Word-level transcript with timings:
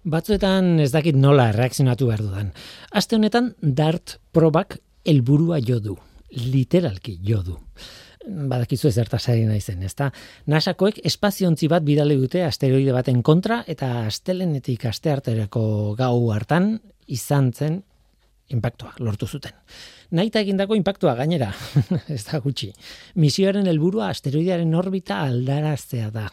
Batzuetan 0.00 0.78
ez 0.80 0.88
dakit 0.94 1.16
nola 1.16 1.50
reakzionatu 1.52 2.06
behar 2.08 2.22
dudan. 2.24 2.52
Aste 2.96 3.18
honetan 3.18 3.50
DART 3.60 4.16
probak 4.32 4.78
helburua 5.04 5.58
jo 5.60 5.76
du. 5.80 5.96
Literalki 6.30 7.18
jo 7.26 7.42
du. 7.44 7.58
Badakizu 8.24 8.88
ez 8.88 8.94
zertasari 8.94 9.44
naizen, 9.44 9.82
ezta? 9.82 10.10
NASAkoek 10.48 11.02
espaziontzi 11.04 11.68
bat 11.68 11.84
bidale 11.84 12.16
dute 12.16 12.44
asteroide 12.44 12.92
baten 12.96 13.22
kontra 13.22 13.62
eta 13.68 14.06
astelenetik 14.06 14.86
astearterako 14.88 15.94
gau 15.98 16.30
hartan 16.32 16.74
izan 17.06 17.52
zen 17.52 17.82
impactua 18.48 18.94
lortu 19.00 19.26
zuten. 19.26 19.52
Naita 20.16 20.40
egindako 20.40 20.76
impactua 20.76 21.14
gainera, 21.14 21.52
ez 22.08 22.24
da 22.24 22.40
gutxi. 22.40 22.72
Misioaren 23.20 23.68
helburua 23.68 24.08
asteroidearen 24.10 24.74
orbita 24.74 25.20
aldaraztea 25.26 26.10
da. 26.10 26.28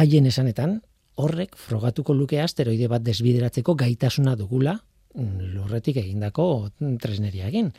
Haien 0.00 0.26
esanetan, 0.26 0.80
horrek 1.20 1.56
frogatuko 1.56 2.14
luke 2.16 2.40
asteroide 2.40 2.88
bat 2.88 3.04
desbideratzeko 3.06 3.74
gaitasuna 3.74 4.36
dugula 4.36 4.78
lurretik 5.14 5.96
egindako 6.00 6.70
tresneria 7.02 7.48
egin. 7.50 7.72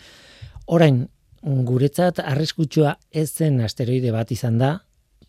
Orain, 0.68 1.06
guretzat 1.42 2.20
arriskutsua 2.24 2.98
ez 3.12 3.30
zen 3.32 3.62
asteroide 3.64 4.12
bat 4.12 4.32
izan 4.32 4.60
da, 4.62 4.80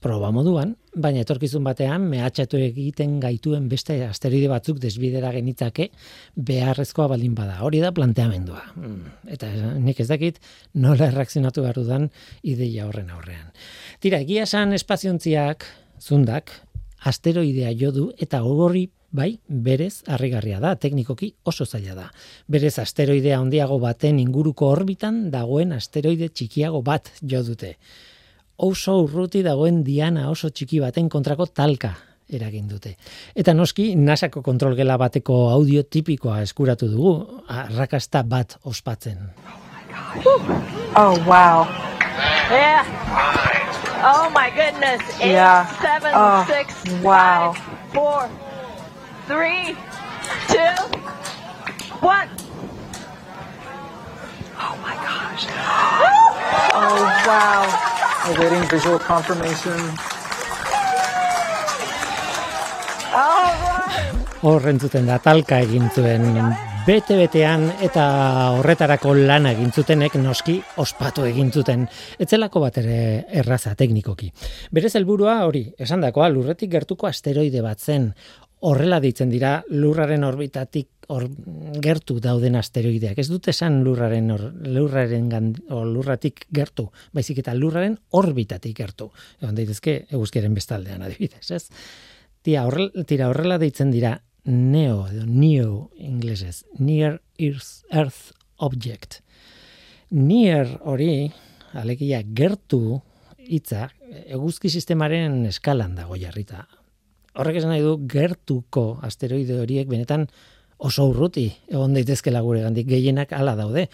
proba 0.03 0.33
moduan, 0.35 0.75
baina 0.99 1.23
etorkizun 1.23 1.63
batean 1.65 2.09
mehatxatu 2.11 2.59
egiten 2.59 3.21
gaituen 3.23 3.69
beste 3.71 3.95
asteroide 4.05 4.49
batzuk 4.51 4.81
desbidera 4.83 5.31
genitzake 5.35 5.89
beharrezkoa 6.35 7.07
baldin 7.15 7.37
bada. 7.39 7.61
Hori 7.63 7.79
da 7.85 7.93
planteamendua. 7.95 8.65
Mm, 8.75 9.15
eta 9.37 9.53
nik 9.79 10.03
ez 10.03 10.09
dakit 10.11 10.43
nola 10.75 11.07
erreakzionatu 11.07 11.63
behar 11.63 11.79
dudan 11.79 12.11
ideia 12.43 12.89
horren 12.89 13.15
aurrean. 13.15 13.55
Tira, 14.03 14.21
egia 14.27 14.43
esan 14.49 14.75
espaziontziak, 14.75 15.69
zundak, 16.03 16.51
asteroidea 17.05 17.73
jo 17.79 17.93
du 17.93 18.11
eta 18.19 18.41
gogorri 18.41 18.89
bai, 19.13 19.37
berez 19.47 20.03
harrigarria 20.09 20.59
da, 20.61 20.75
teknikoki 20.81 21.35
oso 21.45 21.67
zaila 21.67 21.95
da. 21.95 22.07
Berez 22.49 22.79
asteroidea 22.81 23.39
handiago 23.39 23.79
baten 23.83 24.19
inguruko 24.23 24.71
orbitan 24.73 25.27
dagoen 25.31 25.75
asteroide 25.77 26.31
txikiago 26.31 26.81
bat 26.83 27.13
jo 27.21 27.43
dute. 27.45 27.77
Oso 28.57 28.97
urruti 29.03 29.43
dagoen 29.45 29.83
diana 29.85 30.31
oso 30.31 30.51
txiki 30.51 30.81
baten 30.81 31.11
kontrako 31.13 31.47
talka 31.47 31.93
eragin 32.33 32.69
dute. 32.69 32.97
Eta 33.37 33.53
noski, 33.53 33.93
nasako 33.97 34.43
kontrolgela 34.43 34.97
bateko 34.97 35.51
audio 35.53 35.83
tipikoa 35.85 36.41
eskuratu 36.47 36.89
dugu, 36.89 37.15
arrakasta 37.49 38.23
bat 38.23 38.57
ospatzen. 38.65 39.19
Oh, 40.97 41.17
wow. 41.29 41.67
Yeah. 42.53 43.52
Oh 44.05 44.31
my 44.31 44.51
goodness. 44.51 45.01
Eight, 45.21 45.33
yeah. 45.33 45.67
seven, 45.81 46.11
oh, 46.15 46.45
six, 46.49 46.75
wow. 47.03 47.53
Five, 47.53 47.95
four, 47.95 48.31
three, 49.31 49.77
two, 50.51 50.75
one. 52.03 52.29
Oh 54.59 54.75
my 54.83 54.95
gosh. 54.99 55.47
oh 56.75 57.07
wow. 57.31 57.63
Awaiting 58.35 58.69
visual 58.69 58.99
confirmation. 58.99 59.79
All 63.15 63.55
right. 63.55 64.19
Horren 64.43 64.81
zuten 64.83 65.07
da 65.07 65.19
talka 65.23 65.63
egin 65.63 65.91
zuen 65.95 66.27
bete-betean 66.83 67.69
eta 67.85 68.05
horretarako 68.57 69.13
lana 69.15 69.53
egin 69.55 69.71
zutenek 69.71 70.17
noski 70.19 70.57
ospatu 70.83 71.23
egin 71.29 71.53
zuten. 71.55 71.85
Etzelako 72.19 72.63
bat 72.65 72.79
ere 72.81 72.97
erraza 73.43 73.77
teknikoki. 73.79 74.31
Berez 74.75 74.91
helburua 74.99 75.37
hori, 75.47 75.63
esan 75.79 76.03
dakoa, 76.03 76.31
lurretik 76.33 76.73
gertuko 76.73 77.07
asteroide 77.07 77.63
bat 77.63 77.79
zen. 77.79 78.09
Horrela 78.67 78.99
deitzen 79.03 79.31
dira 79.31 79.53
lurraren 79.71 80.25
orbitatik 80.27 81.07
or, 81.13 81.29
gertu 81.83 82.19
dauden 82.25 82.59
asteroideak. 82.59 83.19
Ez 83.19 83.29
dute 83.31 83.53
esan 83.55 83.83
lurraren, 83.87 84.33
or, 84.35 84.49
lurraren 84.67 85.31
o 85.71 85.85
lurratik 85.87 86.47
gertu, 86.51 86.89
baizik 87.15 87.45
eta 87.45 87.55
lurraren 87.55 87.99
orbitatik 88.19 88.75
gertu. 88.79 89.13
Egon 89.43 89.55
daitezke 89.59 90.01
eguzkiaren 90.11 90.55
bestaldean 90.59 91.07
adibidez, 91.07 91.47
ez? 91.51 91.65
Tira, 92.43 92.67
horrela, 92.67 93.07
tira 93.07 93.31
horrela 93.31 93.59
deitzen 93.63 93.95
dira 93.95 94.17
NEO, 94.45 95.07
edo 95.09 95.27
NEO 95.27 95.91
inglesez, 95.97 96.65
Near 96.79 97.23
Earth, 97.39 98.33
Object. 98.57 99.21
Near 100.11 100.81
hori, 100.85 101.31
alegia 101.73 102.23
gertu 102.27 103.01
hitza 103.39 103.89
eguzki 104.27 104.71
sistemaren 104.71 105.45
eskalan 105.49 105.95
dago 105.97 106.19
jarrita. 106.21 106.67
Horrek 107.33 107.63
esan 107.63 107.73
nahi 107.73 107.85
du 107.85 107.95
gertuko 108.11 108.99
asteroide 109.03 109.57
horiek 109.63 109.89
benetan 109.89 110.27
oso 110.83 111.07
urruti 111.09 111.47
egon 111.71 111.95
daitezkela 111.95 112.43
gure 112.45 112.65
gandik 112.65 112.89
gehienak 112.91 113.33
hala 113.33 113.55
daude. 113.57 113.87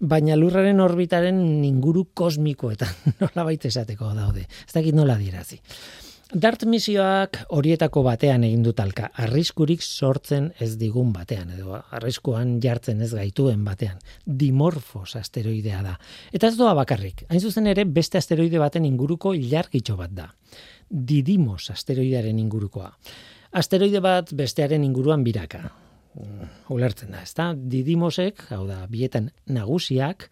Baina 0.00 0.36
lurraren 0.36 0.82
orbitaren 0.82 1.38
inguru 1.64 2.08
kosmikoetan 2.18 2.92
nola 3.22 3.46
baita 3.48 3.70
esateko 3.70 4.12
daude. 4.18 4.44
Ez 4.66 4.74
dakit 4.74 4.98
nola 4.98 5.16
dirazi. 5.20 5.60
Dart 6.32 6.62
misioak 6.64 7.36
horietako 7.52 8.00
batean 8.06 8.46
egin 8.46 8.62
dut 8.64 8.78
alka, 8.80 9.10
arriskurik 9.20 9.82
sortzen 9.84 10.46
ez 10.64 10.78
digun 10.80 11.10
batean, 11.12 11.50
edo 11.52 11.74
arriskuan 11.92 12.54
jartzen 12.62 13.02
ez 13.04 13.10
gaituen 13.12 13.60
batean. 13.66 13.98
Dimorfos 14.24 15.10
asteroidea 15.20 15.82
da. 15.84 15.98
Eta 16.32 16.48
ez 16.48 16.56
doa 16.56 16.72
bakarrik, 16.78 17.26
hain 17.28 17.42
zuzen 17.42 17.68
ere 17.68 17.84
beste 17.84 18.16
asteroide 18.16 18.62
baten 18.62 18.86
inguruko 18.88 19.34
ilargitxo 19.36 19.98
bat 19.98 20.14
da. 20.16 20.30
Didimos 20.88 21.68
asteroidearen 21.74 22.38
ingurukoa. 22.40 22.88
Asteroide 23.52 24.00
bat 24.00 24.32
bestearen 24.32 24.86
inguruan 24.88 25.24
biraka. 25.26 25.66
Mm, 26.16 26.48
ulertzen 26.72 27.12
da, 27.12 27.20
ezta? 27.26 27.50
Didimosek, 27.52 28.46
hau 28.56 28.62
da, 28.70 28.86
bietan 28.88 29.28
nagusiak, 29.52 30.30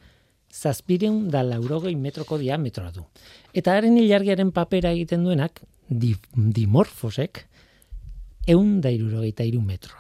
zazpireun 0.49 1.29
da 1.29 1.45
laurogei 1.45 1.93
metroko 1.97 2.41
diametroa 2.41 2.89
du. 2.95 3.05
Eta 3.53 3.77
haren 3.77 4.01
ilargiaren 4.01 4.49
papera 4.57 4.95
egiten 4.97 5.29
duenak, 5.29 5.61
dimorfosek 5.91 7.45
eun 8.49 8.81
da 8.81 8.91
irurogeita 8.95 9.45
iru 9.45 9.61
metro. 9.61 9.97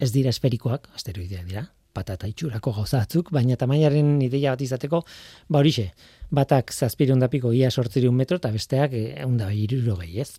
Ez 0.00 0.10
dira 0.12 0.32
esperikoak, 0.32 0.88
asteroidea 0.96 1.44
dira, 1.46 1.68
patata 1.94 2.26
itxurako 2.26 2.72
gauzatzuk, 2.80 3.30
baina 3.34 3.56
tamainaren 3.56 4.16
ideia 4.24 4.54
bat 4.54 4.64
izateko, 4.64 5.04
ba 5.48 5.60
horixe, 5.62 5.90
batak 6.34 6.72
zazpireun 6.74 7.22
da 7.22 7.30
piko 7.30 7.52
ia 7.54 7.70
sortziriun 7.70 8.16
metro, 8.16 8.40
eta 8.40 8.50
besteak 8.54 8.96
eun 8.96 9.38
da 9.38 9.52
irurogei 9.54 10.18
ez. 10.24 10.32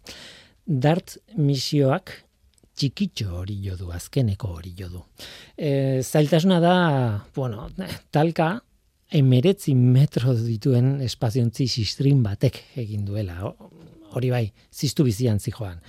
Dart 0.65 1.17
misioak 1.37 2.11
txikitxo 2.75 3.39
hori 3.39 3.55
jodu, 3.63 3.91
azkeneko 3.95 4.51
hori 4.57 4.73
jodu. 4.75 5.05
E, 5.55 6.01
zailtasuna 6.03 6.59
da, 6.59 6.75
bueno, 7.35 7.69
talka, 8.11 8.57
emeretzi 9.15 9.75
metro 9.77 10.33
dituen 10.35 10.97
espaziontzi 11.05 11.69
sistrin 11.69 12.23
batek 12.25 12.57
egin 12.81 13.05
duela 13.07 13.53
hori 14.15 14.31
bai, 14.33 14.45
ziztu 14.73 15.05
bizian 15.07 15.39
zijoan. 15.39 15.81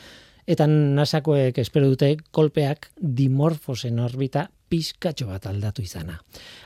Eta 0.47 0.67
nasakoek 0.71 1.59
espero 1.59 1.89
dute 1.91 2.13
kolpeak 2.31 2.91
dimorfosen 2.97 3.99
orbita 3.99 4.47
pizkatxo 4.71 5.27
bat 5.27 5.47
aldatu 5.47 5.83
izana. 5.83 6.21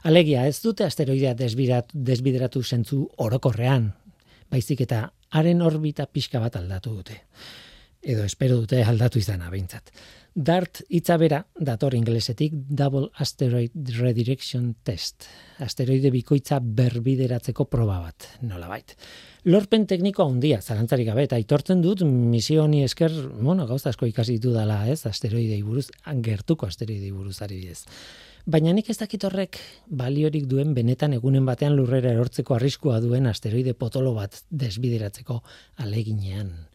Alegia, 0.05 0.47
ez 0.47 0.61
dute 0.61 0.85
asteroidea 0.85 1.33
desbideratu, 1.37 1.97
desbideratu 2.11 2.63
zentzu 2.63 3.07
orokorrean, 3.25 3.91
baizik 4.53 4.85
eta 4.87 5.07
haren 5.31 5.63
orbita 5.63 6.07
pixka 6.07 6.41
bat 6.43 6.57
aldatu 6.61 6.95
dute. 6.99 7.21
Edo 8.01 8.25
espero 8.25 8.57
dute 8.57 8.81
aldatu 8.81 9.21
izana, 9.21 9.51
behintzat. 9.53 9.91
DART 10.33 10.85
hitza 10.89 11.17
bera 11.21 11.41
dator 11.59 11.93
inglesetik 11.99 12.55
Double 12.55 13.11
Asteroid 13.21 13.75
Redirection 13.99 14.71
Test. 14.83 15.27
Asteroide 15.61 16.13
bikoitza 16.15 16.61
berbideratzeko 16.63 17.67
proba 17.69 17.99
bat, 18.01 18.29
nolabait. 18.41 18.95
Lorpen 19.51 19.85
tekniko 19.91 20.25
handia, 20.25 20.63
zalantzarik 20.63 21.11
gabe, 21.11 21.27
eta 21.29 21.37
aitortzen 21.37 21.83
dut 21.85 22.07
misio 22.07 22.65
honi 22.65 22.85
esker, 22.87 23.13
bueno, 23.43 23.67
gauza 23.69 23.91
asko 23.93 24.09
ikasi 24.09 24.39
ditu 24.39 24.55
dela, 24.57 24.81
ez, 24.89 25.05
asteroidei 25.11 25.61
buruz, 25.67 25.91
gertuko 26.25 26.71
asteroidei 26.71 27.13
buruz 27.13 27.37
ari 27.43 27.67
ez. 27.69 27.85
Baina 28.47 28.73
nik 28.73 28.89
ez 28.89 28.97
dakit 28.97 29.29
horrek 29.29 29.61
baliorik 29.87 30.49
duen 30.49 30.73
benetan 30.73 31.13
egunen 31.19 31.45
batean 31.45 31.77
lurrera 31.77 32.15
erortzeko 32.17 32.57
arriskua 32.57 33.01
duen 33.05 33.29
asteroide 33.29 33.75
potolo 33.75 34.15
bat 34.17 34.41
desbideratzeko 34.49 35.43
aleginean 35.85 36.70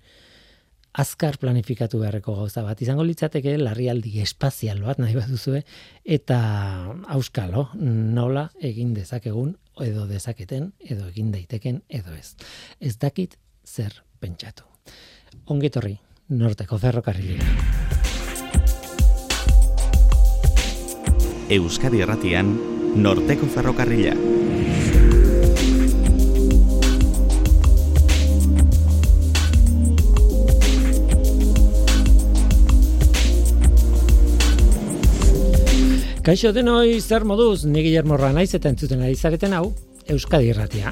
azkar 0.95 1.37
planifikatu 1.41 1.99
beharreko 1.99 2.35
gauza 2.37 2.63
bat. 2.63 2.81
Izango 2.81 3.03
litzateke 3.03 3.57
larrialdi 3.59 4.19
espazial 4.23 4.81
bat 4.85 4.99
nahi 5.01 5.15
bat 5.17 5.27
duzue, 5.31 5.63
eta 6.03 6.39
auskalo 7.15 7.67
nola 7.75 8.47
egin 8.63 8.93
dezakegun, 8.95 9.55
edo 9.83 10.07
dezaketen, 10.07 10.71
edo 10.79 11.09
egin 11.09 11.33
daiteken, 11.35 11.81
edo 11.89 12.15
ez. 12.15 12.35
Ez 12.79 12.95
dakit 12.97 13.35
zer 13.65 14.03
pentsatu. 14.23 14.63
Ongetorri, 15.51 15.97
norteko 16.29 16.79
ferrokarrilera. 16.79 17.43
Euskadi 21.55 22.01
erratian, 22.01 22.55
norteko 22.95 23.45
ferrokarrila. 23.51 24.15
Kaixo 36.25 36.49
denoi 36.49 36.97
zer 37.05 37.21
moduz, 37.21 37.67
ni 37.69 37.83
Guillermo 37.85 38.17
naiz 38.17 38.55
eta 38.57 38.71
entzuten 38.71 39.03
ari 39.05 39.13
zareten 39.13 39.51
hau, 39.53 39.67
Euskadi 40.09 40.47
Irratia. 40.49 40.89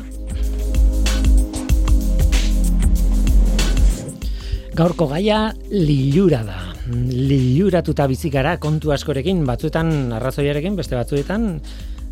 Gaurko 4.78 5.08
gaia 5.10 5.56
lilura 5.72 6.44
da. 6.46 6.60
Liluratuta 6.86 8.06
bizikara 8.06 8.60
kontu 8.62 8.94
askorekin, 8.94 9.42
batzuetan 9.50 10.14
arrazoiarekin, 10.14 10.78
beste 10.78 10.94
batzuetan, 10.94 11.50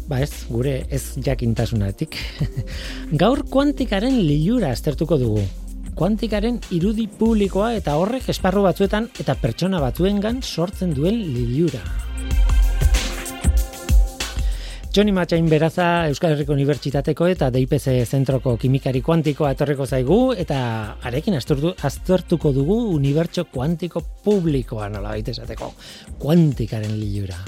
ba 0.10 0.24
ez, 0.26 0.48
gure 0.50 0.88
ez 0.90 1.14
jakintasunatik. 1.22 2.18
Gaur 3.22 3.46
kuantikaren 3.54 4.18
lilura 4.18 4.74
aztertuko 4.74 5.22
dugu. 5.22 5.46
Kuantikaren 5.94 6.58
irudi 6.74 7.06
publikoa 7.06 7.76
eta 7.78 8.00
horrek 8.02 8.34
esparru 8.34 8.66
batzuetan 8.66 9.12
eta 9.22 9.38
pertsona 9.38 9.78
batzuengan 9.78 10.42
sortzen 10.42 10.98
duen 10.98 11.22
lilura. 11.22 11.86
Johnny 14.94 15.14
Matxain 15.16 15.46
beraza 15.48 16.06
Euskal 16.12 16.34
Herriko 16.34 16.52
Unibertsitateko 16.52 17.30
eta 17.32 17.48
DIPC 17.48 17.86
zentroko 18.04 18.58
kimikari 18.60 19.00
kuantikoa 19.00 19.54
etorriko 19.56 19.86
zaigu 19.88 20.18
eta 20.36 20.58
arekin 21.08 21.38
aztertu, 21.38 21.72
aztertuko 21.88 22.52
dugu 22.52 22.76
unibertso 22.98 23.46
kuantiko 23.48 24.02
publikoa 24.26 24.90
nola 24.92 25.14
esateko. 25.16 25.72
Kuantikaren 26.20 27.00
lilura. 27.00 27.40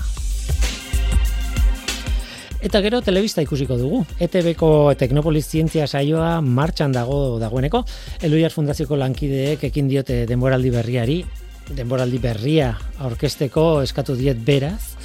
Eta 2.64 2.80
gero 2.80 3.02
telebista 3.04 3.44
ikusiko 3.44 3.76
dugu. 3.76 4.06
ETB-ko 4.24 4.94
Teknopolis 4.96 5.50
Zientzia 5.50 5.84
saioa 5.86 6.40
martxan 6.40 6.96
dago 6.96 7.42
dagoeneko. 7.44 7.84
Eluiar 8.24 8.56
Fundazioko 8.56 8.96
lankideek 8.96 9.68
ekin 9.68 9.92
diote 9.92 10.24
denboraldi 10.32 10.72
berriari, 10.72 11.26
denboraldi 11.76 12.24
berria 12.24 12.72
aurkesteko 13.04 13.82
eskatu 13.84 14.16
diet 14.16 14.40
beraz, 14.48 14.96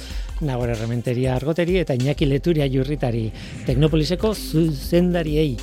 Nagore 0.41 0.75
Rementeria 0.75 1.35
Argoteri 1.35 1.77
eta 1.81 1.95
Iñaki 1.97 2.27
Leturia 2.29 2.67
Jurritari 2.71 3.27
Teknopoliseko 3.67 4.33
zuzendariei. 4.33 5.55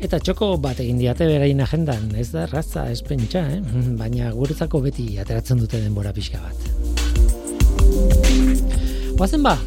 Eta 0.00 0.18
txoko 0.20 0.54
bat 0.62 0.80
egin 0.80 0.98
diate 1.00 1.26
berain 1.28 1.60
agendan, 1.60 2.08
ez 2.16 2.30
da 2.32 2.46
raza, 2.48 2.86
ez 2.88 3.02
pentsa, 3.04 3.44
eh? 3.52 3.60
baina 4.00 4.32
guretzako 4.36 4.80
beti 4.86 5.12
ateratzen 5.20 5.60
dute 5.60 5.80
denbora 5.82 6.14
pixka 6.16 6.40
bat. 6.40 6.56
Guazen 9.20 9.44
ba, 9.44 9.58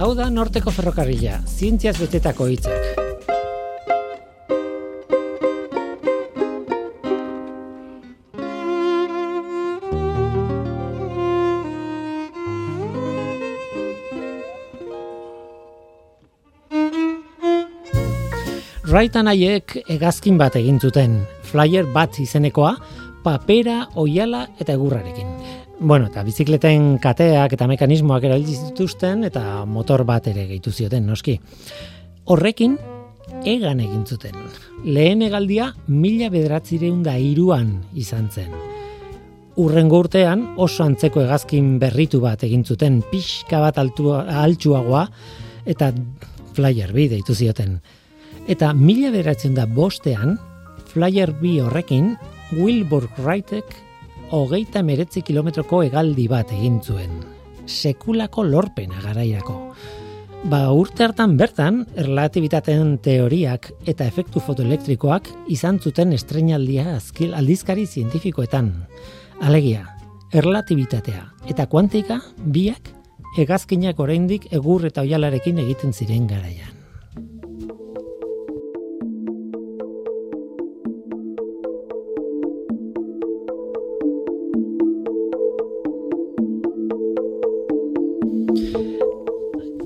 hau 0.00 0.14
da 0.16 0.30
norteko 0.32 0.72
ferrokarrila, 0.72 1.42
zientziaz 1.44 1.98
betetako 2.00 2.48
hitzak. 2.54 3.01
Raitan 18.92 19.24
haiek 19.30 19.72
egazkin 19.88 20.34
bat 20.36 20.52
egin 20.58 20.76
zuten, 20.76 21.14
flyer 21.48 21.86
bat 21.94 22.18
izenekoa, 22.20 22.74
papera, 23.24 23.86
oiala 23.96 24.42
eta 24.60 24.74
egurrarekin. 24.74 25.30
Bueno, 25.80 26.10
eta 26.10 26.20
bizikleten 26.26 26.98
kateak 27.00 27.54
eta 27.56 27.68
mekanismoak 27.70 28.26
erabiltzen 28.28 28.74
zituzten 28.74 29.22
eta 29.24 29.62
motor 29.64 30.04
bat 30.04 30.28
ere 30.28 30.44
gehitu 30.50 30.74
zioten, 30.76 31.06
noski. 31.08 31.38
Horrekin, 32.28 32.74
egan 33.48 33.80
egin 33.80 34.04
zuten. 34.04 34.36
Lehen 34.84 35.24
egaldia, 35.24 35.70
mila 35.88 36.28
bederatzireun 36.36 37.00
da 37.06 37.16
iruan 37.16 37.78
izan 37.96 38.28
zen. 38.28 38.52
Urrengo 39.56 40.02
urtean, 40.04 40.50
oso 40.60 40.84
antzeko 40.84 41.24
egazkin 41.24 41.78
berritu 41.80 42.20
bat 42.20 42.44
egin 42.44 42.68
zuten, 42.68 43.00
pixka 43.08 43.64
bat 43.64 43.80
altua, 43.80 44.26
altxuagoa, 44.44 45.06
eta 45.64 45.94
flyer 46.52 46.92
bi 46.92 47.08
deitu 47.16 47.32
zioten. 47.32 47.78
Eta 48.50 48.72
mila 48.74 49.12
beratzen 49.14 49.54
da 49.54 49.68
bostean, 49.70 50.34
flyer 50.90 51.30
bi 51.38 51.60
horrekin, 51.62 52.16
Wilbur 52.58 53.06
Wrightek 53.16 53.76
hogeita 54.34 54.82
meretzi 54.82 55.22
kilometroko 55.22 55.82
egaldi 55.86 56.26
bat 56.28 56.50
egin 56.52 56.80
zuen. 56.82 57.20
Sekulako 57.66 58.42
lorpena 58.42 58.98
garaiako. 59.04 59.58
Ba 60.50 60.64
urte 60.74 61.06
hartan 61.06 61.36
bertan, 61.38 61.84
erlatibitateen 61.94 62.96
teoriak 63.04 63.70
eta 63.86 64.08
efektu 64.10 64.42
fotoelektrikoak 64.42 65.30
izan 65.54 65.78
zuten 65.78 66.12
estrenaldia 66.12 66.96
azkil 66.96 67.36
aldizkari 67.38 67.86
zientifikoetan. 67.86 68.74
Alegia, 69.40 69.86
erlatibitatea 70.34 71.28
eta 71.46 71.70
kuantika 71.70 72.18
biak 72.42 72.90
hegazkinak 73.38 74.00
oraindik 74.02 74.50
egur 74.50 74.90
eta 74.90 75.06
oialarekin 75.06 75.62
egiten 75.62 75.94
ziren 75.94 76.26
garaian. 76.26 76.81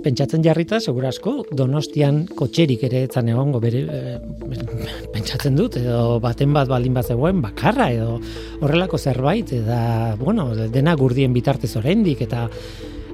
Pentsatzen 0.07 0.45
jarrita, 0.45 0.79
segura 0.79 1.11
asko, 1.11 1.41
donostian 1.59 2.23
kotxerik 2.39 2.85
ere 2.87 3.03
etzan 3.09 3.31
egongo 3.33 3.59
bere, 3.63 3.83
e, 3.91 4.19
pentsatzen 5.15 5.59
dut, 5.59 5.79
edo 5.81 6.21
baten 6.23 6.55
bat 6.55 6.71
baldin 6.71 6.95
bat 6.95 7.11
zegoen, 7.11 7.41
bakarra, 7.43 7.89
edo 7.95 8.21
horrelako 8.61 9.01
zerbait, 9.03 9.51
eta, 9.59 9.81
bueno, 10.21 10.53
dena 10.71 10.95
gurdien 10.99 11.35
bitartez 11.35 11.73
oraindik 11.81 12.23
eta 12.29 12.47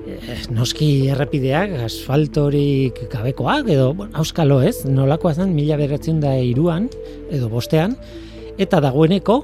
e, 0.05 0.37
noski 0.53 0.91
errepideak, 1.15 1.79
asfaltorik 1.89 3.06
gabekoak, 3.12 3.73
edo, 3.73 3.93
bueno, 3.97 4.12
auskalo 4.21 4.61
ez, 4.61 4.83
nolakoa 4.85 5.33
zen, 5.38 5.56
mila 5.56 5.81
beratzen 5.81 6.21
da 6.21 6.37
iruan, 6.45 6.91
edo 7.33 7.49
bostean, 7.53 7.97
eta 8.61 8.85
dagoeneko, 8.85 9.41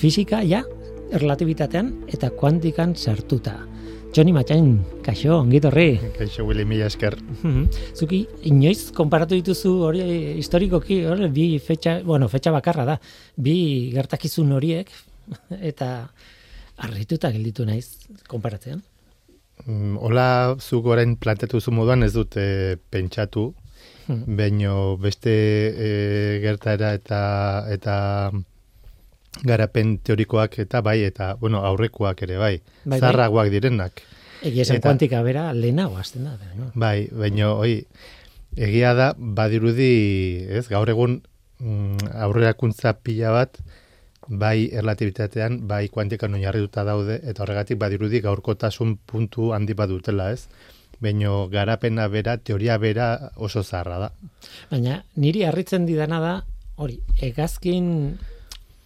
fizika, 0.00 0.40
ja, 0.40 0.64
erlatibitatean, 1.12 1.98
eta 2.16 2.32
kuantikan 2.32 2.96
sartuta. 2.96 3.67
Johnny 4.14 4.32
Matxain, 4.32 4.78
kaixo, 5.04 5.36
ongit 5.42 5.66
horri. 5.68 5.98
Kaixo, 6.16 6.44
Willy, 6.48 6.64
mila 6.64 6.86
esker. 6.88 7.16
Mhm. 7.42 7.68
Zuki, 7.94 8.22
inoiz, 8.48 8.90
konparatu 8.96 9.36
dituzu 9.36 9.72
hori 9.84 10.00
historikoki, 10.40 11.02
hori, 11.06 11.28
bi 11.28 11.46
fetxa, 11.58 12.00
bueno, 12.04 12.28
fetxa 12.28 12.52
bakarra 12.54 12.86
da, 12.88 12.98
bi 13.36 13.56
gertakizun 13.92 14.52
horiek, 14.56 14.90
eta 15.70 15.90
arrituta 16.88 17.30
gelditu 17.34 17.66
naiz, 17.68 17.98
konparatzean. 18.28 18.82
Mm, 19.66 19.96
hola, 20.00 20.56
zu 20.58 20.80
goren 20.82 21.16
plantetu 21.16 21.60
zu 21.60 21.74
moduan 21.74 22.02
ez 22.02 22.12
dut 22.14 22.38
pentsatu, 22.90 23.52
hmm. 24.08 24.36
baino 24.38 24.96
beste 24.96 25.32
e, 25.32 25.88
gertaera 26.42 26.94
eta 26.96 27.20
eta 27.70 27.96
garapen 29.46 29.98
teorikoak 30.04 30.58
eta 30.64 30.80
bai, 30.82 31.02
eta 31.06 31.34
bueno, 31.40 31.62
aurrekoak 31.66 32.22
ere 32.26 32.38
bai, 32.38 32.54
bai, 32.84 32.98
bai. 32.98 33.00
zarragoak 33.00 33.50
direnak. 33.54 34.02
Egia 34.42 34.62
esan 34.62 34.80
kuantika 34.82 35.22
bera 35.26 35.48
lehenago 35.54 35.98
azten 35.98 36.28
da. 36.28 36.36
No? 36.56 36.70
Bai, 36.78 37.08
baina 37.10 37.52
oi, 37.54 37.82
egia 38.56 38.94
da, 38.94 39.12
badirudi, 39.18 40.46
ez, 40.60 40.66
gaur 40.70 40.88
egun 40.90 41.20
mm, 41.58 42.14
aurrerakuntza 42.26 42.94
pila 43.02 43.34
bat, 43.34 43.58
bai 44.28 44.68
erlatibitatean, 44.76 45.62
bai 45.68 45.88
kuantika 45.88 46.28
oinarri 46.28 46.62
duta 46.62 46.84
daude, 46.84 47.18
eta 47.24 47.42
horregatik 47.42 47.78
badirudi 47.80 48.20
gaurkotasun 48.22 48.98
puntu 49.06 49.52
handi 49.56 49.74
bat 49.74 49.90
dutela, 49.90 50.30
ez? 50.32 50.46
Baina 51.02 51.46
garapena 51.50 52.08
bera, 52.10 52.36
teoria 52.38 52.78
bera 52.78 53.30
oso 53.36 53.62
zarra 53.62 53.98
da. 53.98 54.08
Baina 54.70 55.02
niri 55.16 55.44
harritzen 55.46 55.86
didana 55.86 56.20
da, 56.20 56.34
hori, 56.76 57.00
egazkin 57.22 58.18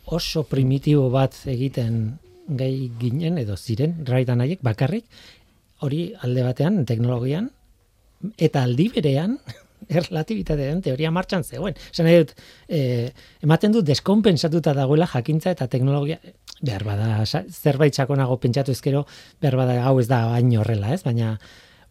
oso 0.06 0.44
primitibo 0.49 1.09
bat 1.11 1.37
egiten 1.47 2.18
gai 2.49 2.90
ginen 2.99 3.38
edo 3.38 3.56
ziren 3.56 4.02
raitan 4.06 4.42
haiek 4.42 4.62
bakarrik 4.62 5.06
hori 5.82 6.12
alde 6.23 6.42
batean 6.47 6.85
teknologian 6.87 7.50
eta 8.38 8.62
aldi 8.66 8.88
berean 8.94 9.38
erlatibitatean 10.00 10.82
teoria 10.82 11.11
martxan 11.11 11.42
zegoen. 11.44 11.75
Esan 11.90 12.06
nahi 12.06 12.21
dut, 12.23 12.37
e, 12.68 13.11
ematen 13.42 13.75
dut 13.75 13.87
deskonpensatuta 13.88 14.75
dagoela 14.76 15.09
jakintza 15.11 15.50
eta 15.56 15.66
teknologia, 15.71 16.21
behar 16.62 16.85
bada, 16.87 17.25
zerbait 17.50 17.94
sakonago 17.94 18.38
pentsatu 18.42 18.75
ezkero, 18.76 19.04
behar 19.42 19.59
bada 19.59 19.80
hau 19.82 19.99
ez 20.00 20.06
da 20.11 20.23
baino 20.30 20.62
horrela, 20.62 20.92
ez? 20.94 21.02
Baina, 21.02 21.35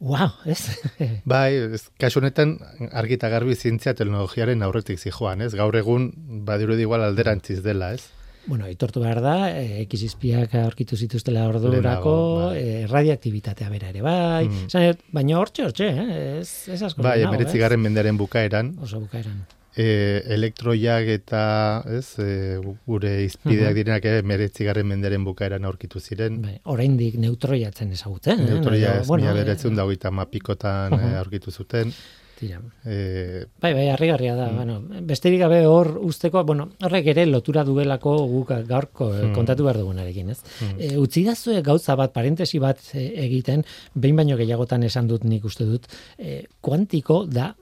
wow, 0.02 0.32
ez? 0.50 0.66
bai, 1.34 1.54
ez, 1.78 1.86
kasu 2.02 2.20
honetan, 2.20 2.58
argita 2.92 3.30
garbi 3.32 3.56
zientzia 3.56 3.94
teknologiaren 3.98 4.66
aurretik 4.66 5.00
zijoan, 5.00 5.46
ez? 5.46 5.54
Gaur 5.58 5.78
egun, 5.78 6.10
badiru 6.48 6.76
igual 6.80 7.06
alderantziz 7.06 7.62
dela, 7.64 7.94
ez? 7.94 8.10
Bueno, 8.48 8.66
itortu 8.66 9.04
behar 9.04 9.22
da, 9.22 9.36
e, 9.54 9.84
ekizizpiak 9.84 10.56
aurkitu 10.64 10.98
zituztela 10.98 11.46
ordurako, 11.46 12.16
bai. 12.48 12.58
e, 12.58 12.84
radioaktibitatea 12.90 13.70
bera 13.70 13.94
ere, 13.94 14.02
bai. 14.02 14.50
Mm. 14.50 15.08
baina 15.14 15.38
hortxe, 15.38 15.70
hortxe, 15.70 15.90
eh? 15.94 16.20
ez, 16.42 16.52
ez 16.74 16.82
asko. 16.82 17.06
Bai, 17.06 17.20
emeritzi 17.22 17.62
garren 17.62 17.86
mendaren 17.86 18.18
bukaeran. 18.18 18.76
Oso 18.82 19.06
bukaeran. 19.06 19.44
E, 19.76 20.24
elektroiak 20.28 21.08
eta 21.08 21.84
ez, 21.88 22.18
e, 22.20 22.58
gure 22.86 23.24
izpideak 23.24 23.70
Mhm. 23.72 23.76
direnak 23.76 24.06
ere 24.06 24.22
meretzigarren 24.24 24.88
menderen 24.88 25.24
bukaeran 25.24 25.64
aurkitu 25.66 26.00
ziren. 26.00 26.42
Bai, 26.42 26.60
oraindik 26.66 27.16
neutroiatzen 27.16 27.92
ezagutzen. 27.92 28.40
eh? 28.42 28.50
Neutroia 28.50 29.00
ez, 29.02 29.08
Bueno, 29.08 29.26
mila 29.34 29.42
eh, 29.52 29.70
da 29.76 29.84
hogeita 29.86 30.12
mapikotan 30.12 30.92
Mhm. 30.94 31.14
e, 31.14 31.18
aurkitu 31.18 31.52
zuten. 31.52 31.94
Tira. 32.42 32.60
E, 32.84 33.46
Bai, 33.62 33.74
bai, 33.76 33.90
harrigarria 33.90 34.34
Mm. 34.34 34.38
da. 34.38 34.48
Bueno, 34.50 34.82
besterik 35.04 35.40
gabe 35.40 35.68
hor 35.68 36.00
usteko, 36.02 36.44
bueno, 36.44 36.72
horrek 36.82 37.06
ere 37.06 37.28
lotura 37.28 37.64
duelako 37.64 38.16
guk 38.28 38.50
gaurko 38.68 39.14
eh, 39.16 39.28
Mm. 39.28 39.34
kontatu 39.36 39.64
behar 39.64 39.78
dugunarekin, 39.78 40.32
ez? 40.32 40.42
Mm. 40.60 40.80
E, 40.80 40.98
utzi 40.98 41.24
dazue 41.24 41.62
gauza 41.62 41.96
bat, 41.96 42.12
parentesi 42.12 42.58
bat 42.58 42.80
e, 42.96 43.14
egiten, 43.26 43.64
behin 43.94 44.16
baino 44.16 44.36
gehiagotan 44.38 44.82
esan 44.84 45.08
dut 45.08 45.24
nik 45.24 45.46
uste 45.46 45.66
dut, 45.66 45.86
e, 46.18 46.48
kuantiko 46.62 47.28
da, 47.28 47.56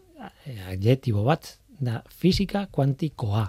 e, 0.46 0.56
adjetibo 0.72 1.26
bat, 1.26 1.59
da 1.80 2.02
fisika 2.10 2.68
kuantikoa, 2.72 3.48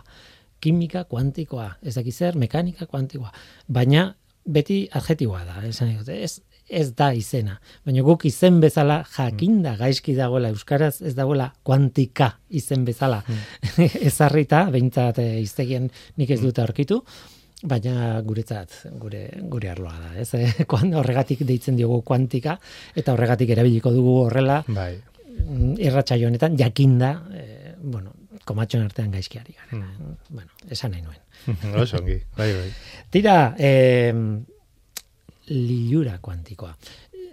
kimika 0.61 1.05
kuantikoa, 1.05 1.73
ez 1.83 1.95
dakiz 1.97 2.17
zer, 2.17 2.37
mekanika 2.39 2.87
kuantikoa, 2.87 3.33
baina 3.69 4.11
beti 4.47 4.85
adjetiboa 4.97 5.43
da, 5.45 5.61
esan 5.69 5.93
dut, 5.99 6.09
ez, 6.13 6.41
ez 6.71 6.87
da 6.97 7.11
izena. 7.17 7.57
Baina 7.87 8.05
guk 8.07 8.25
izen 8.29 8.61
bezala 8.63 9.01
jakinda 9.17 9.75
gaizki 9.81 10.15
dagoela 10.17 10.53
euskaraz 10.55 11.01
ez 11.03 11.15
dagoela 11.19 11.51
kuantika 11.67 12.33
izen 12.57 12.87
bezala. 12.87 13.21
Ezarrita, 14.09 14.65
behintzat 14.73 15.21
e, 15.23 15.29
iztegien 15.43 15.91
nik 16.21 16.31
ez 16.31 16.41
dut 16.43 16.63
aurkitu, 16.63 17.01
baina 17.71 18.21
guretzat 18.25 18.87
gure 19.01 19.27
gure 19.53 19.73
arloa 19.73 19.99
da, 19.99 20.15
ez? 20.23 20.31
E, 20.35 20.47
kuan 20.71 20.95
horregatik 20.97 21.45
deitzen 21.49 21.79
diogu 21.81 22.01
kuantika 22.07 22.57
eta 22.95 23.15
horregatik 23.17 23.53
erabiliko 23.57 23.93
dugu 23.95 24.17
horrela. 24.25 24.63
Bai, 24.69 24.95
mm, 25.43 25.77
irratsaio 25.83 26.31
honetan 26.31 26.57
jakinda, 26.61 27.15
e, 27.35 27.77
bueno, 27.83 28.15
komatxon 28.50 28.83
artean 28.85 29.12
gaizkiari 29.14 29.57
gara. 29.57 29.80
Bueno, 30.28 30.50
esan 30.69 30.95
nahi 30.95 31.04
nuen. 31.07 31.21
oso 31.83 32.00
ongi, 32.00 32.19
bai, 32.37 32.50
bai. 32.57 32.69
Tira, 33.14 33.37
eh, 33.59 34.12
lilura 35.50 36.19
kuantikoa. 36.23 36.75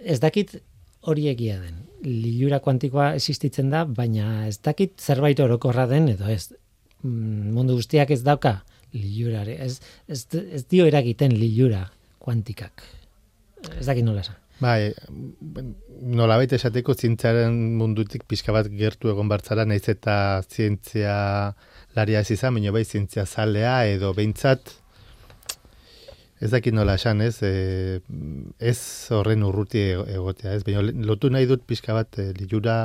Ez 0.02 0.18
dakit 0.22 0.56
hori 1.08 1.28
egia 1.32 1.58
den. 1.60 1.84
Lilura 2.06 2.60
kuantikoa 2.62 3.12
existitzen 3.18 3.70
da, 3.74 3.84
baina 3.84 4.46
ez 4.46 4.58
dakit 4.62 4.98
zerbait 5.02 5.40
orokorra 5.42 5.86
den 5.90 6.08
edo 6.14 6.28
ez. 6.30 6.52
Mm, 7.02 7.54
Mundu 7.54 7.78
guztiak 7.78 8.10
ez 8.14 8.22
dauka 8.26 8.60
lilurare. 8.94 9.58
Ez, 9.64 9.80
ez, 10.08 10.24
ez 10.34 10.64
dio 10.70 10.86
eragiten 10.88 11.34
lilura 11.38 11.84
kuantikak. 12.22 12.84
Ez 13.76 13.86
dakit 13.86 14.06
nola 14.06 14.22
esan. 14.26 14.38
Bai, 14.58 14.90
nolabait 16.02 16.50
esateko 16.56 16.94
zientzaren 16.98 17.54
mundutik 17.78 18.24
pixka 18.26 18.50
bat 18.56 18.66
gertu 18.74 19.10
egon 19.12 19.28
bartzara, 19.30 19.64
naiz 19.64 19.84
eta 19.92 20.42
zientzia 20.50 21.14
laria 21.94 22.24
ez 22.24 22.30
izan, 22.34 22.56
baina 22.58 22.72
bai 22.74 22.82
zientzia 22.84 23.22
zalea 23.26 23.76
edo 23.86 24.10
behintzat 24.18 24.72
ez 26.42 26.50
dakit 26.52 26.74
nola 26.74 26.94
esan, 26.98 27.20
ez, 27.22 27.36
e, 27.42 27.98
ez 28.62 28.78
horren 29.14 29.42
urruti 29.46 29.80
ego- 29.92 30.04
egotea, 30.06 30.52
ez, 30.54 30.62
baina 30.66 30.82
lotu 31.06 31.30
nahi 31.34 31.46
dut 31.50 31.64
pixka 31.66 31.94
bat 31.96 32.18
e, 32.22 32.28
lilura 32.38 32.76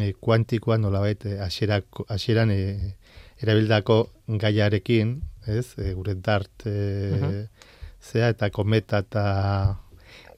e, 0.00 0.10
kuantikoa 0.20 0.76
nolabait 0.80 1.24
e, 1.28 1.38
hasierako- 1.44 2.04
hasieran 2.12 2.52
e, 2.52 2.60
erabildako 3.44 4.02
gaiarekin, 4.42 5.18
ez, 5.46 5.74
e, 5.80 5.92
gure 5.96 6.16
dart 6.20 6.66
e, 6.68 6.76
Mhm. 7.16 7.40
zea 8.06 8.28
eta 8.32 8.50
kometa 8.50 8.98
eta 9.04 9.24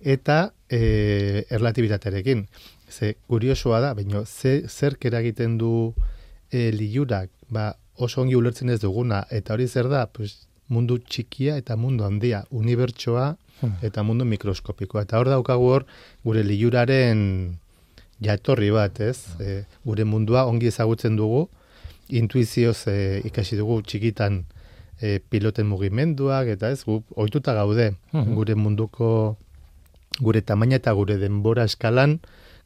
eta 0.00 0.52
e, 0.71 1.45
erlatibitatearekin. 1.50 2.47
Ze 2.90 3.14
kuriosoa 3.28 3.81
da, 3.81 3.95
baina 3.95 4.25
ze, 4.26 4.62
zerk 4.69 5.05
eragiten 5.05 5.59
du 5.59 5.95
e, 6.50 6.71
liurak, 6.73 7.31
ba, 7.50 7.75
oso 7.99 8.23
ongi 8.23 8.37
ulertzen 8.37 8.71
ez 8.71 8.81
duguna, 8.81 9.25
eta 9.31 9.55
hori 9.55 9.67
zer 9.69 9.88
da, 9.90 10.07
pues, 10.07 10.47
mundu 10.69 10.99
txikia 10.99 11.57
eta 11.57 11.76
mundu 11.76 12.05
handia, 12.05 12.45
unibertsoa 12.50 13.37
eta 13.83 14.02
mundu 14.07 14.25
mikroskopikoa. 14.25 15.02
Eta 15.02 15.19
hor 15.19 15.26
daukagu 15.33 15.64
hor, 15.67 15.85
gure 16.25 16.45
liuraren 16.47 17.57
jatorri 18.23 18.71
bat, 18.71 19.00
ez? 19.00 19.25
E, 19.40 19.64
gure 19.85 20.05
mundua 20.05 20.45
ongi 20.47 20.69
ezagutzen 20.71 21.17
dugu, 21.17 21.49
intuizioz 22.09 22.87
e, 22.88 23.21
ikasi 23.28 23.57
dugu 23.59 23.81
txikitan 23.83 24.45
e, 25.00 25.19
piloten 25.31 25.67
mugimenduak, 25.67 26.47
eta 26.55 26.71
ez, 26.71 26.85
gu 26.85 27.02
ohituta 27.17 27.52
gaude, 27.55 27.93
Mhm. 28.12 28.35
gure 28.35 28.55
munduko 28.55 29.37
gure 30.20 30.42
tamaina 30.42 30.76
eta 30.76 30.92
gure 30.92 31.16
denbora 31.18 31.64
eskalan 31.64 32.18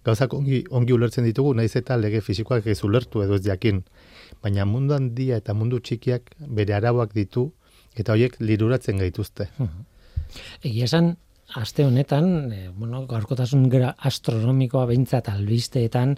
gauzak 0.05 0.35
ongi, 0.35 0.63
ongi 0.71 0.95
ulertzen 0.95 1.27
ditugu, 1.27 1.55
naiz 1.55 1.75
eta 1.79 1.97
lege 1.97 2.21
fisikoak 2.21 2.67
ez 2.67 2.81
ulertu 2.85 3.23
edo 3.23 3.39
ez 3.39 3.45
jakin. 3.47 3.83
Baina 4.43 4.67
mundu 4.67 4.97
handia 4.97 5.39
eta 5.39 5.55
mundu 5.55 5.79
txikiak 5.79 6.33
bere 6.59 6.75
arauak 6.75 7.15
ditu, 7.15 7.53
eta 7.97 8.17
horiek 8.17 8.39
liruratzen 8.41 8.99
gaituzte. 9.03 9.49
Egia 10.65 10.89
esan, 10.89 11.13
aste 11.59 11.85
honetan, 11.87 12.27
e, 12.53 12.71
bueno, 12.75 13.05
gaurkotasun 13.07 13.69
gara 13.71 13.93
astronomikoa 14.11 14.87
behintzat 14.91 15.29
albisteetan, 15.33 16.17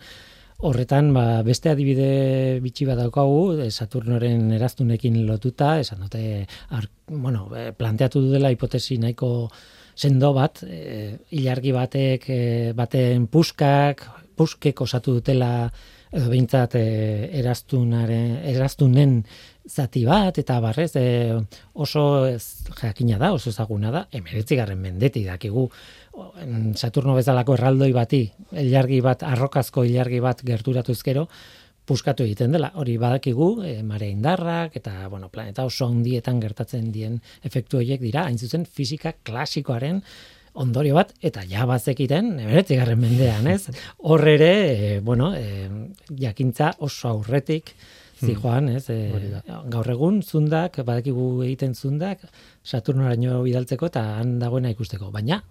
horretan, 0.65 1.11
ba, 1.13 1.43
beste 1.45 1.73
adibide 1.73 2.61
bitxi 2.65 2.87
bat 2.89 3.01
daukagu, 3.03 3.59
e, 3.67 3.71
Saturnoren 3.71 4.53
eraztunekin 4.57 5.19
lotuta, 5.27 5.75
esan 5.83 6.07
dute, 6.07 6.45
ar, 6.71 6.89
bueno, 7.11 7.49
e, 7.53 7.73
planteatu 7.77 8.23
dela 8.31 8.53
hipotesi 8.55 9.01
nahiko 9.03 9.51
sendo 9.95 10.33
bat, 10.35 10.63
e, 10.67 11.19
ilargi 11.39 11.73
batek, 11.73 12.29
e, 12.29 12.73
baten 12.77 13.27
puskak, 13.31 14.05
puskek 14.37 14.81
osatu 14.83 15.19
dutela, 15.19 15.71
edo 16.15 16.31
behintzat 16.31 16.77
e, 16.79 16.85
eraztunaren, 17.41 18.39
eraztunen 18.53 19.19
zati 19.65 20.05
bat, 20.07 20.39
eta 20.39 20.61
barrez 20.63 20.93
e, 21.01 21.07
oso 21.75 22.05
ez, 22.29 22.67
jakina 22.79 23.19
da, 23.19 23.33
oso 23.35 23.51
ezaguna 23.51 23.91
da, 23.95 24.05
emeretzigarren 24.13 24.81
mendeti 24.81 25.25
dakigu. 25.27 25.69
Saturno 26.79 27.17
bezalako 27.17 27.57
erraldoi 27.57 27.91
bati, 27.97 28.23
ilargi 28.63 29.01
bat, 29.03 29.25
arrokazko 29.27 29.87
ilargi 29.89 30.21
bat 30.23 30.45
gerturatuz 30.47 31.01
gero, 31.03 31.27
puskatu 31.87 32.25
egiten 32.25 32.55
dela. 32.55 32.71
Hori 32.81 32.97
badakigu, 33.01 33.49
e, 33.65 33.75
mare 33.87 34.09
indarrak, 34.11 34.77
eta 34.81 35.09
bueno, 35.13 35.29
planeta 35.33 35.67
oso 35.69 35.89
handietan 35.89 36.41
gertatzen 36.43 36.91
dien 36.93 37.21
efektu 37.45 37.81
horiek 37.81 38.01
dira, 38.01 38.25
hain 38.29 38.39
zuzen 38.39 38.65
fisika 38.65 39.15
klasikoaren 39.23 40.01
ondorio 40.55 40.95
bat, 40.95 41.11
eta 41.23 41.43
ja 41.51 41.67
bazekiten, 41.67 42.39
emeretzigarren 42.45 43.01
mendean, 43.01 43.49
ez? 43.51 43.69
Hor 44.09 44.23
ere, 44.31 44.55
e, 44.71 44.97
bueno, 45.05 45.33
e, 45.35 45.69
jakintza 46.21 46.75
oso 46.87 47.11
aurretik, 47.11 47.75
zijoan, 48.25 48.71
ez? 48.77 48.87
Hori 48.89 49.33
E, 49.35 49.57
gaur 49.73 49.91
egun 49.91 50.23
zundak, 50.23 50.79
badakigu 50.87 51.43
egiten 51.45 51.75
zundak, 51.75 52.23
Saturnoraino 52.65 53.43
bidaltzeko 53.43 53.91
eta 53.91 54.05
han 54.21 54.39
dagoena 54.39 54.71
ikusteko. 54.73 55.11
Baina, 55.13 55.43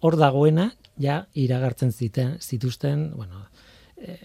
hor 0.00 0.16
dagoena, 0.16 0.70
ja, 1.00 1.24
iragartzen 1.34 1.92
ziten, 1.92 2.36
zituzten, 2.40 3.10
bueno, 3.16 3.44
e, 3.98 4.16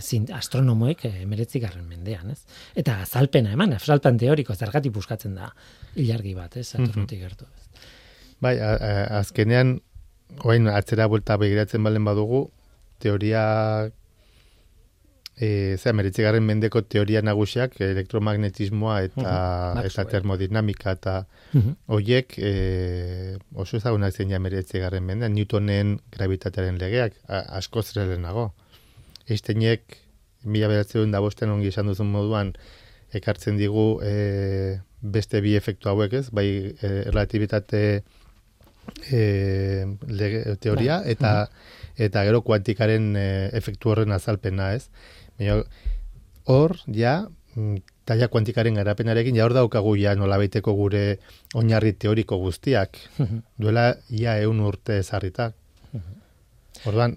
zin, 0.00 0.26
astronomoek 0.32 1.04
emeretzi 1.08 1.60
garren 1.62 1.86
mendean, 1.88 2.30
ez? 2.30 2.40
Eta 2.74 3.00
azalpena 3.02 3.52
eman, 3.56 3.72
azalpen 3.76 4.18
teoriko, 4.18 4.54
zergatik 4.54 4.92
buskatzen 4.92 5.34
da 5.34 5.50
ilargi 5.96 6.34
bat, 6.34 6.56
ez? 6.56 6.68
Saturnotik 6.68 7.20
gertu. 7.20 7.44
Ez? 7.56 7.84
Bai, 8.40 8.58
a, 8.58 8.74
a, 8.74 8.94
azkenean, 9.20 9.80
oain 10.44 10.68
atzera 10.68 11.06
buelta 11.08 11.36
begiratzen 11.40 11.82
balen 11.86 12.04
badugu, 12.04 12.48
teoria 13.02 13.44
e, 15.36 15.76
zera, 15.78 15.94
meretzigarren 15.98 16.44
mendeko 16.46 16.82
teoria 16.86 17.22
nagusiak, 17.22 17.80
elektromagnetismoa 17.82 19.00
eta, 19.08 19.30
Mhm, 19.74 19.86
eta 19.88 20.04
termodinamika 20.10 20.92
eta 20.92 21.26
Mhm. 21.54 21.76
Hoiek 21.86 22.38
e, 22.38 23.38
oso 23.54 23.76
ezagunak 23.76 24.12
zein 24.14 24.30
ja 24.30 24.38
meretzigarren 24.38 25.04
mendean, 25.04 25.34
Newtonen 25.34 26.00
gravitatearen 26.10 26.78
legeak, 26.78 27.14
a, 27.28 27.40
asko 27.58 27.82
zerelenago. 27.82 28.52
Einsteinek, 29.28 29.98
mila 30.44 30.68
beratzen 30.68 31.14
da 31.14 31.20
bosten 31.24 31.52
ongi 31.52 31.70
esan 31.72 31.88
duzun 31.88 32.10
moduan, 32.12 32.52
ekartzen 33.14 33.56
digu 33.60 34.00
e, 34.04 34.80
beste 35.00 35.40
bi 35.44 35.54
efektu 35.56 35.88
hauek 35.92 36.18
ez, 36.20 36.26
bai 36.34 36.46
e, 36.74 36.90
relatibitate 37.08 37.82
e, 39.10 39.22
lege, 40.08 40.56
teoria, 40.60 41.00
eta 41.06 41.48
eta 41.94 42.24
gero 42.26 42.42
kuantikaren 42.42 43.12
e, 43.16 43.26
efektu 43.56 43.92
horren 43.92 44.12
azalpena 44.16 44.72
ez. 44.74 44.88
Baina 45.38 45.60
hor, 46.50 46.76
ja, 46.92 47.20
mm, 47.54 47.82
taia 48.08 48.28
kuantikaren 48.28 48.76
garapenarekin, 48.80 49.36
ja 49.38 49.46
hor 49.46 49.54
daukagu 49.56 49.94
ja 49.96 50.14
nolabaiteko 50.18 50.74
gure 50.76 51.04
oinarri 51.54 51.94
teoriko 51.94 52.40
guztiak. 52.42 52.98
Duela 53.60 53.92
ia 54.10 54.36
eun 54.42 54.60
urte 54.60 54.98
ezarritak. 55.00 55.54
Orduan, 56.84 57.14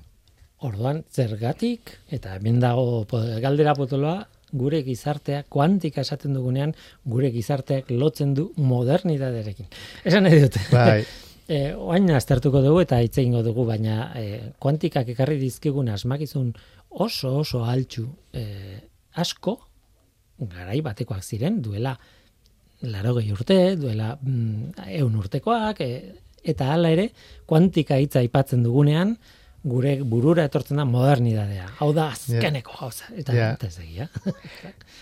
Orduan, 0.66 1.04
zergatik, 1.14 1.92
eta 2.10 2.34
hemen 2.38 2.58
dago 2.60 3.04
galdera 3.44 3.76
potoloa, 3.78 4.24
gure 4.58 4.82
gizartea, 4.86 5.44
kuantika 5.52 6.02
esaten 6.02 6.34
dugunean, 6.34 6.74
gure 7.06 7.30
gizarteak 7.36 7.92
lotzen 7.92 8.34
du 8.34 8.48
modernitatearekin. 8.58 9.68
Esan 10.08 10.26
nahi 10.26 10.44
dut. 10.46 10.60
bai, 10.72 11.04
E, 11.48 11.72
oain 11.80 12.10
aztertuko 12.12 12.60
dugu 12.60 12.82
eta 12.84 12.98
hitz 13.00 13.22
egingo 13.22 13.40
dugu, 13.40 13.64
baina 13.70 14.10
e, 14.20 14.24
kuantikak 14.60 15.08
ekarri 15.14 15.38
dizkigun 15.40 15.88
asmakizun 15.94 16.50
oso 17.06 17.38
oso 17.40 17.62
altxu 17.64 18.04
e, 18.36 18.44
asko 19.16 19.54
garai 20.42 20.82
batekoak 20.84 21.24
ziren, 21.24 21.62
duela 21.64 21.94
laro 22.92 23.16
urte, 23.16 23.78
duela 23.80 24.18
mm, 24.22 24.90
eun 25.00 25.16
urtekoak, 25.16 25.80
e, 25.80 26.18
eta 26.44 26.74
hala 26.74 26.92
ere, 26.92 27.08
kuantika 27.48 27.96
hitza 27.96 28.20
aipatzen 28.20 28.68
dugunean, 28.68 29.16
gure 29.64 29.98
burura 30.04 30.46
etortzen 30.48 30.78
da 30.78 30.86
modernidadea. 30.86 31.68
Hau 31.80 31.92
da, 31.96 32.12
azkeneko 32.14 32.74
yeah. 32.74 32.82
gauza. 32.82 33.10
Eta, 33.16 33.34
yeah. 33.34 33.58
ez 33.68 33.80
egia. 33.84 34.10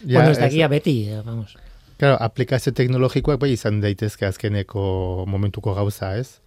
bueno, 0.04 0.30
ez 0.32 0.40
egia 0.50 0.70
beti, 0.72 0.98
eh, 1.10 1.22
vamos. 1.26 1.56
Claro, 1.98 2.18
aplikazio 2.20 2.74
teknologikoak 2.76 3.40
bai 3.40 3.54
izan 3.56 3.80
daitezke 3.84 4.28
azkeneko 4.28 5.26
momentuko 5.32 5.76
gauza, 5.78 6.16
ez? 6.20 6.40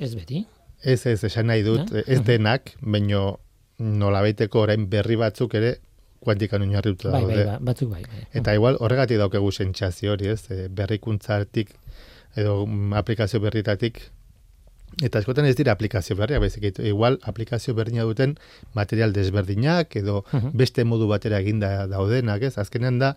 Ez 0.00 0.14
beti. 0.16 0.44
Ez, 0.82 1.04
ez, 1.06 1.18
esan 1.24 1.48
nahi 1.48 1.64
dut, 1.64 1.92
ez 2.06 2.20
denak, 2.24 2.74
baino 2.80 3.38
nolabaiteko 3.78 4.64
orain 4.64 4.86
berri 4.90 5.16
batzuk 5.20 5.54
ere 5.58 5.76
kuantikan 6.24 6.64
oinarrituta 6.64 7.12
bai, 7.12 7.20
daude. 7.22 7.36
Bai, 7.36 7.46
bai, 7.50 7.60
batzuk 7.68 7.90
bai, 7.92 8.02
bai. 8.08 8.26
Eta 8.40 8.54
igual 8.56 8.78
horregatik 8.80 9.20
daukegu 9.20 9.50
sentsazio 9.52 10.14
hori, 10.14 10.30
ez? 10.32 10.44
E, 10.48 10.68
berrikuntzatik 10.72 11.74
edo 12.40 12.64
mm, 12.66 12.94
aplikazio 13.00 13.40
berritatik 13.44 14.00
eta 15.02 15.22
eskoten 15.22 15.46
ez 15.48 15.56
dira 15.58 15.72
aplikazio 15.72 16.16
berriak, 16.16 16.42
baizik 16.44 16.78
igual 16.78 17.18
aplikazio 17.22 17.74
berdina 17.74 18.04
duten 18.04 18.36
material 18.74 19.12
desberdinak 19.12 19.96
edo 19.96 20.24
beste 20.52 20.84
modu 20.84 21.08
batera 21.10 21.40
eginda 21.40 21.86
daudenak, 21.90 22.42
ez? 22.42 22.56
Azkenean 22.58 23.00
da 23.02 23.14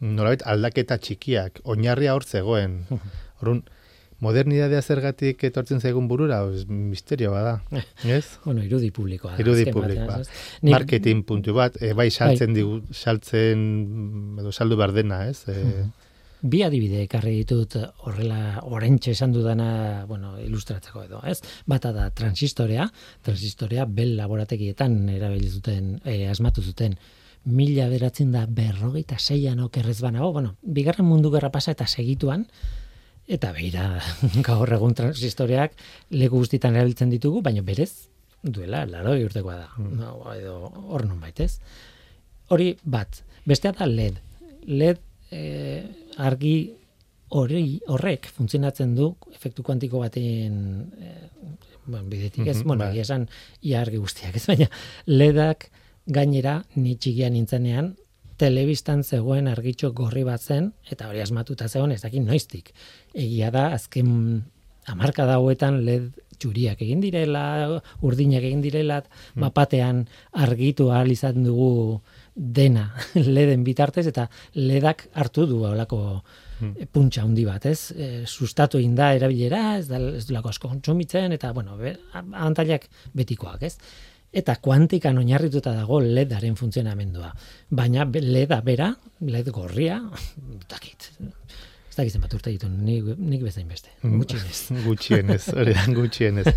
nolabait 0.00 0.44
aldaketa 0.46 0.98
txikiak, 1.02 1.60
oinarria 1.64 2.14
hor 2.14 2.24
zegoen. 2.24 2.84
Orrun, 3.42 3.64
modernidadea 4.24 4.80
zergatik 4.82 5.44
etortzen 5.46 5.80
zaigun 5.80 6.08
burura, 6.10 6.40
es, 6.54 6.64
misterio 6.68 7.30
bada, 7.34 7.60
ez? 8.04 8.38
bueno, 8.44 8.64
irudi 8.66 8.90
publikoa. 8.94 9.36
Irudi 9.42 9.68
publikoa. 9.70 10.20
Marketing 10.66 11.22
puntu 11.26 11.54
bat, 11.54 11.78
e, 11.82 11.92
bai 11.98 12.10
saltzen 12.10 12.52
bai. 12.52 12.58
digu, 12.60 12.80
saltzen, 12.92 13.64
edo 14.42 14.52
saldu 14.52 14.78
behar 14.80 14.94
dena, 14.96 15.24
ez? 15.30 15.44
E, 15.50 15.86
Bi 16.40 16.62
adibide 16.62 17.02
ekarri 17.02 17.34
ditut 17.40 17.74
horrela 18.06 18.60
orentxe 18.62 19.10
esan 19.10 19.32
dudana, 19.34 20.04
bueno, 20.06 20.36
ilustratzeko 20.38 21.02
edo, 21.02 21.22
ez? 21.26 21.40
Bata 21.66 21.90
da 21.92 22.08
transistorea, 22.14 22.86
transistorea 23.26 23.86
bel 23.86 24.14
laborategietan 24.16 25.00
erabili 25.16 25.50
zuten, 25.50 25.96
e, 26.04 26.28
asmatu 26.30 26.62
zuten, 26.62 26.94
mila 27.44 27.88
beratzen 27.90 28.30
da 28.30 28.44
berrogeita 28.46 29.18
zeian 29.18 29.64
okerrez 29.64 30.00
banago, 30.00 30.32
bueno, 30.32 30.54
bigarren 30.62 31.08
mundu 31.08 31.32
gerra 31.34 31.50
pasa 31.50 31.74
eta 31.74 31.86
segituan, 31.86 32.46
Eta 33.28 33.50
beira, 33.52 33.98
gaur 34.46 34.70
egun 34.72 34.94
transistoreak 34.96 35.74
leku 36.16 36.38
guztitan 36.40 36.78
erabiltzen 36.78 37.10
ditugu, 37.12 37.42
baina 37.44 37.60
berez, 37.60 38.08
duela, 38.42 38.86
laro 38.88 39.12
urtekoa 39.20 39.56
da. 39.58 39.66
No, 39.76 40.14
edo, 40.32 40.54
hor 40.88 41.04
non 41.04 41.20
baitez. 41.20 41.58
Hori 42.48 42.70
bat, 42.84 43.20
bestea 43.44 43.74
da 43.76 43.84
LED. 43.84 44.22
LED 44.64 45.02
eh, 45.30 45.84
argi 46.16 46.56
hori 47.28 47.80
horrek 47.86 48.30
funtzionatzen 48.32 48.94
du 48.96 49.10
efektu 49.34 49.62
kuantiko 49.62 50.00
baten 50.00 50.58
eh, 51.00 51.28
bueno, 51.86 52.08
bidetik 52.08 52.46
ez, 52.46 52.56
mm 52.56 52.60
-hmm, 52.60 52.66
bueno, 52.66 52.84
bai. 52.84 52.98
esan 53.00 53.28
ia 53.62 53.80
argi 53.80 53.96
guztiak 53.96 54.36
ez, 54.36 54.46
baina 54.46 54.68
LEDak 55.06 55.70
gainera 56.06 56.62
ni 56.74 56.96
txikian 56.96 57.32
nintzenean 57.32 57.96
telebistan 58.38 59.02
zegoen 59.02 59.48
argitxo 59.50 59.92
gorri 59.92 60.22
bat 60.24 60.40
zen, 60.40 60.72
eta 60.90 61.08
hori 61.10 61.20
asmatuta 61.20 61.68
zegoen 61.68 61.92
ez 61.92 62.02
dakit 62.04 62.22
noiztik. 62.22 62.70
Egia 63.14 63.50
da, 63.50 63.72
azken 63.74 64.44
amarka 64.86 65.26
dauetan 65.26 65.82
led 65.84 66.12
txuriak 66.38 66.82
egin 66.86 67.02
direla, 67.02 67.80
urdinak 68.06 68.46
egin 68.46 68.62
direla, 68.62 69.02
mapatean 69.34 70.04
argitu 70.46 70.92
ahal 70.94 71.10
izan 71.10 71.42
dugu 71.42 72.00
dena 72.38 72.92
leden 73.36 73.64
bitartez, 73.66 74.06
eta 74.06 74.28
ledak 74.54 75.08
hartu 75.18 75.46
du 75.50 75.64
holako 75.66 76.00
hmm. 76.60 76.90
puntxa 76.94 77.24
handi 77.26 77.44
bat, 77.48 77.66
ez? 77.66 77.90
E, 77.92 78.10
sustatu 78.26 78.78
inda 78.82 79.10
erabilera, 79.18 79.78
ez 79.78 79.88
da 79.90 79.98
ez 80.14 80.24
du 80.28 80.36
lako 80.36 80.54
asko 80.54 80.70
kontsumitzen, 80.70 81.34
eta, 81.34 81.52
bueno, 81.56 81.76
abantailak 82.14 82.88
betikoak, 83.18 83.66
ez? 83.66 83.76
eta 84.28 84.58
kuantikan 84.60 85.16
oinarrituta 85.16 85.72
dago 85.72 86.02
LEDaren 86.04 86.56
funtzionamendua. 86.56 87.30
Baina 87.70 88.04
LEDa 88.04 88.60
bera, 88.60 88.90
LED 89.24 89.48
gorria, 89.56 90.02
dakit, 90.72 91.08
ez 91.98 92.04
dakit 92.04 92.14
zenbat 92.14 92.34
urte 92.36 92.52
ditu, 92.54 92.68
nik, 92.70 93.06
nik 93.18 93.40
bezain 93.42 93.66
beste, 93.66 93.90
mm, 94.04 94.18
gutxienez. 94.20 94.58
gutxienez, 94.86 95.40
hori 95.50 95.72
da, 95.74 95.84
gutxienez. 95.96 96.52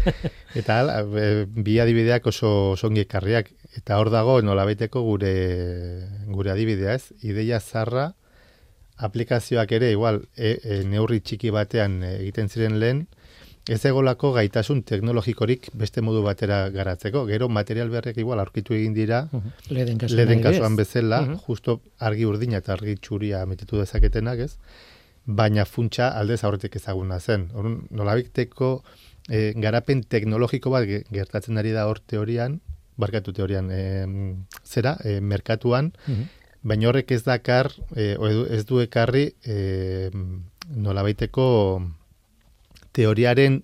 Eta 0.61 0.75
ala, 0.83 0.99
bi 1.01 1.79
adibideak 1.81 2.27
oso 2.29 2.75
songi 2.77 3.01
ekarriak, 3.01 3.49
eta 3.79 3.97
hor 3.97 4.11
dago 4.13 4.35
nola 4.45 4.67
baiteko 4.69 5.01
gure, 5.01 5.31
gure 6.29 6.53
adibidea 6.53 6.93
ez, 6.99 7.07
ideia 7.25 7.57
zarra, 7.59 8.11
aplikazioak 9.01 9.73
ere, 9.79 9.89
igual, 9.95 10.21
e, 10.37 10.59
e, 10.61 10.77
neurri 10.85 11.23
txiki 11.25 11.49
batean 11.49 12.03
egiten 12.11 12.53
ziren 12.53 12.77
lehen, 12.77 13.07
ez 13.69 13.81
egolako 13.89 14.35
gaitasun 14.37 14.83
teknologikorik 14.85 15.71
beste 15.73 16.05
modu 16.05 16.21
batera 16.25 16.63
garatzeko. 16.73 17.25
Gero 17.29 17.49
material 17.49 17.89
berrek 17.93 18.17
igual 18.21 18.41
aurkitu 18.41 18.77
egin 18.77 18.93
dira, 18.93 19.27
uh 19.31 19.41
-huh. 19.41 19.73
leden 20.13 20.41
kasuan 20.41 20.75
bezala, 20.75 21.25
justo 21.47 21.81
argi 21.97 22.25
urdina 22.25 22.57
eta 22.57 22.73
argi 22.73 22.95
txuria 22.95 23.45
metitu 23.45 23.81
dezaketenak, 23.81 24.39
ez? 24.39 24.57
Baina 25.25 25.65
funtsa 25.65 26.09
aldez 26.17 26.41
aurretik 26.43 26.75
ezaguna 26.79 27.19
zen. 27.19 27.49
Orun 27.53 27.81
nolabikteko 27.91 28.71
e, 29.29 29.53
garapen 29.53 30.03
teknologiko 30.03 30.73
bat 30.73 30.87
gertatzen 31.13 31.57
ari 31.61 31.73
da 31.75 31.87
hor 31.87 31.99
teorian, 31.99 32.59
barkatu 32.97 33.33
teorian, 33.33 33.69
e, 33.71 33.81
zera, 34.65 34.97
e, 35.05 35.19
merkatuan, 35.21 35.91
baina 36.61 36.89
horrek 36.89 37.11
ez 37.11 37.23
dakar, 37.25 37.71
e, 37.95 38.15
ez 38.49 38.65
du 38.65 38.81
ekarri 38.81 39.29
e, 39.45 40.09
nolabaiteko 40.71 41.47
teoriaren 42.91 43.61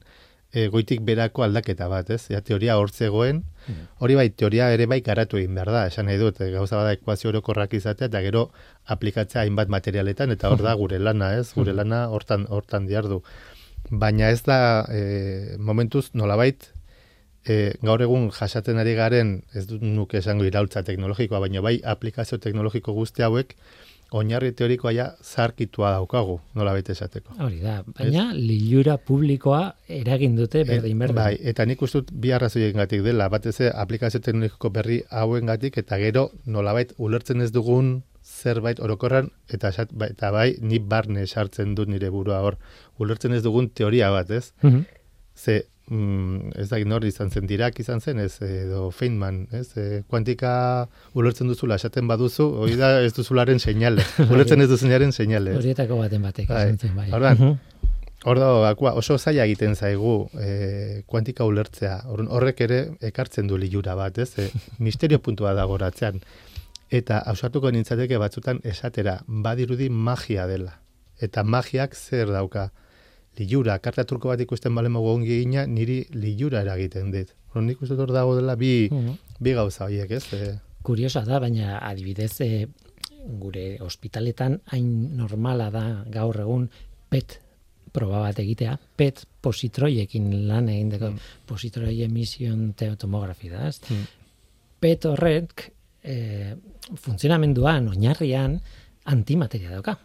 e, 0.58 0.68
goitik 0.74 1.04
berako 1.06 1.46
aldaketa 1.46 1.88
bat, 1.92 2.10
ez? 2.14 2.24
Ja, 2.34 2.42
teoria 2.46 2.78
hor 2.82 2.92
zegoen, 2.92 3.44
mm. 3.68 3.90
hori 4.04 4.18
bai, 4.20 4.28
teoria 4.42 4.70
ere 4.74 4.88
bai 4.90 5.00
garatu 5.06 5.40
egin 5.42 5.58
behar 5.58 5.72
da, 5.76 5.84
esan 5.92 6.10
nahi 6.10 6.20
dut, 6.22 6.40
gauza 6.54 6.80
bada 6.80 6.96
ekuazio 6.98 7.32
orokorrak 7.34 7.76
izatea, 7.78 8.10
eta 8.10 8.24
gero 8.26 8.48
aplikatzea 8.96 9.44
hainbat 9.44 9.72
materialetan, 9.74 10.34
eta 10.36 10.52
hor 10.54 10.64
da 10.66 10.74
gure 10.80 11.00
lana, 11.00 11.34
ez? 11.42 11.52
Gure 11.54 11.74
mm. 11.74 11.82
lana 11.82 12.02
hortan, 12.14 12.48
hortan 12.50 12.90
diardu. 12.90 13.22
Baina 13.92 14.32
ez 14.34 14.42
da, 14.48 14.60
e, 14.90 15.58
momentuz, 15.72 16.08
nolabait, 16.18 16.72
e, 17.46 17.76
gaur 17.86 18.02
egun 18.04 18.32
jasaten 18.36 18.82
ari 18.82 18.96
garen, 18.98 19.38
ez 19.56 19.68
dut 19.70 19.84
nuke 19.86 20.20
esango 20.22 20.48
iraultza 20.48 20.84
teknologikoa, 20.88 21.44
baina 21.44 21.64
bai 21.64 21.78
aplikazio 21.96 22.42
teknologiko 22.44 22.96
guzti 22.98 23.26
hauek, 23.28 23.56
oinarri 24.16 24.52
teorikoa 24.56 24.92
ja 24.96 25.08
zarkitua 25.24 25.92
daukagu, 25.98 26.38
nola 26.56 26.74
baita 26.76 26.94
esateko. 26.94 27.36
Hori 27.44 27.60
da, 27.60 27.82
baina 27.98 28.30
lilura 28.34 28.98
publikoa 28.98 29.62
eragin 30.00 30.36
dute 30.38 30.64
berdin 30.68 31.00
berdin. 31.00 31.20
Bai, 31.20 31.36
eta 31.52 31.66
nik 31.68 31.82
ustut 31.84 32.12
bi 32.14 32.32
arrazoien 32.36 32.78
gatik 32.80 33.04
dela, 33.06 33.30
bat 33.30 33.46
ez 33.46 33.58
aplikazio 33.74 34.22
teknologiko 34.24 34.72
berri 34.74 35.02
hauen 35.10 35.52
gatik, 35.52 35.78
eta 35.84 36.00
gero 36.00 36.30
nolabait 36.46 36.94
ulertzen 36.98 37.42
ez 37.44 37.52
dugun 37.52 37.98
zerbait 38.28 38.80
orokorran, 38.84 39.32
eta, 39.54 39.72
bai, 39.92 40.12
eta 40.16 40.32
bai, 40.32 40.50
ni 40.62 40.80
barne 40.80 41.26
sartzen 41.28 41.76
dut 41.76 41.92
nire 41.92 42.12
burua 42.12 42.42
hor, 42.44 42.58
ulertzen 43.00 43.36
ez 43.36 43.44
dugun 43.44 43.70
teoria 43.70 44.12
bat, 44.12 44.32
ez? 44.32 44.52
Mm 44.62 44.86
Ze, 45.38 45.68
mm, 45.90 46.52
ez 46.62 46.68
da 46.70 46.80
nor 46.86 47.06
izan 47.06 47.32
zen 47.32 47.48
dirak 47.48 47.80
izan 47.80 48.02
zen 48.02 48.20
ez 48.20 48.38
edo 48.42 48.90
Feynman 48.92 49.46
ez 49.52 49.68
e, 49.78 50.04
kuantika 50.08 50.52
ulertzen 51.14 51.48
duzula 51.48 51.76
esaten 51.76 52.08
baduzu 52.08 52.48
hori 52.64 52.78
da 52.80 52.98
ez 53.02 53.14
duzularen 53.14 53.60
seinale 53.60 54.06
ulertzen 54.34 54.62
ez 54.62 54.70
duzenaren 54.70 55.12
seinale 55.12 55.56
horietako 55.58 55.98
baten 56.04 56.22
batek 56.22 56.48
bai. 56.54 56.68
zen 56.78 56.96
bai 56.96 57.10
ordan 57.12 57.58
Hor 58.26 58.40
da, 58.42 58.48
oso 58.98 59.16
zaila 59.18 59.46
egiten 59.46 59.76
zaigu 59.78 60.28
e, 60.42 61.04
kuantika 61.08 61.46
ulertzea. 61.46 62.00
Horrek 62.10 62.64
ere 62.66 62.80
ekartzen 63.12 63.48
du 63.48 63.60
liura 63.62 63.94
bat, 63.96 64.18
ez? 64.18 64.32
E, 64.42 64.48
misterio 64.88 65.22
puntua 65.24 65.54
da 65.54 65.68
goratzean. 65.70 66.18
Eta 66.90 67.20
ausartuko 67.32 67.70
nintzateke 67.72 68.18
batzutan 68.18 68.60
esatera, 68.66 69.20
badirudi 69.28 69.88
magia 69.94 70.48
dela. 70.50 70.80
Eta 71.22 71.44
magiak 71.44 71.96
zer 71.96 72.34
dauka? 72.34 72.72
Liura, 73.40 73.78
karta 73.84 74.06
turko 74.08 74.32
bat 74.32 74.42
ikusten 74.42 74.76
bale 74.76 74.90
mogu 74.90 75.12
ongi 75.14 75.34
egina, 75.40 75.66
niri 75.68 76.04
liura 76.16 76.62
eragiten 76.66 77.12
dit. 77.14 77.34
Hor 77.54 77.66
nik 77.66 77.82
uste 77.82 77.98
dut 78.00 78.14
dago 78.14 78.36
dela 78.38 78.56
bi, 78.60 78.88
mhm. 78.92 79.18
bi 79.40 79.56
gauza 79.58 79.86
horiek, 79.86 80.12
ez? 80.12 80.24
E... 80.34 80.54
Kuriosa 80.88 81.24
da, 81.28 81.40
baina 81.44 81.80
adibidez, 81.84 82.34
e, 82.46 82.68
gure 83.42 83.66
ospitaletan 83.84 84.62
hain 84.72 84.88
normala 85.18 85.70
da 85.74 85.84
gaur 86.14 86.40
egun 86.40 86.70
PET 87.12 87.40
proba 87.94 88.22
bat 88.28 88.40
egitea, 88.40 88.76
PET 89.00 89.24
positroiekin 89.42 90.30
lan 90.48 90.70
egin 90.72 90.92
deko, 90.94 91.12
mm. 91.12 91.38
positroi 91.50 91.96
emision 92.06 92.72
teotomografi 92.78 93.52
da, 93.52 93.68
ez? 93.72 93.80
Mm. 93.90 94.04
PET 94.80 95.08
horrek 95.10 95.70
e, 96.04 96.18
funtzionamenduan, 96.96 97.90
oinarrian, 97.96 98.60
antimateria 99.08 99.72
dauka 99.72 99.96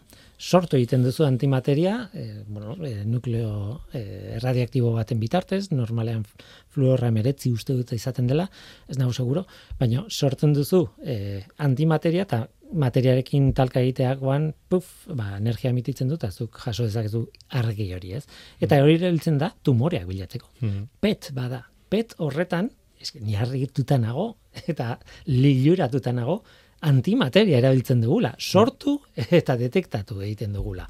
sortu 0.43 0.77
egiten 0.77 1.05
duzu 1.05 1.23
antimateria, 1.25 2.11
e, 2.13 2.43
bueno, 2.49 2.75
e, 2.83 3.05
nukleo 3.07 3.83
e, 3.95 4.39
radioaktibo 4.43 4.91
baten 4.97 5.21
bitartez, 5.23 5.69
normalean 5.71 6.25
fluorra 6.73 7.13
meretzi 7.15 7.53
uste 7.55 7.77
dut 7.79 7.93
izaten 7.95 8.27
dela, 8.27 8.49
ez 8.91 8.99
nago 8.99 9.15
seguro, 9.15 9.45
baina 9.79 10.03
sortzen 10.11 10.55
duzu 10.57 10.83
e, 11.05 11.45
antimateria 11.63 12.27
eta 12.27 12.43
materiarekin 12.73 13.53
talka 13.55 13.83
egiteakoan, 13.85 14.51
puf, 14.73 14.91
ba, 15.15 15.37
energia 15.39 15.71
emititzen 15.71 16.11
dut, 16.11 16.25
azuk 16.27 16.59
jaso 16.65 16.89
dezakezu 16.89 17.27
argi 17.61 17.93
hori, 17.95 18.17
ez? 18.19 18.25
Eta 18.65 18.81
hori 18.83 18.97
erabiltzen 18.99 19.39
da 19.39 19.53
tumoreak 19.63 20.09
bilatzeko. 20.09 20.49
Mhm. 20.61 20.87
PET 21.05 21.31
bada. 21.37 21.67
PET 21.93 22.17
horretan, 22.25 22.73
eske 23.03 23.21
ni 23.23 23.37
argituta 23.39 23.99
nago 24.01 24.33
eta 24.71 24.97
liluratuta 25.29 26.13
nago 26.17 26.43
antimateria 26.83 27.59
erabiltzen 27.63 28.01
dugula, 28.03 28.35
sortu 28.39 28.99
eta 29.17 29.57
detektatu 29.57 30.21
egiten 30.23 30.53
dugula. 30.57 30.89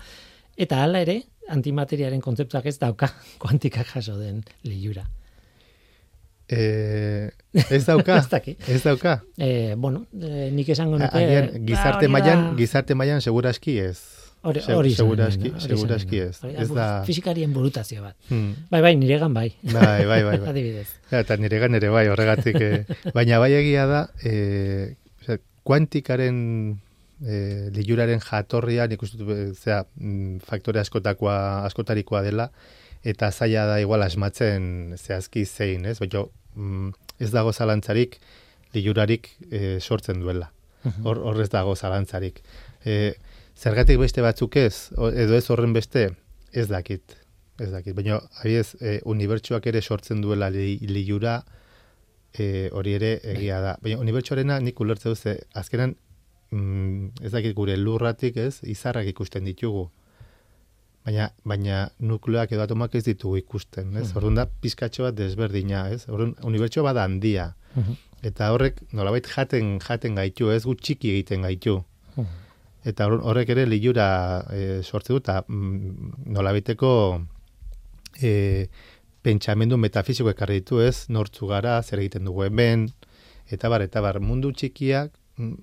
Eta 0.57 0.83
hala 0.85 1.00
ere, 1.05 1.18
antimateriaren 1.52 2.20
kontzeptuak 2.24 2.66
ez 2.70 2.78
dauka 2.81 3.11
kuantikak 3.42 3.90
jaso 3.94 4.16
den 4.18 4.42
lilura. 4.64 5.05
Eh, 6.52 7.31
ez 7.70 7.85
dauka? 7.87 8.18
Ez 8.22 8.28
daki. 8.28 8.57
ez 8.68 8.83
dauka? 8.85 9.22
Eh, 9.38 9.74
bueno, 9.78 10.07
eh, 10.20 10.50
nik 10.52 10.68
esango 10.74 10.98
nuke... 10.98 11.16
Agian, 11.16 11.46
ba, 11.55 11.61
gizarte 11.70 12.09
da- 12.09 12.12
mailan, 12.12 12.42
gizarte 12.59 12.96
mailan 12.98 13.22
seguraski 13.24 13.78
ez. 13.81 14.00
Hori, 14.42 14.61
hori 14.74 14.90
seguraski, 14.98 15.52
seguraski 15.62 16.18
ez. 16.18 16.40
Ez 16.50 16.66
da... 16.74 16.87
Fizikarien 17.07 17.52
burutazio 17.55 18.02
bat. 18.02 18.16
Hmm. 18.28 18.66
Bai, 18.72 18.81
bai, 18.83 18.96
niregan 18.98 19.33
bai. 19.33 19.52
Bai, 19.62 20.02
bai, 20.05 20.18
bai. 20.26 20.38
bai. 20.42 20.48
Adibidez. 20.52 20.88
Ja, 21.12 21.20
eta 21.22 21.38
niregan 21.40 21.78
ere 21.78 21.92
bai, 21.94 22.09
horregatik. 22.11 22.59
Eh, 22.59 23.12
baina 23.14 23.38
bai 23.40 23.52
egia 23.61 23.87
da, 23.87 24.02
eh, 24.26 24.96
kuantikaren 25.64 26.38
eh, 27.27 27.68
liluraren 27.75 28.22
jatorria, 28.22 28.87
nik 28.90 29.03
uste 29.03 29.22
eh, 29.22 29.51
zera, 29.55 29.83
mm, 29.96 30.42
faktore 30.46 30.83
askotakoa, 30.83 31.37
askotarikoa 31.68 32.22
dela, 32.27 32.51
eta 33.03 33.31
zaila 33.33 33.66
da 33.70 33.81
igual 33.83 34.03
asmatzen 34.03 34.94
zehazki 34.98 35.44
zein, 35.46 35.87
ez? 35.87 35.98
Baina 36.03 36.25
mm, 36.55 36.92
ez 37.22 37.31
dago 37.35 37.53
zalantzarik 37.53 38.18
lilurarik 38.75 39.31
eh, 39.51 39.79
sortzen 39.81 40.20
duela. 40.22 40.51
Hor, 41.05 41.20
hor 41.22 41.38
ez 41.38 41.48
dago 41.53 41.77
zalantzarik. 41.77 42.40
Eh, 42.85 43.14
zergatik 43.55 44.01
beste 44.01 44.22
batzuk 44.25 44.57
ez, 44.59 44.90
edo 45.14 45.37
ez 45.37 45.44
horren 45.51 45.75
beste, 45.77 46.09
ez 46.53 46.66
dakit. 46.70 47.18
Ez 47.61 47.68
dakit, 47.70 47.94
baina 47.94 48.16
abiez, 48.40 48.72
e, 48.81 48.96
unibertsuak 49.07 49.66
ere 49.70 49.83
sortzen 49.83 50.22
duela 50.25 50.48
li, 50.51 50.79
lilura, 50.88 51.42
e, 52.38 52.68
hori 52.72 52.94
ere 52.98 53.18
egia 53.34 53.60
da. 53.60 53.76
Baina 53.82 53.98
unibertsuarena 54.00 54.58
nik 54.60 54.80
ulertze 54.80 55.08
duze, 55.08 55.34
azkenan, 55.54 55.96
mm, 56.50 57.24
ez 57.24 57.32
dakit 57.32 57.54
gure 57.56 57.76
lurratik 57.76 58.36
ez, 58.36 58.60
izarrak 58.62 59.06
ikusten 59.12 59.44
ditugu. 59.44 59.88
Baina, 61.04 61.30
baina 61.44 61.88
nukleoak 61.98 62.52
edo 62.54 62.62
atomak 62.62 62.94
ez 62.94 63.04
ditugu 63.04 63.36
ikusten, 63.40 63.96
ez? 63.96 64.12
Orduan 64.16 64.36
da, 64.38 64.46
pizkatxo 64.46 65.02
bat 65.02 65.16
desberdina, 65.18 65.88
ez? 65.90 66.04
Orduan, 66.08 66.36
unibertsoa 66.46 66.84
bada 66.92 67.04
handia. 67.08 67.54
Eta 68.22 68.52
horrek, 68.54 68.76
nolabait 68.94 69.26
jaten, 69.26 69.78
jaten 69.82 70.14
gaitu, 70.14 70.50
ez? 70.54 70.62
Gu 70.64 70.74
txiki 70.78 71.10
egiten 71.16 71.42
gaitu. 71.42 71.80
Eta 72.84 73.06
hor- 73.06 73.20
horrek 73.22 73.48
ere 73.54 73.64
lilura 73.66 74.44
e, 74.50 74.82
sortze 74.82 75.12
du, 75.12 75.18
eta 75.22 75.40
mm, 75.48 76.12
nolabaiteko 76.34 76.92
e, 78.22 78.68
pentsamendu 79.22 79.78
metafisiko 79.78 80.32
ekarri 80.32 80.61
ditu 80.61 80.80
ez, 80.82 81.08
nortzu 81.08 81.48
gara, 81.50 81.78
zer 81.82 82.02
egiten 82.02 82.26
dugu 82.28 82.46
hemen, 82.46 82.88
eta 83.52 83.70
bar, 83.72 83.85
eta 83.87 84.02
bar, 84.04 84.18
mundu 84.20 84.52
txikiak 84.52 85.12
mm, 85.38 85.54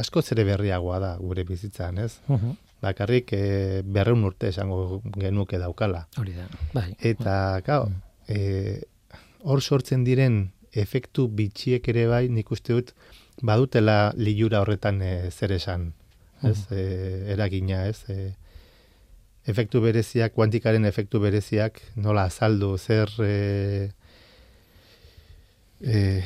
asko 0.00 0.22
zere 0.22 0.44
berriagoa 0.46 1.00
da 1.02 1.14
gure 1.18 1.44
bizitzan, 1.48 1.98
ez? 1.98 2.18
Mhm. 2.28 2.60
Bakarrik 2.84 3.32
e, 3.32 3.82
berreun 3.82 4.26
urte 4.28 4.50
esango 4.52 5.00
genuke 5.16 5.58
daukala. 5.58 6.04
Hori 6.20 6.34
da, 6.36 6.44
bai. 6.74 6.90
Eta, 7.00 7.36
gau, 7.64 7.86
e, 8.28 8.82
hor 9.40 9.62
sortzen 9.62 10.04
diren 10.04 10.50
efektu 10.74 11.28
bitxiek 11.32 11.86
ere 11.88 12.06
bai, 12.10 12.26
nik 12.28 12.50
uste 12.52 12.76
dut, 12.76 12.92
badutela 13.42 14.12
lilura 14.16 14.60
horretan 14.60 15.00
e, 15.02 15.14
zer 15.30 15.54
esan, 15.56 15.92
ez, 16.44 16.58
e, 16.70 16.84
eragina, 17.32 17.86
ez, 17.88 18.04
e, 18.12 18.34
efektu 19.50 19.82
bereziak, 19.84 20.34
kuantikaren 20.36 20.84
efektu 20.88 21.20
bereziak, 21.20 21.80
nola 22.00 22.26
azaldu, 22.30 22.74
zer, 22.78 23.12
e, 23.20 23.90
e, 25.84 26.22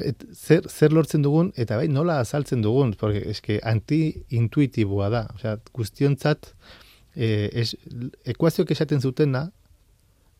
et, 0.00 0.24
zer, 0.32 0.68
zer 0.68 0.96
lortzen 0.96 1.24
dugun, 1.24 1.52
eta 1.60 1.76
bai, 1.80 1.88
nola 1.92 2.18
azaltzen 2.24 2.64
dugun, 2.64 2.94
porque 2.98 3.22
eske 3.28 3.60
anti-intuitiboa 3.74 5.10
da, 5.12 5.24
osea, 5.36 5.58
guztiontzat, 5.76 6.52
e, 7.14 7.48
es, 7.52 7.74
ekuazioak 8.28 8.72
esaten 8.72 9.04
zutena, 9.04 9.48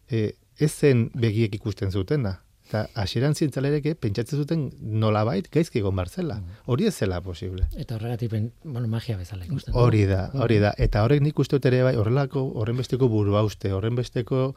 e, 0.09 0.31
ez 0.59 0.75
begiek 1.15 1.55
ikusten 1.55 1.93
zutena. 1.93 2.39
Eta 2.69 2.83
hasieran 3.01 3.33
zientzalereke 3.33 3.95
pentsatzen 3.97 4.43
zuten 4.43 4.65
nolabait 5.01 5.47
gaizki 5.49 5.81
egon 5.81 5.97
bar 5.97 6.11
zela. 6.13 6.35
Hori 6.69 6.85
ez 6.91 6.93
zela 7.01 7.23
posible. 7.25 7.65
Eta 7.81 7.97
horregatik, 7.97 8.35
bueno, 8.63 8.85
magia 8.93 9.17
bezala 9.17 9.47
ikusten. 9.47 9.73
Hori 9.73 10.03
da, 10.11 10.27
hori 10.37 10.59
da. 10.61 10.75
Eta 10.77 11.01
horrek 11.07 11.25
nik 11.25 11.41
uste 11.41 11.57
ere 11.71 11.81
bai, 11.87 11.95
horrelako, 11.97 12.45
horren 12.61 12.77
besteko 12.77 13.09
burua 13.09 13.41
uste, 13.47 13.73
horren 13.73 13.97
besteko 13.97 14.51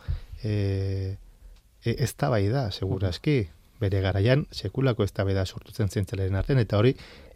e, 0.43 1.15
e, 1.85 1.95
ez 1.95 2.11
da 2.19 2.33
bai 2.35 2.49
da, 2.51 2.67
seguraski. 2.71 3.45
Bere 3.81 4.03
garaian, 4.03 4.43
sekulako 4.51 5.07
ez 5.07 5.13
da 5.15 5.45
sortu 5.45 5.71
zen 5.71 5.89
zientzelaren 5.89 6.35
artean, 6.35 6.59
eta 6.59 6.77
hori 6.77 6.91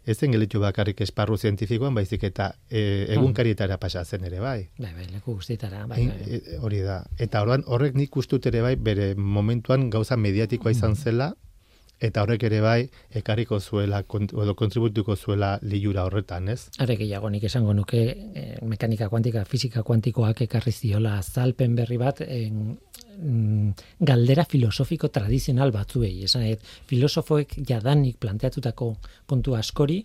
ez 0.06 0.16
zen 0.18 0.32
gelitu 0.32 0.60
bakarrik 0.62 1.00
esparru 1.02 1.36
zientifikoan, 1.36 1.94
baizik 1.94 2.22
eta 2.28 2.52
e, 2.70 3.06
egunkarietara 3.16 3.78
pasatzen 3.82 4.24
ere 4.24 4.40
bai. 4.40 4.68
Bai, 4.78 4.92
bai, 4.94 5.08
leku 5.12 5.34
guztietara, 5.34 5.86
bai, 5.90 6.06
bai. 6.06 6.38
e- 6.38 6.60
hori 6.62 6.80
da. 6.86 7.00
Eta 7.18 7.42
orduan 7.42 7.66
horrek 7.66 7.98
nik 7.98 8.16
uste 8.16 8.36
dut 8.36 8.46
ere 8.52 8.62
bai 8.62 8.76
bere 8.76 9.14
momentuan 9.16 9.90
gauza 9.90 10.16
mediatikoa 10.16 10.72
izan 10.76 10.94
zela 10.96 11.32
eta 12.00 12.22
horrek 12.22 12.42
ere 12.48 12.60
bai 12.60 12.88
ekarriko 13.16 13.58
zuela 13.60 14.02
kont, 14.04 14.32
edo 14.32 14.54
kontributuko 14.58 15.16
zuela 15.16 15.56
lilura 15.62 16.04
horretan, 16.04 16.48
ez? 16.52 16.68
Are 16.78 16.96
gehiago 16.96 17.30
nik 17.32 17.46
esango 17.48 17.72
nuke 17.74 18.02
eh, 18.06 18.58
mekanika 18.62 19.08
kuantika, 19.08 19.44
fisika 19.48 19.82
kuantikoak 19.82 20.42
ekarri 20.46 20.72
ziola 20.72 21.16
azalpen 21.18 21.76
berri 21.76 21.96
bat 22.00 22.20
en, 22.26 22.76
mm, 23.16 23.72
galdera 24.00 24.44
filosofiko 24.44 25.08
tradizional 25.08 25.72
batzuei. 25.72 26.22
Esan 26.28 26.46
dut, 26.50 26.64
filosofoek 26.90 27.58
jadanik 27.66 28.20
planteatutako 28.20 28.94
kontu 29.26 29.56
askori, 29.56 30.02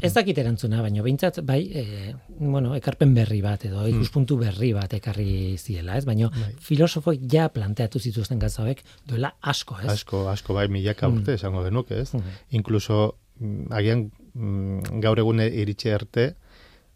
Ez 0.00 0.12
dakit 0.16 0.38
erantzuna, 0.40 0.80
baina 0.84 1.02
behintzat, 1.04 1.40
bai, 1.46 1.60
e, 1.76 2.14
bueno, 2.38 2.72
ekarpen 2.78 3.12
berri 3.16 3.40
bat 3.44 3.66
edo 3.68 3.84
ikuspuntu 3.90 4.38
berri 4.40 4.72
bat 4.76 4.92
ekarri 4.96 5.56
ziela, 5.60 5.98
ez? 5.98 6.06
Baina 6.08 6.30
filosofoek 6.64 7.26
ja 7.32 7.48
planteatu 7.52 8.00
zituzten 8.00 8.40
gauza 8.40 8.64
hauek 8.64 8.80
duela 9.08 9.34
asko, 9.52 9.76
ez? 9.82 9.90
Asko, 9.92 10.24
asko 10.32 10.56
bai 10.56 10.68
milaka 10.72 11.10
urte 11.12 11.36
esango 11.36 11.64
genuke, 11.66 12.00
ez? 12.00 12.14
Inkluso 12.56 13.02
mm, 13.40 13.66
agian 13.76 14.06
mm, 14.32 15.00
gaur 15.04 15.20
egun 15.20 15.44
iritsi 15.44 15.92
arte 15.92 16.30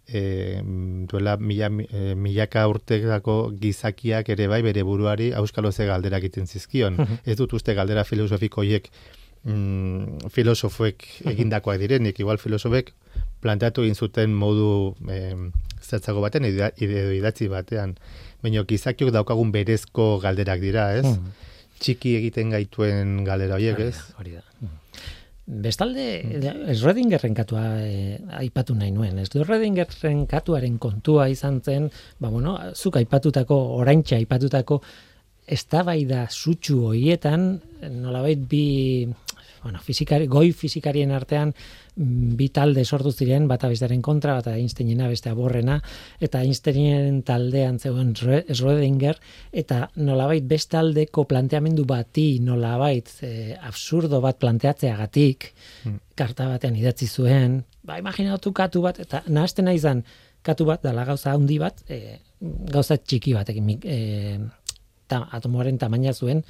e, 0.07 0.63
mm, 0.63 1.05
duela 1.11 1.37
mila, 1.37 1.69
e, 1.85 2.15
milaka 2.15 2.65
urteetako 2.73 3.37
gizakiak 3.61 4.33
ere 4.33 4.49
bai 4.49 4.63
bere 4.65 4.83
buruari 4.83 5.33
auskalo 5.37 5.73
ze 5.73 5.87
galdera 5.87 6.23
egiten 6.23 6.47
zizkion. 6.47 6.97
Ez 7.25 7.37
dut 7.37 7.53
uste 7.53 7.77
galdera 7.77 8.05
filosofikoiek 8.05 8.91
mm, 9.45 10.31
filosofoek 10.35 11.07
egindakoak 11.31 11.79
direnik, 11.81 12.21
igual 12.21 12.41
filosofek 12.43 12.93
planteatu 13.45 13.85
egin 13.85 13.95
zuten 13.95 14.35
modu 14.35 14.95
eh, 15.13 15.37
zertzago 15.85 16.23
baten 16.25 16.49
edo 16.49 16.71
idatzi 17.17 17.51
batean. 17.53 17.97
Baina 18.45 18.65
gizakiok 18.69 19.13
daukagun 19.15 19.53
berezko 19.53 20.19
galderak 20.23 20.63
dira, 20.65 20.89
ez? 20.97 21.07
Txiki 21.81 22.17
egiten 22.21 22.55
gaituen 22.55 23.21
galdera 23.27 23.59
horiek, 23.59 23.77
Hori 23.77 23.91
ez? 23.91 24.01
Hori 24.21 24.35
da. 24.39 24.45
Bestalde, 25.45 26.05
Schrödingerren 26.73 27.35
katua 27.37 27.65
eh, 27.85 28.17
aipatu 28.41 28.77
nahi 28.79 28.95
nuen. 28.97 29.19
Ez 29.21 29.29
Schrödingerren 29.29 30.25
katuaren 30.31 30.79
kontua 30.81 31.29
izan 31.29 31.61
zen, 31.61 31.91
ba 32.21 32.31
bueno, 32.33 32.57
zuk 32.73 32.97
aipatutako, 33.01 33.59
oraintxe 33.83 34.17
aipatutako 34.23 34.81
eztabaida 35.47 36.27
sutsu 36.31 36.81
hoietan, 36.89 37.61
nolabait 37.91 38.41
bi 38.49 38.65
bueno, 39.65 39.81
fizikari, 39.81 40.27
goi 40.29 40.53
fizikarien 40.53 41.11
artean 41.17 41.51
mm, 41.51 42.35
bi 42.37 42.51
talde 42.55 42.85
sortu 42.85 43.11
ziren, 43.11 43.49
bata 43.49 43.71
bestearen 43.73 44.03
kontra, 44.05 44.37
bata 44.37 44.53
Einsteinena, 44.61 45.09
bestea 45.09 45.33
borrena, 45.35 45.79
eta 46.21 46.43
Einsteinen 46.45 47.23
taldean 47.27 47.81
zegoen 47.81 48.13
Schrö- 48.13 48.45
Schrödinger, 48.53 49.19
eta 49.65 49.87
nolabait 49.97 50.45
beste 50.47 50.79
aldeko 50.79 51.25
planteamendu 51.31 51.87
bati 51.89 52.27
nolabait 52.45 53.09
eh, 53.25 53.57
absurdo 53.57 54.21
bat 54.25 54.39
planteatzeagatik, 54.43 55.49
karta 56.15 56.51
batean 56.53 56.77
idatzi 56.77 57.09
zuen, 57.09 57.63
ba, 57.83 57.97
imaginatu 58.03 58.53
katu 58.53 58.85
bat, 58.85 59.01
eta 59.01 59.25
nahazten 59.33 59.73
izan 59.73 60.05
katu 60.45 60.69
bat, 60.69 60.85
dala 60.85 61.07
gauza 61.09 61.33
handi 61.33 61.57
bat, 61.59 61.81
eh, 61.89 62.21
gauza 62.69 63.01
txiki 63.01 63.33
batekin, 63.33 63.73
eh, 63.81 64.39
ta, 65.07 65.25
atomoaren 65.33 65.79
tamaina 65.79 66.13
zuen, 66.15 66.45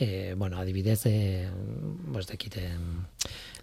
eh, 0.00 0.34
bueno, 0.36 0.58
adibidez, 0.58 1.02
eh, 1.06 1.48
bos 2.12 2.26
dakit, 2.26 2.56
eh, 2.56 2.76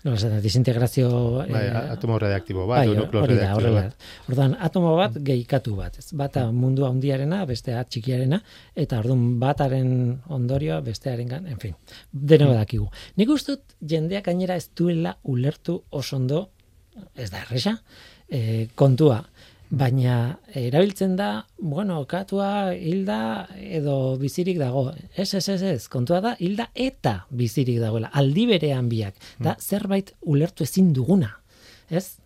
nola 0.04 0.18
esaten, 0.18 0.42
disintegrazio... 0.42 1.10
Bai, 1.40 1.64
eh, 1.66 1.84
atomo 1.96 2.20
radioaktibo 2.22 2.68
bat, 2.70 2.86
bai, 2.86 2.96
da, 2.96 3.06
radioaktibo 3.22 3.74
bat. 3.74 4.06
Orduan, 4.30 4.56
atomo 4.68 4.94
bat 5.00 5.18
gehikatu 5.30 5.76
bat, 5.80 5.98
ez? 6.00 6.12
Bata 6.18 6.46
mundu 6.54 6.86
handiarena, 6.88 7.42
bestea 7.50 7.82
txikiarena, 7.84 8.42
eta 8.76 9.00
orduan 9.02 9.40
bataren 9.42 9.90
ondorioa 10.38 10.80
bestearengan, 10.86 11.48
en 11.50 11.64
fin, 11.64 11.74
deno 12.12 12.52
dakigu. 12.54 12.92
Nik 13.18 13.34
uste 13.34 13.58
dut 13.58 13.78
jendeak 13.82 14.30
gainera 14.30 14.60
ez 14.60 14.70
duela 14.78 15.18
ulertu 15.24 15.82
oso 15.90 16.22
ondo 16.22 16.48
ez 17.16 17.30
da 17.32 17.42
erresa, 17.46 17.78
e, 18.30 18.68
kontua. 18.76 19.24
Baina 19.68 20.38
erabiltzen 20.56 21.18
da, 21.20 21.46
bueno, 21.60 22.00
katua 22.08 22.72
hilda 22.72 23.48
edo 23.60 24.16
bizirik 24.22 24.60
dago. 24.62 24.94
Ez, 25.12 25.34
ez, 25.36 25.44
ez, 25.50 25.62
ez, 25.62 25.88
kontua 25.92 26.22
da, 26.24 26.36
hilda 26.40 26.70
eta 26.74 27.18
bizirik 27.30 27.82
dagoela. 27.84 28.12
Aldi 28.16 28.46
berean 28.48 28.88
biak. 28.88 29.18
Da, 29.44 29.58
zerbait 29.60 30.14
ulertu 30.22 30.64
ezin 30.64 30.94
duguna. 30.96 31.34
Ez? 31.90 32.20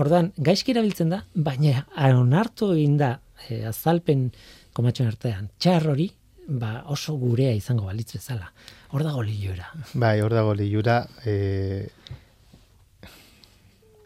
Ordan 0.00 0.32
gaizki 0.38 0.72
erabiltzen 0.72 1.12
da, 1.12 1.20
baina 1.34 1.84
onartu 2.16 2.72
egin 2.76 2.96
da 2.96 3.18
e, 3.48 3.60
azalpen 3.68 4.30
komatxon 4.72 5.10
artean. 5.10 5.50
Txar 5.60 5.88
hori, 5.92 6.08
ba, 6.48 6.84
oso 6.88 7.16
gurea 7.20 7.52
izango 7.52 7.90
balitz 7.90 8.14
bezala. 8.14 8.52
Hor 8.90 9.04
dago 9.04 9.22
liura. 9.22 9.68
Bai, 9.92 10.20
hor 10.24 10.32
dago 10.32 10.54
liura. 10.56 11.02
E, 11.26 11.90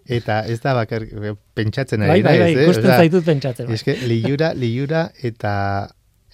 eta 0.06 0.40
ez 0.46 0.60
da 0.60 0.74
bakar 0.74 1.06
pentsatzen 1.54 2.02
ari 2.02 2.22
Bai, 2.22 2.22
bai, 2.22 2.38
bai, 2.40 2.54
eh? 2.54 2.64
ikusten 2.64 2.90
zaitut 2.90 3.24
pentsatzen. 3.24 3.66
Bai. 3.66 3.74
Eske 3.78 3.96
liura, 4.04 4.52
liura 4.54 5.08
eta 5.22 5.54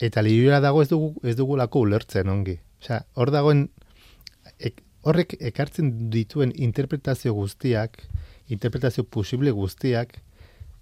eta 0.01 0.23
liura 0.23 0.61
dago 0.61 0.83
ez 0.83 0.89
dugu 0.89 1.13
ez 1.23 1.37
dugulako 1.37 1.85
ulertzen 1.87 2.29
ongi. 2.29 2.59
Osea, 2.81 3.03
hor 3.15 3.31
dagoen 3.31 3.69
ek, 4.59 4.81
horrek 5.03 5.37
ekartzen 5.53 6.11
dituen 6.11 6.53
interpretazio 6.57 7.35
guztiak, 7.37 8.01
interpretazio 8.49 9.05
posible 9.05 9.53
guztiak 9.55 10.17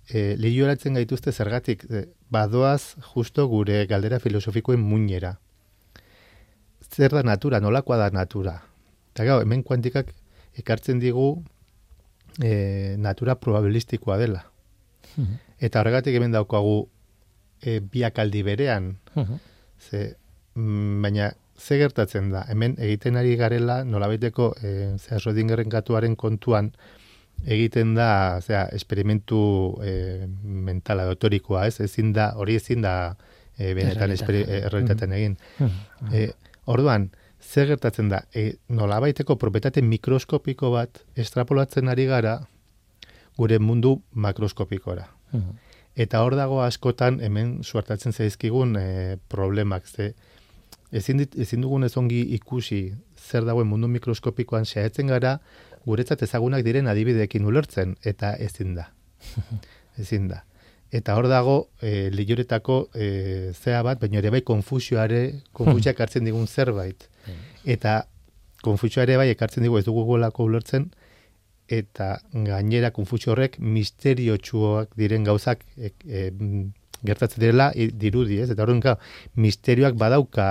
e, 0.08 0.36
liuratzen 0.40 0.96
gaituzte 0.98 1.32
zergatik 1.32 1.84
e, 1.90 2.06
badoaz 2.30 2.94
justo 3.12 3.46
gure 3.48 3.84
galdera 3.90 4.20
filosofikoen 4.22 4.80
muinera. 4.80 5.36
Zer 6.88 7.12
da 7.12 7.22
natura, 7.22 7.60
nolakoa 7.60 7.98
da 8.00 8.08
natura? 8.14 8.56
Eta 9.12 9.26
gau, 9.28 9.40
hemen 9.42 9.62
kuantikak 9.66 10.14
ekartzen 10.58 11.02
digu 11.02 11.42
e, 12.42 12.94
natura 12.98 13.34
probabilistikoa 13.40 14.16
dela. 14.18 14.44
Mhm. 15.16 15.38
Eta 15.60 15.80
horregatik 15.80 16.14
hemen 16.14 16.32
daukagu 16.32 16.88
e, 17.62 17.80
biak 17.80 18.18
aldi 18.18 18.42
berean, 18.42 18.96
Mhm. 19.14 19.34
ze, 19.90 20.16
mm, 20.54 21.02
baina 21.02 21.32
ze 21.58 21.78
gertatzen 21.78 22.30
da, 22.30 22.44
hemen 22.48 22.76
egiten 22.78 23.16
ari 23.16 23.34
garela 23.36 23.82
nolabaiteko 23.84 24.54
e, 24.62 24.96
zera 24.98 25.18
Schrödingeren 25.18 25.68
katuaren 25.68 26.14
kontuan 26.16 26.72
egiten 27.46 27.94
da, 27.94 28.40
zera, 28.40 28.68
esperimentu 28.72 29.78
e, 29.82 30.26
mentala, 30.42 31.04
dotorikoa, 31.04 31.66
ez? 31.66 31.80
Ezin 31.80 32.12
da, 32.12 32.32
hori 32.36 32.56
ezin 32.56 32.82
da 32.82 33.16
e, 33.58 33.74
benetan 33.74 34.10
Errealitatean. 34.10 34.48
e, 34.48 34.60
errealitatean 34.66 35.12
egin. 35.12 35.36
Mhm. 35.58 36.14
E, 36.14 36.30
orduan, 36.66 37.10
zer 37.40 37.66
gertatzen 37.66 38.08
da, 38.08 38.22
e, 38.34 38.58
nolabaiteko 38.68 39.36
propetate 39.36 39.82
mikroskopiko 39.82 40.70
bat 40.74 41.02
estrapolatzen 41.16 41.88
ari 41.88 42.06
gara 42.06 42.40
gure 43.38 43.58
mundu 43.58 44.00
makroskopikora. 44.12 45.08
Mhm. 45.32 45.56
Eta 45.98 46.22
hor 46.22 46.36
dago 46.38 46.60
askotan 46.62 47.20
hemen 47.20 47.64
suertatzen 47.64 48.12
zaizkigun 48.12 48.76
e, 48.78 49.16
problemak, 49.28 49.86
ze 49.86 50.14
ezin, 50.92 51.18
dit, 51.18 51.34
ezin 51.38 51.60
dugun 51.60 51.84
ez 51.84 51.96
ongi 51.96 52.20
ikusi 52.34 52.94
zer 53.18 53.44
dagoen 53.44 53.66
mundu 53.66 53.88
mikroskopikoan 53.88 54.64
xaetzen 54.64 55.10
gara 55.10 55.38
guretzat 55.86 56.22
ezagunak 56.22 56.64
diren 56.64 56.86
adibideekin 56.86 57.44
ulertzen, 57.44 57.96
eta 58.04 58.34
ezin 58.36 58.74
da. 58.76 58.90
ezin 60.02 60.28
da. 60.28 60.44
Eta 60.92 61.18
hor 61.18 61.28
dago 61.28 61.56
e, 61.82 62.08
liuretako 62.14 62.78
e, 62.94 63.52
zea 63.52 63.82
bat, 63.84 64.00
baina 64.00 64.22
ere 64.22 64.32
bai 64.32 64.40
konfusioare, 64.46 65.22
konfusioak 65.52 66.00
hartzen 66.04 66.24
digun 66.28 66.46
zerbait. 66.46 67.08
Eta 67.68 67.98
konfusioare 68.64 69.16
bai 69.20 69.28
ekartzen 69.34 69.62
digu 69.66 69.78
ez 69.78 69.84
dugu 69.86 70.04
golako 70.08 70.46
ulertzen, 70.48 70.88
eta 71.68 72.14
gainera 72.32 72.90
konfusio 72.96 73.34
horrek 73.34 73.58
misteriotsuak 73.60 74.94
diren 74.96 75.24
gauzak 75.28 75.60
e, 75.76 75.90
e, 76.08 76.30
gertatzen 77.06 77.42
direla 77.44 77.68
i- 77.76 77.90
dirudi, 77.92 78.40
ez? 78.42 78.48
Eta 78.54 78.64
horren 78.64 78.82
misterioak 79.36 79.94
badauka 80.00 80.48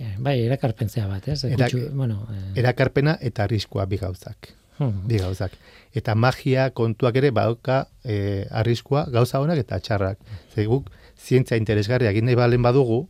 Eh, 0.00 0.14
Bai, 0.18 0.40
erakarpentzea 0.46 1.04
bat, 1.06 1.26
ez? 1.28 1.44
Erak- 1.44 1.70
Kutsu, 1.74 1.90
bueno, 1.94 2.26
eh, 2.32 2.58
erakarpena 2.62 3.18
eta 3.20 3.44
arriskua 3.44 3.84
bi 3.86 3.98
gauzak. 4.00 4.48
mhm. 4.78 5.02
Bi 5.06 5.18
gauzak. 5.20 5.52
Eta 5.94 6.14
magia 6.14 6.70
kontuak 6.70 7.14
ere 7.20 7.30
badauka 7.30 7.88
e, 8.02 8.46
arriskua 8.50 9.04
gauza 9.12 9.38
honak 9.40 9.58
eta 9.58 9.78
txarrak. 9.78 10.18
Ze 10.54 10.64
guk 10.66 10.88
zientzia 11.20 11.56
interesgarria 11.60 12.10
egin 12.10 12.24
nahi 12.24 12.34
balen 12.34 12.62
badugu, 12.62 13.06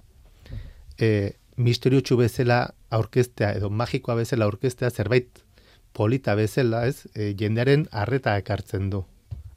e, 0.98 1.36
misteriotsu 1.56 2.16
bezala 2.18 2.60
aurkeztea 2.90 3.52
edo 3.58 3.70
magikoa 3.70 4.16
bezala 4.18 4.46
aurkeztea 4.48 4.90
zerbait 4.90 5.42
polita 5.94 6.34
bezala, 6.34 6.84
ez? 6.90 7.06
E, 7.14 7.32
jendearen 7.38 7.86
harreta 7.92 8.36
ekartzen 8.40 8.90
du. 8.90 9.04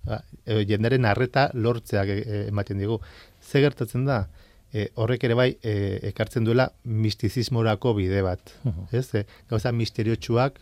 Ba, 0.05 0.21
e, 0.45 0.61
jendearen 0.69 1.07
harreta 1.09 1.47
lortzeak 1.53 2.11
e, 2.13 2.43
ematen 2.47 2.77
digu. 2.81 2.99
Ze 3.41 3.63
gertatzen 3.63 4.05
da? 4.05 4.27
E, 4.73 4.89
horrek 4.99 5.23
ere 5.25 5.37
bai 5.39 5.49
e, 5.63 5.73
ekartzen 6.11 6.45
duela 6.45 6.69
mistizismorako 6.83 7.95
bide 7.97 8.21
bat. 8.25 8.53
Ez? 8.91 9.07
E, 9.15 9.25
gauza 9.49 9.73
misteriotsuak 9.73 10.61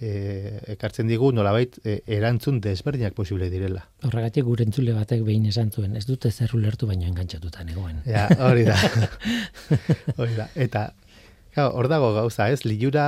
e, 0.00 0.60
ekartzen 0.76 1.08
digu 1.08 1.30
nolabait 1.32 1.78
e, 1.84 2.00
erantzun 2.18 2.60
desberdinak 2.64 3.14
posible 3.16 3.48
direla. 3.52 3.86
Horregatik 4.06 4.44
gure 4.48 4.66
entzule 4.66 4.94
batek 4.96 5.24
behin 5.26 5.46
esan 5.50 5.70
zuen, 5.70 5.96
ez 5.96 6.04
dute 6.08 6.30
zer 6.30 6.52
ulertu 6.56 6.88
baino 6.88 7.08
engantzatuta 7.08 7.64
negoen. 7.64 8.02
Ja, 8.06 8.28
hori 8.48 8.66
da. 8.68 8.76
hori 10.20 10.36
da. 10.36 10.48
Eta, 10.54 10.88
claro, 11.54 11.72
hor 11.78 11.88
dago 11.92 12.12
gauza, 12.16 12.50
ez? 12.52 12.64
Liura 12.68 13.06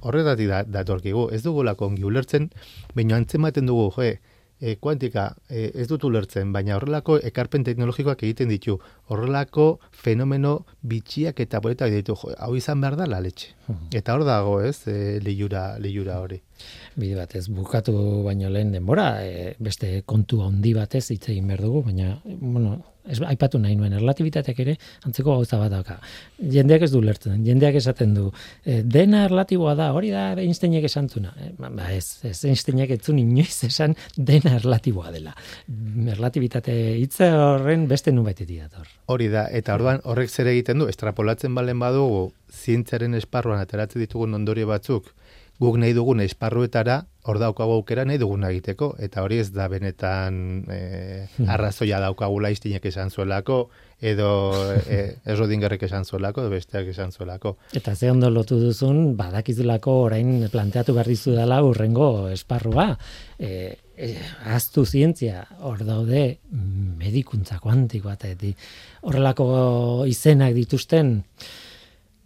horretatik 0.00 0.48
da, 0.48 0.62
datorkigu. 0.64 1.28
Ez 1.34 1.42
dugulako 1.44 1.90
ongi 1.90 2.06
ulertzen, 2.08 2.50
baina 2.96 3.18
antzematen 3.20 3.68
dugu, 3.68 3.90
jo, 3.96 4.12
e, 4.60 4.76
kuantika 4.76 5.30
e, 5.48 5.70
ez 5.74 5.86
dut 5.90 6.04
ulertzen, 6.04 6.52
baina 6.52 6.76
horrelako 6.76 7.18
ekarpen 7.30 7.64
teknologikoak 7.66 8.22
egiten 8.26 8.52
ditu. 8.52 8.76
Horrelako 9.10 9.66
fenomeno 10.04 10.60
bitxiak 10.82 11.40
eta 11.40 11.60
boletak 11.64 11.92
ditu. 11.94 12.16
Jo, 12.20 12.34
hau 12.38 12.52
izan 12.56 12.80
behar 12.84 12.98
da 13.00 13.08
la 13.10 13.22
letxe. 13.24 13.54
Eta 13.94 14.14
hor 14.16 14.26
dago, 14.26 14.58
ez? 14.66 14.82
E, 14.90 15.18
liura, 15.24 15.64
liura 15.78 16.20
hori. 16.20 16.40
Bide 16.98 17.16
batez 17.18 17.46
bukatu 17.52 17.94
baino 18.24 18.50
lehen 18.50 18.72
denbora, 18.74 19.10
e, 19.22 19.54
beste 19.62 20.00
kontu 20.06 20.42
handi 20.42 20.72
batez 20.74 21.06
hitz 21.14 21.28
egin 21.30 21.46
behar 21.50 21.62
dugu, 21.62 21.84
baina, 21.86 22.16
bueno, 22.24 22.78
ez 23.08 23.18
aipatu 23.24 23.58
nahi 23.60 23.76
nuen, 23.78 23.94
erlatibitateak 23.96 24.58
ere 24.64 24.74
antzeko 25.06 25.36
gauza 25.38 25.58
bat 25.60 25.72
dauka. 25.72 25.96
Jendeak 26.54 26.84
ez 26.86 26.90
du 26.92 27.00
lertzen, 27.04 27.44
jendeak 27.46 27.78
esaten 27.80 28.12
du, 28.16 28.26
e, 28.64 28.80
dena 28.82 29.24
erlatiboa 29.28 29.74
da, 29.78 29.90
hori 29.96 30.10
da 30.12 30.30
Einsteinek 30.40 30.86
esan 30.88 31.08
zuna. 31.08 31.32
E, 31.38 31.52
ba, 31.58 31.70
ba 31.74 31.90
ez, 31.94 32.20
ez 32.26 32.36
Einsteinek 32.50 32.92
ez 32.96 33.00
zuen 33.04 33.22
inoiz 33.22 33.64
esan 33.68 33.96
dena 34.16 34.56
erlatiboa 34.58 35.14
dela. 35.14 35.34
Erlatibitate 36.16 36.76
hitza 37.00 37.30
horren 37.38 37.86
beste 37.90 38.12
nubaitetik 38.14 38.66
dator. 38.66 38.90
Hori 39.10 39.30
da, 39.32 39.46
eta 39.48 39.78
orduan 39.78 40.02
horrek 40.04 40.30
zer 40.30 40.50
egiten 40.52 40.82
du, 40.82 40.90
estrapolatzen 40.90 41.54
balen 41.56 41.80
badugu, 41.80 42.28
zientziaren 42.50 43.14
esparruan 43.18 43.62
ateratzen 43.62 44.02
ditugun 44.02 44.34
ondorio 44.36 44.68
batzuk, 44.70 45.14
guk 45.60 45.76
nahi 45.76 45.92
dugun 45.92 46.22
esparruetara, 46.24 47.02
hor 47.28 47.36
daukagu 47.38 47.74
aukera 47.76 48.06
nahi 48.08 48.16
duguna 48.18 48.48
egiteko, 48.48 48.94
eta 49.04 49.20
hori 49.20 49.42
ez 49.42 49.50
da 49.52 49.66
benetan 49.68 50.38
e, 50.72 50.78
arrazoia 51.44 51.98
daukagula 52.00 52.48
iztinek 52.54 52.86
esan 52.88 53.12
zuelako, 53.12 53.58
edo 54.00 54.30
e, 54.80 55.02
errodingerrek 55.28 55.84
esan 55.84 56.08
zuelako, 56.08 56.46
edo 56.46 56.54
besteak 56.54 56.88
esan 56.94 57.12
zuelako. 57.12 57.58
Eta 57.76 57.94
ze 57.94 58.08
ondo 58.10 58.32
lotu 58.32 58.56
duzun, 58.62 59.18
badakizulako 59.20 60.00
orain 60.08 60.48
planteatu 60.48 60.96
behar 60.96 61.12
dizu 61.12 61.36
dela 61.36 61.60
urrengo 61.62 62.30
esparrua. 62.32 62.94
E, 63.38 63.76
e, 64.00 64.14
aztu 64.56 64.86
zientzia, 64.88 65.44
hor 65.60 65.84
daude 65.84 66.38
medikuntza 67.04 67.60
kuantikoa 67.60 68.16
eta 68.16 68.54
horrelako 69.04 69.50
izenak 70.08 70.56
dituzten 70.56 71.18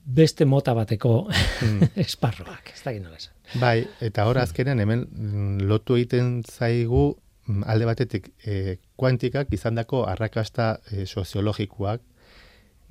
beste 0.05 0.45
mota 0.45 0.75
bateko 0.77 1.27
esparruak. 2.05 2.73
Ez 2.75 2.83
dakit 2.85 3.03
nola 3.03 3.19
esan. 3.19 3.35
Bai, 3.61 3.85
eta 4.05 4.27
hor 4.29 4.41
azkenean 4.43 4.81
hemen 4.81 5.07
mm, 5.09 5.69
lotu 5.69 5.97
egiten 5.99 6.43
zaigu 6.45 7.15
mm, 7.47 7.65
alde 7.71 7.89
batetik 7.89 8.31
e, 8.45 8.77
kuantikak 9.01 9.53
izandako 9.53 10.05
arrakasta 10.09 10.75
e, 10.91 11.07
soziologikoak, 11.07 12.03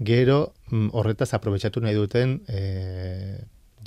gero 0.03 0.53
mm, 0.71 0.89
horretaz 0.93 1.33
aprobetsatu 1.37 1.83
nahi 1.83 1.97
duten 1.97 2.39
e, 2.47 2.63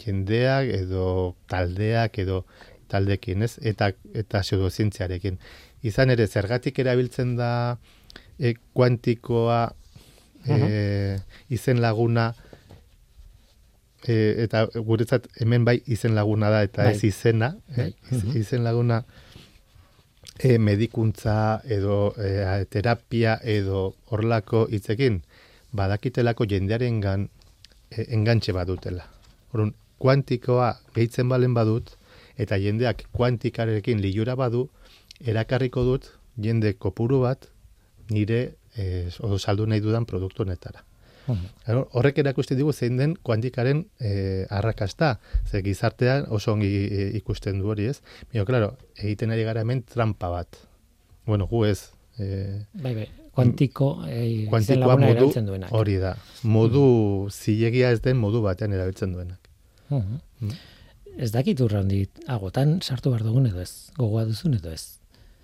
jendeak 0.00 0.70
edo 0.82 1.34
taldeak 1.50 2.18
edo 2.22 2.44
taldekin, 2.90 3.42
ez? 3.42 3.56
Eta, 3.66 3.90
eta 4.14 4.42
pseudozientziarekin. 4.44 5.40
Izan 5.86 6.12
ere, 6.14 6.28
zergatik 6.30 6.78
erabiltzen 6.78 7.34
da 7.38 7.50
e, 8.38 8.54
kuantikoa 8.76 9.64
e, 10.46 11.18
izen 11.50 11.82
laguna 11.82 12.30
e, 14.08 14.42
eta 14.44 14.66
guretzat 14.74 15.26
hemen 15.40 15.64
bai 15.64 15.82
izen 15.86 16.14
laguna 16.14 16.50
da 16.50 16.62
eta 16.62 16.84
Bai. 16.84 16.94
ez 16.94 17.04
izena, 17.04 17.54
Bai. 17.76 17.88
eh? 17.90 17.92
Iz- 18.16 18.34
izen 18.42 18.64
laguna 18.64 19.04
e, 20.38 20.58
medikuntza 20.58 21.60
edo 21.64 22.14
e, 22.18 22.64
terapia 22.70 23.38
edo 23.42 23.94
horlako 24.10 24.66
hitzekin 24.70 25.22
badakitelako 25.72 26.46
jendearengan 26.46 27.28
e, 27.90 28.06
engantxe 28.14 28.52
badutela. 28.52 29.04
Orrun 29.52 29.74
kuantikoa 29.98 30.74
gehitzen 30.94 31.28
balen 31.28 31.54
badut 31.54 31.94
eta 32.36 32.58
jendeak 32.60 33.06
kuantikarekin 33.16 34.00
liura 34.02 34.34
badu, 34.36 34.68
erakarriko 35.24 35.84
dut 35.84 36.10
jende 36.36 36.74
kopuru 36.76 37.22
bat 37.22 37.46
nire 38.10 38.40
eh, 38.76 39.08
saldu 39.40 39.64
nahi 39.66 39.80
dudan 39.80 40.04
produktu 40.04 40.42
honetara. 40.44 40.82
Claro, 41.64 41.88
horrek 41.92 42.18
erakusti 42.22 42.54
digu 42.54 42.72
zein 42.72 42.96
den 42.96 43.16
kuantikaren 43.26 43.86
eh, 43.98 44.46
arrakasta, 44.50 45.18
ze 45.50 45.62
gizartean 45.62 46.26
oso 46.30 46.52
ongi 46.52 46.68
eh, 46.86 47.10
ikusten 47.18 47.58
du 47.58 47.68
hori 47.72 47.86
ez. 47.90 48.00
Bio, 48.32 48.44
claro, 48.46 48.76
egiten 48.96 49.30
ari 49.34 49.42
gara 49.44 49.60
hemen 49.64 49.82
trampa 49.82 50.28
bat. 50.30 50.56
Bueno, 51.26 51.46
gu 51.50 51.64
ez. 51.66 51.90
Eh, 52.18 52.62
Bai, 52.72 52.94
bai, 52.94 53.08
kuantiko, 53.34 54.04
eh, 54.08 54.46
kuantikoa 54.48 54.96
modu 54.96 55.32
duenak. 55.34 55.70
hori 55.72 55.96
da. 56.00 56.14
Modu 56.42 57.28
zilegia 57.30 57.90
ez 57.90 58.00
den 58.00 58.16
modu 58.16 58.40
batean 58.42 58.72
erabiltzen 58.72 59.12
duenak. 59.12 59.48
Mhm. 59.90 60.52
Ez 61.18 61.30
dakit 61.32 61.60
urrandi, 61.60 62.06
agotan 62.28 62.80
sartu 62.82 63.10
behar 63.10 63.22
dugun 63.24 63.46
edo 63.46 63.60
ez, 63.60 63.90
gogoa 63.96 64.24
duzun 64.28 64.54
edo 64.54 64.70
ez. 64.70 64.98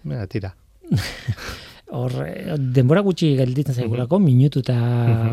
Mira, 0.05 0.27
tira. 0.27 0.55
Hor, 1.93 2.13
eh, 2.25 2.55
denbora 2.57 3.03
gutxi 3.05 3.35
gelditzen 3.37 3.77
zaigulako, 3.77 4.19
minutu 4.23 4.63
eta 4.63 4.77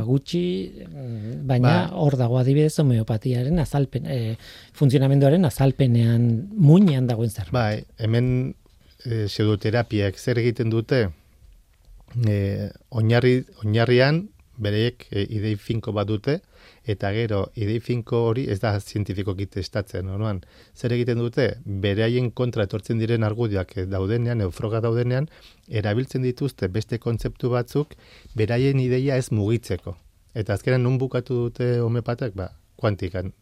gutxi, 0.04 0.42
mm, 0.86 1.38
baina 1.48 1.70
Ba. 1.70 2.00
hor 2.04 2.18
dago 2.20 2.40
adibidez 2.40 2.74
homeopatiaren 2.84 3.62
azalpen, 3.64 4.06
e, 4.06 4.36
funtzionamenduaren 4.76 5.46
azalpenean, 5.48 6.26
muinean 6.52 7.08
dagoen 7.08 7.32
zerbait. 7.32 7.54
Bai, 7.56 8.04
hemen 8.04 8.28
e, 9.06 9.26
pseudoterapiak 9.28 10.20
zer 10.20 10.42
egiten 10.44 10.70
dute 10.74 11.06
e, 12.28 12.70
oinarri, 12.90 13.46
oinarrian 13.64 14.26
bereiek 14.60 15.08
e, 15.12 15.24
idei 15.38 15.56
finko 15.56 15.94
bat 15.96 16.08
dute 16.08 16.40
eta 16.94 17.12
gero 17.16 17.42
idei 17.56 17.80
finko 17.84 18.22
hori 18.30 18.46
ez 18.52 18.60
da 18.64 18.74
zientifikoki 18.80 19.48
testatzen, 19.56 20.10
orduan 20.10 20.42
zer 20.76 20.94
egiten 20.96 21.22
dute 21.24 21.48
beraien 21.66 22.32
kontra 22.32 22.66
etortzen 22.68 23.00
diren 23.02 23.24
argudioak 23.24 23.76
daudenean, 23.90 24.42
eufroga 24.46 24.82
daudenean, 24.86 25.30
erabiltzen 25.70 26.26
dituzte 26.26 26.68
beste 26.68 27.00
kontzeptu 27.00 27.52
batzuk 27.56 27.96
beraien 28.36 28.80
ideia 28.80 29.18
ez 29.18 29.32
mugitzeko. 29.32 29.96
Eta 30.36 30.54
azkenan 30.54 30.84
nun 30.86 30.98
bukatu 31.02 31.46
dute 31.48 31.80
homeopatak, 31.82 32.36
ba, 32.38 32.52
kuantikan. 32.78 33.34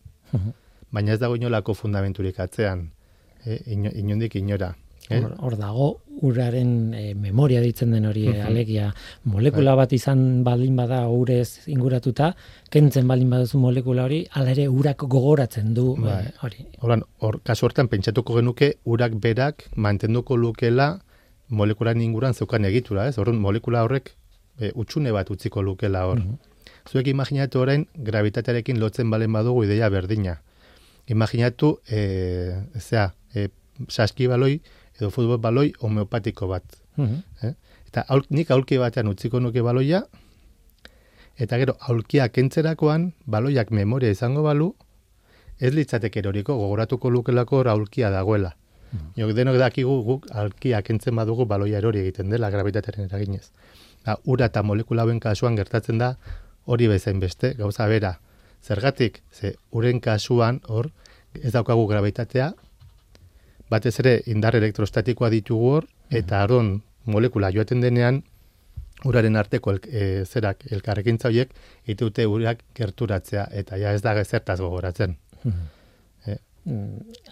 Baina 0.91 1.13
ez 1.13 1.19
dago 1.19 1.35
inolako 1.35 1.73
fundamenturik 1.75 2.39
atzean, 2.39 2.89
e, 3.43 3.59
ino, 3.75 3.91
inondik 3.91 4.35
inora. 4.39 4.73
Eh? 5.09 5.21
Hor, 5.23 5.35
hor 5.39 5.55
dago 5.57 6.01
uraren 6.21 6.93
e, 6.93 7.13
memoria 7.15 7.61
ditzen 7.61 7.91
den 7.91 8.05
hori, 8.05 8.27
Mhm. 8.27 8.41
alegia 8.47 8.93
molekula 9.23 9.75
bat 9.75 9.93
izan 9.93 10.43
baldin 10.43 10.75
bada 10.75 11.07
urez 11.07 11.67
inguratuta, 11.67 12.35
kentzen 12.69 13.07
baldin 13.07 13.29
baduzu 13.29 13.57
molekula 13.59 14.03
hori, 14.03 14.25
hala 14.31 14.51
ere 14.51 14.67
urak 14.67 14.97
gogoratzen 15.07 15.73
du 15.73 15.95
Bai. 15.95 16.25
e, 16.25 16.33
hori. 16.41 16.65
Orduan, 16.81 17.03
hor, 17.19 17.39
kasu 17.43 17.65
hortan 17.67 17.87
pentsatuko 17.87 18.35
genuke 18.35 18.73
urak 18.85 19.13
berak 19.21 19.69
mantenduko 19.75 20.35
lukela 20.37 20.99
molekulan 21.49 22.01
inguran 22.01 22.33
zeukan 22.33 22.65
egitura, 22.65 23.07
ez? 23.07 23.17
Orduan, 23.17 23.39
molekula 23.39 23.83
horrek 23.83 24.11
e, 24.59 24.71
utxune 24.75 25.11
bat 25.13 25.29
utziko 25.29 25.61
lukela 25.61 26.05
hor. 26.07 26.19
Zuek 26.91 27.07
imaginatu 27.07 27.59
orain 27.59 27.87
gravitatearekin 27.95 28.79
lotzen 28.79 29.09
balen 29.09 29.31
badugu 29.31 29.63
ideia 29.63 29.87
berdina. 29.89 30.41
Imaginatu, 31.07 31.79
e, 31.89 32.63
zea, 32.79 33.13
e, 33.35 33.47
saskibaloi 33.87 34.61
edo 34.99 35.09
futbol 35.11 35.37
baloi 35.37 35.71
homeopatiko 35.79 36.47
bat. 36.47 36.63
Mhm. 36.97 37.23
Eh? 37.43 37.53
Eta 37.87 38.03
aul, 38.07 38.23
nik 38.29 38.51
aulki 38.51 38.77
batean 38.77 39.07
utziko 39.07 39.39
nuke 39.39 39.61
baloia, 39.61 40.03
eta 41.37 41.57
gero 41.57 41.77
aulkia 41.79 42.29
kentzerakoan, 42.29 43.13
baloiak 43.25 43.71
memoria 43.71 44.11
izango 44.11 44.43
balu, 44.43 44.73
ez 45.59 45.73
litzateke 45.73 46.19
eroriko 46.19 46.57
gogoratuko 46.57 47.09
lukelako 47.09 47.63
aulkia 47.69 48.09
dagoela. 48.09 48.55
Mm. 48.87 49.33
denok 49.35 49.57
dakigu 49.59 50.03
guk 50.03 50.27
aulkia 50.31 50.81
kentzen 50.81 51.15
badugu 51.15 51.45
baloia 51.45 51.77
erori 51.77 51.99
egiten 51.99 52.29
dela 52.29 52.49
gravitatearen 52.49 53.09
eraginez. 53.09 53.51
Da, 54.05 54.15
ura 54.25 54.45
eta 54.45 54.63
molekula 54.63 55.03
hauen 55.03 55.19
kasuan 55.19 55.55
gertatzen 55.55 55.97
da 55.97 56.15
hori 56.65 56.87
bezain 56.87 57.19
beste, 57.19 57.53
gauza 57.53 57.87
bera. 57.87 58.19
Zergatik, 58.63 59.21
ze 59.31 59.55
uren 59.71 59.99
kasuan 59.99 60.61
hor 60.67 60.91
ez 61.33 61.51
daukagu 61.51 61.85
gravitatea, 61.87 62.53
batez 63.69 63.99
ere 63.99 64.21
indar 64.27 64.55
elektrostatikoa 64.55 65.29
ditugu 65.33 65.71
hor, 65.75 65.87
eta 66.09 66.41
aron 66.43 66.81
molekula 67.05 67.51
joaten 67.51 67.81
denean, 67.81 68.23
uraren 69.05 69.35
arteko 69.37 69.71
el, 69.75 69.81
e, 69.87 70.03
zerak 70.25 70.65
elkarrekintza 70.71 71.29
horiek 71.29 71.51
itute 71.85 72.25
urak 72.27 72.63
gerturatzea, 72.75 73.47
eta 73.51 73.77
ja 73.77 73.93
ez 73.93 74.01
da 74.01 74.15
gezertaz 74.17 74.59
gogoratzen. 74.59 75.17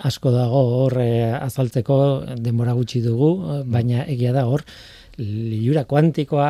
asko 0.07 0.31
dago 0.31 0.59
hor 0.77 0.93
eh, 1.01 1.33
azaltzeko 1.35 1.95
denbora 2.39 2.73
gutxi 2.77 3.01
dugu, 3.03 3.63
baina 3.67 4.05
egia 4.07 4.31
da 4.31 4.45
hor 4.47 4.63
liura 5.17 5.83
kuantikoa 5.83 6.49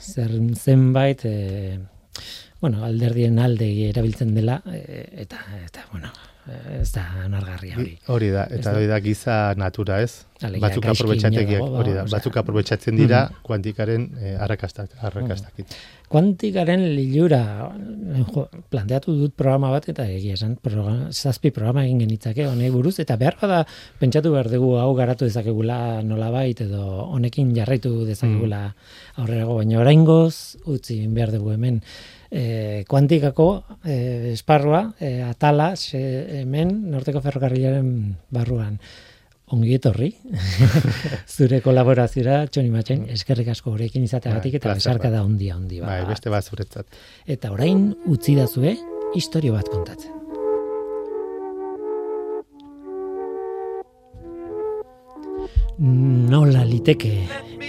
zer 0.00 0.30
zenbait 0.54 1.24
eh, 1.24 1.78
bueno, 2.60 2.84
alderdien 2.84 3.38
alde 3.38 3.68
erabiltzen 3.88 4.34
dela 4.34 4.60
eh, 4.72 5.24
eta 5.24 5.40
eta 5.64 5.86
bueno, 5.92 6.12
ez 6.80 6.90
da 6.94 7.02
onargarria 7.24 7.76
hori. 7.80 7.96
Hori 8.12 8.30
da, 8.30 8.46
eta 8.54 8.74
hori 8.76 8.86
da 8.90 8.98
giza 9.02 9.36
natura, 9.58 9.98
ez? 10.04 10.24
Alegia, 10.44 10.66
Batzuk 10.66 10.86
aprobetxategiak, 10.92 11.62
ba, 11.64 11.80
hori 11.80 11.94
da, 11.96 12.02
batzuk 12.12 12.34
aprobetxatzen 12.36 12.98
dira 12.98 13.22
kuantikaren 13.46 14.02
eh, 14.20 14.34
arrakastak, 14.44 14.92
arrakastakin. 15.08 15.68
Kuantikaren 16.12 16.84
lilura 16.92 17.40
jo, 18.28 18.44
planteatu 18.70 19.14
dut 19.16 19.34
programa 19.34 19.72
bat 19.74 19.88
eta 19.90 20.04
egia 20.06 20.36
esan 20.36 20.54
programa, 20.62 21.08
zazpi 21.10 21.50
programa 21.56 21.86
egin 21.86 22.04
genitzake 22.04 22.46
honei 22.46 22.68
buruz 22.74 22.98
eta 23.02 23.16
behar 23.18 23.38
bada 23.40 23.62
pentsatu 23.98 24.34
behar 24.36 24.50
dugu 24.52 24.76
hau 24.78 24.92
garatu 24.98 25.26
dezakegula 25.26 26.02
nolabait 26.06 26.60
edo 26.62 26.84
honekin 27.16 27.54
jarraitu 27.56 28.04
dezakegula 28.06 28.68
aurrerago 29.16 29.56
baina 29.62 29.80
oraingoz 29.82 30.60
utzi 30.66 31.00
behar 31.08 31.34
dugu 31.34 31.56
hemen 31.56 31.80
e, 32.30 32.84
kuantikako 32.88 33.48
e, 33.84 34.32
esparrua 34.32 34.92
e, 34.98 35.20
atala 35.26 35.74
se, 35.76 36.00
hemen 36.42 36.90
norteko 36.90 37.22
ferrokarrilaren 37.24 37.92
barruan 38.30 38.78
ongi 39.54 39.76
etorri 39.76 40.10
zure 41.36 41.60
kolaborazioa 41.62 42.42
Txoni 42.50 42.72
Matxen 42.74 43.06
eskerrik 43.14 43.52
asko 43.54 43.76
gurekin 43.76 44.06
izateagatik 44.08 44.56
Bai, 44.56 44.62
eta 44.62 44.74
besarka 44.80 45.12
da 45.14 45.22
handia 45.22 45.54
handi 45.54 45.80
Bai, 45.84 46.02
beste 46.08 46.32
bat 46.34 46.44
zuretzat. 46.44 47.00
Eta 47.26 47.54
orain 47.54 47.92
utzi 48.10 48.34
dazue 48.38 48.74
istorio 49.14 49.54
bat 49.54 49.70
kontatzen. 49.70 50.15
Nola 55.76 56.62
liteke. 56.64 57.26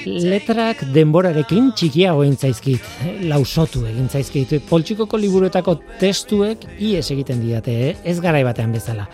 Letrak 0.07 0.85
denborarekin 0.95 1.73
txikiago 1.75 2.23
zaizkit, 2.37 2.85
lausotu 3.27 3.83
egin 3.89 4.07
zaizkit. 4.07 4.53
Poltsikoko 4.69 5.17
liburuetako 5.19 5.75
testuek 5.99 6.63
ies 6.79 7.11
egiten 7.11 7.41
didate, 7.43 7.75
eh? 7.89 7.95
ez 8.05 8.21
garai 8.23 8.45
batean 8.47 8.71
bezala. 8.71 9.09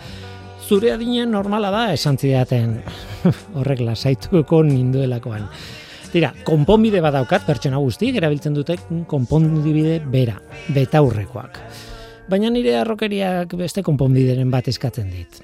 Zure 0.68 0.92
adinen 0.92 1.32
normala 1.34 1.72
da 1.74 1.92
esan 1.92 2.16
zidaten. 2.16 2.78
Horrek 3.58 3.82
lasaituko 3.82 4.62
ninduelakoan. 4.62 5.48
Tira, 6.12 6.30
konponbide 6.46 7.02
badaukat 7.02 7.42
pertsona 7.48 7.82
guztiek 7.82 8.14
erabiltzen 8.14 8.54
dute 8.54 8.78
konponbide 9.10 9.98
bera, 10.06 10.38
betaurrekoak. 10.70 11.58
Baina 12.30 12.48
nire 12.48 12.78
arrokeriak 12.78 13.58
beste 13.58 13.82
konponbideren 13.82 14.54
bat 14.54 14.70
eskatzen 14.70 15.10
dit. 15.10 15.42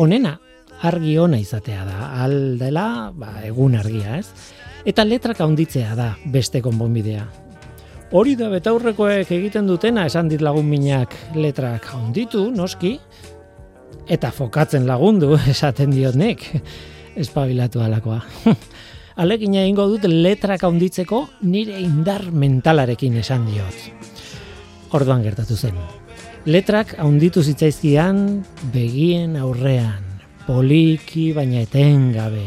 Honena, 0.00 0.38
argi 0.82 1.16
ona 1.18 1.38
izatea 1.40 1.84
da, 1.86 2.12
aldela, 2.22 3.10
ba, 3.14 3.38
egun 3.46 3.74
argia, 3.78 4.18
ez? 4.18 4.28
Eta 4.86 5.04
letrak 5.04 5.40
handitzea 5.42 5.94
da 5.98 6.12
beste 6.32 6.62
konponbidea. 6.62 7.24
Hori 8.16 8.38
da 8.40 8.48
betaurrekoek 8.48 9.30
egiten 9.36 9.66
dutena 9.68 10.06
esan 10.08 10.30
dit 10.30 10.40
lagun 10.40 10.64
minak 10.68 11.12
letrak 11.36 11.90
handitu, 11.92 12.46
noski, 12.54 12.94
eta 14.08 14.30
fokatzen 14.32 14.86
lagundu 14.88 15.34
esaten 15.52 15.92
diot 15.92 16.16
nik, 16.16 16.46
espabilatu 17.18 17.84
alakoa. 17.84 18.22
Alekin 19.18 19.56
egingo 19.58 19.88
dut 19.90 20.06
letrak 20.06 20.62
handitzeko 20.62 21.24
nire 21.50 21.80
indar 21.82 22.28
mentalarekin 22.30 23.18
esan 23.18 23.48
diot. 23.50 23.88
Orduan 24.94 25.24
gertatu 25.26 25.58
zen. 25.58 25.74
Letrak 26.48 26.94
handitu 27.02 27.42
zitzaizkian 27.42 28.44
begien 28.72 29.34
aurrean, 29.36 30.07
poliki 30.48 31.34
baina 31.36 31.60
etengabe. 31.66 32.46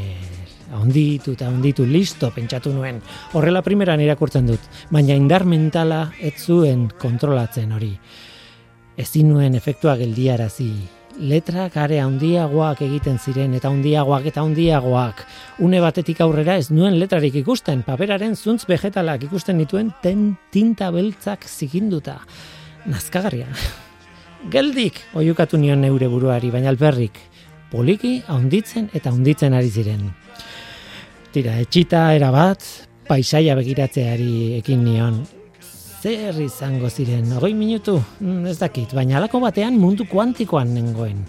Handitu 0.73 1.35
eta 1.35 1.51
handitu 1.51 1.85
listo 1.85 2.31
pentsatu 2.33 2.71
nuen. 2.73 2.97
Horrela 3.37 3.61
primeran 3.61 4.01
irakurtzen 4.01 4.47
dut, 4.49 4.63
baina 4.89 5.13
indar 5.13 5.45
mentala 5.45 6.07
ez 6.17 6.33
zuen 6.41 6.87
kontrolatzen 7.01 7.75
hori. 7.75 7.91
Ezin 8.97 9.29
nuen 9.29 9.53
efektua 9.59 9.93
geldiarazi. 9.99 10.71
Letrak 11.21 11.75
are 11.77 11.99
handiagoak 12.01 12.81
egiten 12.87 13.19
ziren 13.19 13.53
eta 13.53 13.69
handiagoak 13.69 14.25
eta 14.31 14.41
handiagoak. 14.41 15.25
Une 15.59 15.81
batetik 15.83 16.23
aurrera 16.25 16.55
ez 16.57 16.71
nuen 16.71 16.97
letrarik 16.97 17.35
ikusten, 17.43 17.83
paperaren 17.85 18.33
zuntz 18.35 18.63
vegetalak 18.65 19.27
ikusten 19.27 19.61
dituen 19.61 19.91
ten 20.01 20.31
tinta 20.49 20.89
beltzak 20.95 21.45
zikinduta. 21.45 22.17
Nazkagarria. 22.89 23.51
Geldik, 24.49 25.03
oiukatu 25.13 25.59
nion 25.61 25.83
neure 25.85 26.07
buruari, 26.09 26.49
baina 26.49 26.71
alperrik. 26.71 27.27
Poliki 27.71 28.19
haunditzen 28.27 28.89
eta 28.93 29.09
haunditzen 29.09 29.55
ari 29.55 29.69
ziren. 29.71 30.09
Tira, 31.31 31.55
etxita 31.63 32.09
erabat, 32.17 32.65
paisaia 33.07 33.55
begiratzeari 33.55 34.57
ekin 34.59 34.83
nion. 34.83 35.21
Zer 36.01 36.35
izango 36.41 36.89
ziren, 36.89 37.31
hogei 37.37 37.53
minutu, 37.53 38.01
Mm, 38.19 38.47
ez 38.47 38.57
dakit, 38.59 38.93
baina 38.93 39.17
alako 39.17 39.39
batean 39.39 39.77
mundu 39.79 40.05
kuantikoan 40.09 40.73
nengoen. 40.73 41.23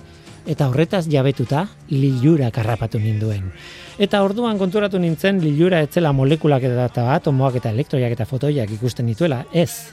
Eta 0.47 0.69
horretaz 0.69 1.07
jabetuta, 1.07 1.69
lilura 1.91 2.51
karrapatu 2.51 2.99
ninduen. 2.99 3.53
Eta 3.99 4.23
orduan 4.25 4.59
konturatu 4.59 4.99
nintzen 4.99 5.39
lilura 5.41 5.81
etzela 5.83 6.13
molekulak 6.13 6.63
eta 6.65 7.15
atomoak 7.15 7.57
eta 7.57 7.71
elektroiak 7.71 8.13
eta 8.13 8.27
fotoiak 8.27 8.71
ikusten 8.71 9.07
dituela, 9.07 9.45
ez. 9.53 9.93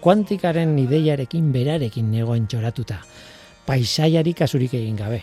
Kuantikaren 0.00 0.78
ideiarekin 0.78 1.52
berarekin 1.52 2.10
negoen 2.10 2.48
txoratuta. 2.48 3.02
Paisaiari 3.66 4.32
kasurik 4.34 4.74
egin 4.74 4.96
gabe. 4.96 5.22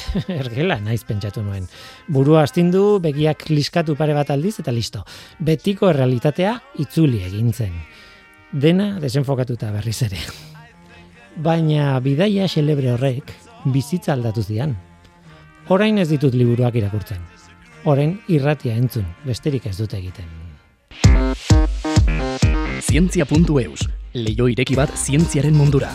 Ergela, 0.42 0.78
naiz 0.80 1.02
pentsatu 1.08 1.42
nuen. 1.42 1.66
Burua 2.08 2.42
astindu, 2.46 2.98
begiak 3.02 3.44
kliskatu 3.46 3.96
pare 3.98 4.14
bat 4.16 4.30
aldiz 4.34 4.58
eta 4.62 4.72
listo. 4.72 5.04
Betiko 5.40 5.90
errealitatea 5.90 6.54
itzuli 6.84 7.22
egin 7.26 7.52
zen. 7.52 7.74
Dena 8.52 8.98
desenfokatuta 9.00 9.70
berriz 9.72 10.00
ere. 10.08 10.20
Baina 11.42 11.98
bidaia 12.04 12.48
xelebre 12.48 12.92
horrek 12.92 13.32
bizitza 13.64 14.12
aldatu 14.12 14.42
zian. 14.42 14.76
Orain 15.72 15.98
ez 15.98 16.08
ditut 16.10 16.34
liburuak 16.34 16.74
irakurtzen. 16.76 17.22
Orain 17.88 18.18
irratia 18.28 18.74
entzun, 18.78 19.06
besterik 19.26 19.66
ez 19.66 19.76
dute 19.78 19.98
egiten. 19.98 20.28
Zientzia.eus, 22.82 23.88
leio 24.14 24.50
ireki 24.52 24.76
bat 24.76 24.92
zientziaren 24.98 25.56
mundura. 25.56 25.90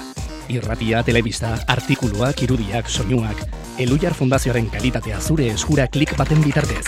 Irratia, 0.47 1.01
telebista, 1.03 1.57
artikuluak, 1.67 2.39
irudiak, 2.41 2.87
soinuak, 2.87 3.41
Elujar 3.77 4.13
Fundazioaren 4.15 4.69
kalitatea 4.71 5.19
zure 5.19 5.49
eskura 5.51 5.89
klik 5.91 6.13
baten 6.17 6.39
bitartez. 6.41 6.85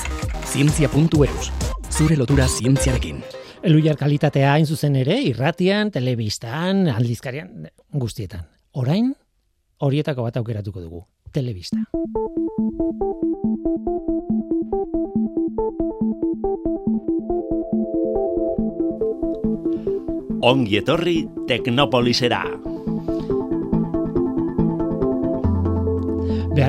Zientzia.eus, 0.47 1.51
zure 1.91 2.15
lotura 2.15 2.47
zientziarekin. 2.47 3.19
Elujar 3.61 3.97
kalitatea 3.99 4.53
hain 4.53 4.65
zuzen 4.65 4.95
ere, 4.95 5.19
irratian, 5.27 5.91
telebistan, 5.91 6.87
aldizkarian, 6.87 7.67
guztietan. 7.91 8.47
Orain, 8.79 9.11
horietako 9.83 10.23
bat 10.29 10.39
aukeratuko 10.39 10.79
dugu, 10.79 11.03
telebista. 11.35 11.83
Ongi 20.39 20.79
etorri 20.79 21.19
Teknopolisera. 21.45 22.45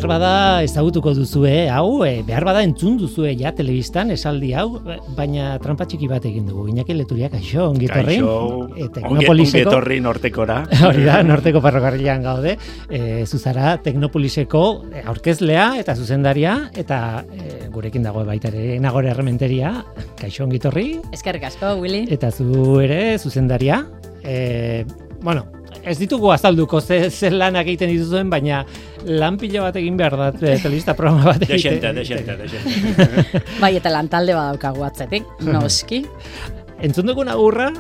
Behar 0.01 0.09
bada 0.17 0.63
ezagutuko 0.65 1.13
duzue, 1.13 1.67
hau, 1.69 2.07
e, 2.09 2.23
behar 2.25 2.47
bada 2.49 2.63
entzun 2.65 2.95
duzue 2.97 3.35
ja 3.37 3.51
telebistan 3.53 4.09
esaldi 4.15 4.55
hau, 4.57 4.79
e, 4.89 4.95
baina 5.13 5.59
trampa 5.61 5.85
txiki 5.85 6.09
bat 6.09 6.25
egin 6.25 6.47
dugu. 6.49 6.71
Iñaki 6.73 6.97
Leturiak, 6.97 7.35
kaixo, 7.35 7.67
ongi 7.69 7.85
etorri. 7.85 8.17
Kaixo, 8.17 8.37
ongi, 8.47 8.87
ongi 8.87 8.89
Teknopoliseko- 8.95 9.67
etorri 9.69 9.99
nortekora. 10.01 10.57
Hori 10.89 11.05
da, 11.05 11.19
norteko 11.23 11.61
ferrokarrilan 11.61 12.25
gaude. 12.25 12.57
E, 12.89 13.27
zuzara 13.29 13.75
Teknopoliseko 13.85 14.65
aurkezlea 15.05 15.69
eta 15.83 15.93
zuzendaria, 16.01 16.57
eta 16.81 17.03
e, 17.29 17.69
gurekin 17.69 18.09
dago 18.09 18.25
baita 18.25 18.49
ere 18.55 18.81
nagore 18.81 19.13
errementeria, 19.13 19.75
kaixo 20.17 20.49
ongi 20.49 20.63
etorri, 20.65 20.89
Eskerrik 21.13 21.45
asko, 21.53 21.77
Willy. 21.85 22.07
eta 22.09 22.33
zu 22.33 22.81
ere 22.81 23.19
zuzendaria. 23.19 23.83
E, 24.25 24.87
bueno, 25.21 25.45
ez 25.85 25.99
ditugu 26.01 26.33
azalduko 26.33 26.81
ze, 26.81 27.11
ze 27.11 27.31
lanak 27.31 27.67
egiten 27.69 27.89
dituzuen, 27.93 28.29
baina 28.33 28.65
lan 29.05 29.39
pila 29.41 29.63
bat 29.67 29.77
egin 29.81 29.97
behar 29.97 30.17
da 30.19 30.29
e, 30.35 30.57
telebista 30.61 30.95
programa 30.99 31.33
bat 31.33 31.45
egiten. 31.47 31.81
Desente, 31.81 31.93
desente, 31.97 32.37
desente. 32.37 33.43
Bai, 33.63 33.75
eta 33.79 33.93
lantalde 33.93 34.37
badaukagu 34.37 34.85
atzetik, 34.87 35.27
noski. 35.47 36.05
Entzun 36.85 37.11
dugun 37.11 37.29
agurra, 37.29 37.71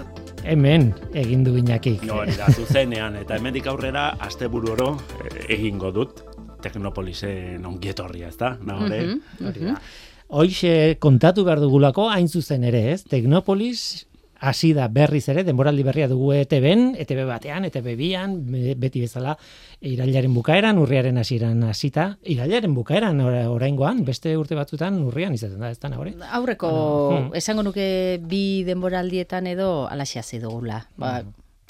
hemen 0.44 0.90
egin 1.16 1.44
du 1.44 1.56
Iñakik. 1.56 2.04
No, 2.08 2.20
da, 2.24 2.50
zuzenean, 2.52 3.16
eta 3.20 3.38
hemendik 3.38 3.68
aurrera, 3.70 4.10
asteburu 4.20 4.74
oro 4.76 4.90
eh, 5.24 5.46
egingo 5.56 5.92
dut. 5.92 6.24
Teknopolisen 6.60 7.64
ongietorria, 7.64 8.28
ez 8.28 8.36
da? 8.36 8.54
Nahore? 8.60 9.00
Mhm, 9.06 9.46
Hori 9.48 9.66
da. 9.70 9.78
Hoixe 10.30 10.72
kontatu 11.02 11.42
behar 11.46 11.58
dugulako, 11.62 12.10
hain 12.12 12.28
zuzen 12.28 12.64
ere, 12.68 12.90
ez? 12.92 13.00
Teknopolis 13.08 14.06
hasi 14.40 14.72
da 14.72 14.86
berriz 14.88 15.26
ere, 15.28 15.42
denboraldi 15.44 15.82
berria 15.84 16.06
dugu 16.08 16.32
ETB-en, 16.32 16.94
ETB 17.02 17.26
batean, 17.28 17.66
ETB 17.68 17.90
bian, 17.98 18.38
be- 18.50 18.74
beti 18.80 19.02
bezala 19.04 19.34
irailaren 19.80 20.32
bukaeran, 20.34 20.78
urriaren 20.80 21.18
hasieran 21.20 21.60
hasita, 21.68 22.06
irailaren 22.24 22.72
bukaeran 22.74 23.20
ora- 23.20 23.50
oraingoan, 23.52 24.00
beste 24.04 24.32
urte 24.40 24.56
batzutan 24.56 24.96
urrian 25.04 25.34
izaten 25.36 25.60
da, 25.60 25.70
ez 25.70 25.78
da 25.78 25.88
nahore? 25.92 26.14
Aurreko, 26.32 26.70
Bueno, 26.72 27.26
hmm. 27.28 27.36
esango 27.36 27.62
nuke 27.68 28.18
bi 28.24 28.64
denboraldietan 28.64 29.46
edo 29.52 29.86
alaxia 29.92 30.24
hasi 30.24 30.38
dugula. 30.40 30.86
Ba, 30.96 31.20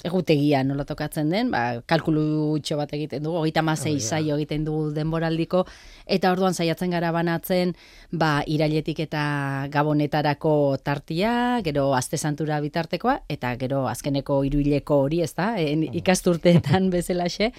egutegia 0.03 0.63
nola 0.65 0.81
tokatzen 0.89 1.29
den, 1.29 1.51
ba, 1.53 1.81
kalkulu 1.85 2.21
utxo 2.55 2.73
bat 2.79 2.89
egiten 2.97 3.21
dugu, 3.21 3.37
hogeita 3.43 3.61
masei 3.61 3.99
saio 4.01 4.33
egiten 4.39 4.63
dugu 4.65 4.87
denboraldiko, 4.95 5.65
eta 6.09 6.31
orduan 6.33 6.55
saiatzen 6.57 6.89
gara 6.95 7.11
banatzen, 7.13 7.75
ba, 8.11 8.41
irailetik 8.45 8.99
eta 9.05 9.67
gabonetarako 9.71 10.77
tartia, 10.83 11.61
gero 11.63 11.93
aste 11.95 12.17
santura 12.17 12.59
bitartekoa, 12.59 13.21
eta 13.31 13.53
gero 13.61 13.85
azkeneko 13.87 14.41
iruileko 14.47 14.97
hori, 15.05 15.21
ez 15.23 15.33
da, 15.37 15.53
en, 15.61 15.85
ikasturteetan 15.95 16.89
bezalaxe, 16.95 17.51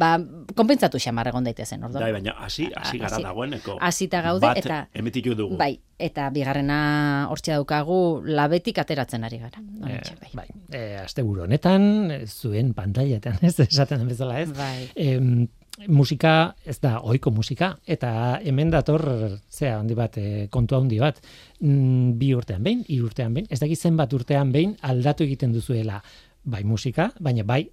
ba, 0.00 0.14
konpentsatu 0.56 0.98
xamar 1.02 1.28
egon 1.28 1.44
daitezen, 1.44 1.84
orduan. 1.84 2.02
Bai, 2.06 2.12
baina 2.16 2.34
hasi, 2.40 2.70
hasi 2.76 2.98
gara 3.02 3.18
dagoeneko. 3.20 3.76
hasita 3.80 4.22
gaude 4.22 4.46
Bat 4.46 4.62
eta- 4.62 4.80
emititu 4.94 5.34
dugu. 5.36 5.56
Bai, 5.60 5.74
eta 5.98 6.30
bigarrena 6.30 7.26
hortxe 7.30 7.52
daukagu 7.52 8.22
labetik 8.24 8.78
ateratzen 8.78 9.24
ari 9.24 9.38
gara. 9.44 9.60
Eh, 9.60 9.92
Hortxe, 9.98 10.16
bai. 10.22 10.30
bai, 10.32 10.48
e, 10.72 10.96
asteburu 11.04 11.42
honetan, 11.44 12.10
eh, 12.14 12.26
zuen 12.26 12.72
pantailetan, 12.74 13.38
ez 13.42 13.58
esaten 13.60 14.06
bezala, 14.08 14.40
ez? 14.40 14.52
Bai. 14.56 14.88
Em, 14.94 15.48
musika 15.86 16.54
ez 16.66 16.78
da 16.82 16.98
ohiko 17.00 17.30
musika 17.30 17.72
eta 17.86 18.40
hemen 18.44 18.70
dator 18.70 19.04
zea 19.50 19.78
handi 19.78 19.94
bat 19.94 20.18
e, 20.18 20.46
kontu 20.50 20.76
handi 20.76 20.98
bat. 20.98 21.20
Mm, 21.60 22.18
bi 22.18 22.32
urtean 22.34 22.62
behin, 22.62 22.84
hiru 22.88 23.06
urtean 23.06 23.34
behin, 23.34 23.46
ez 23.50 23.60
dakit 23.60 23.78
zenbat 23.78 24.12
urtean 24.12 24.52
behin 24.52 24.76
aldatu 24.82 25.24
egiten 25.24 25.52
duzuela 25.52 26.02
bai 26.44 26.64
musika, 26.64 27.10
baina 27.20 27.44
bai 27.44 27.66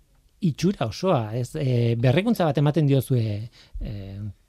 itxura 0.44 0.88
osoa, 0.90 1.32
ez 1.38 1.56
e, 1.56 1.96
berrikuntza 2.00 2.46
bat 2.46 2.58
ematen 2.60 2.88
diozue 2.88 3.22
e, 3.80 3.94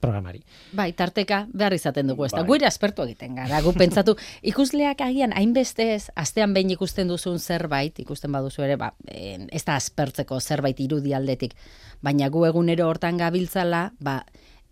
programari. 0.03 0.41
Bai, 0.75 0.91
tarteka 0.97 1.45
behar 1.53 1.75
izaten 1.77 2.11
dugu, 2.11 2.25
ez 2.27 2.31
da. 2.33 2.41
Bai. 2.41 2.47
Guire 2.51 2.67
aspertu 2.67 3.05
egiten 3.07 3.37
gara, 3.39 3.61
gu 3.63 3.73
pentsatu, 3.77 4.17
ikusleak 4.51 5.01
agian 5.05 5.33
hainbeste 5.37 5.87
ez, 5.95 6.03
astean 6.15 6.53
behin 6.53 6.75
ikusten 6.75 7.09
duzun 7.11 7.39
zerbait, 7.39 7.99
ikusten 8.03 8.35
baduzu 8.35 8.67
ere, 8.67 8.77
ba, 8.77 8.91
en, 9.07 9.47
ez 9.51 9.63
da 9.67 9.77
aspertzeko 9.79 10.41
zerbait 10.41 10.79
irudi 10.83 11.15
aldetik, 11.17 11.55
baina 12.03 12.29
gu 12.29 12.45
egunero 12.49 12.89
hortan 12.91 13.17
gabiltzala, 13.17 13.87
ba, 13.99 14.19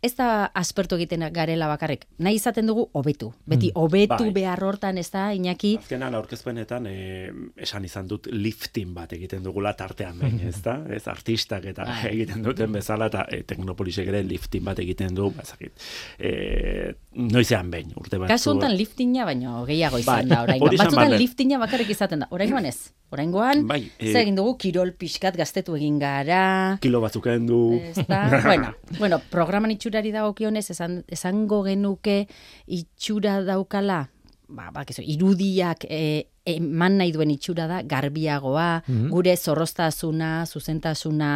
ez 0.05 0.13
da 0.17 0.29
aspertu 0.53 0.99
egiten 0.99 1.25
garela 1.33 1.67
bakarrik, 1.71 2.05
nahi 2.21 2.37
izaten 2.39 2.69
dugu 2.69 2.87
hobetu, 2.93 3.31
beti 3.49 3.71
hobetu 3.75 4.27
Bai. 4.27 4.33
behar 4.39 4.63
hortan, 4.63 4.99
ez 5.01 5.09
da, 5.13 5.27
Iñaki, 5.35 5.75
Azkenan 5.81 6.15
aurkezpenetan 6.17 6.87
eh, 6.89 7.31
esan 7.65 7.85
izan 7.87 8.09
dut 8.09 8.29
lifting 8.31 8.93
bat 8.95 9.13
egiten 9.17 9.43
dugula 9.45 9.73
tartean 9.77 10.19
behin, 10.21 10.39
ez 10.51 10.61
da? 10.65 10.77
Ez 10.93 11.03
artistak 11.11 11.65
eta 11.71 11.87
Bai. 11.89 12.11
egiten 12.13 12.45
duten 12.45 12.71
bezala 12.75 13.09
eta 13.11 13.25
e, 13.31 13.41
teknopolisek 13.47 14.11
ere 14.13 14.23
lifting 14.25 14.65
bat 14.65 14.79
egiten 14.83 15.15
du, 15.17 15.31
bazakit. 15.35 15.87
E, 16.19 16.33
noizean 17.15 17.71
behin, 17.71 17.95
urte 17.99 18.19
bat. 18.21 18.29
Kasu 18.31 18.53
honetan 18.53 18.75
liftinga 18.77 19.25
baino 19.27 19.63
gehiago 19.67 20.01
izan 20.01 20.27
Bai, 20.27 20.35
da 20.35 20.43
oraingoan. 20.45 20.77
Batzutan 20.77 21.17
liftinga 21.17 21.61
bakarrik 21.61 21.95
izaten 21.95 22.25
da. 22.25 22.29
Oraingoan 22.35 22.69
ez. 22.69 22.77
Oraingoan 23.13 23.63
Bai, 23.69 23.83
eh, 23.99 24.11
zer 24.11 24.23
egin 24.23 24.35
dugu 24.39 24.55
kirol 24.59 24.91
pixkat 24.99 25.37
gaztetu 25.39 25.75
egin 25.77 25.99
gara. 26.01 26.77
Kilo 26.83 26.99
batzuk 27.03 27.27
du. 27.45 27.59
Ezta? 27.91 28.41
bueno, 28.43 28.73
bueno, 29.01 29.21
programan 29.31 29.71
itxurari 29.95 30.11
dagokionez 30.11 30.67
esan 30.73 31.03
esango 31.07 31.63
genuke 31.63 32.27
itxura 32.67 33.39
daukala 33.47 34.09
ba, 34.49 34.67
bakizu, 34.75 35.01
irudiak 35.01 35.85
e, 35.87 36.27
eman 36.45 36.99
nahi 36.99 37.11
duen 37.11 37.31
itxura 37.33 37.65
da 37.67 37.81
garbiagoa, 37.81 38.83
gure 39.09 39.33
zorroztasuna, 39.35 40.45
zuzentasuna 40.45 41.31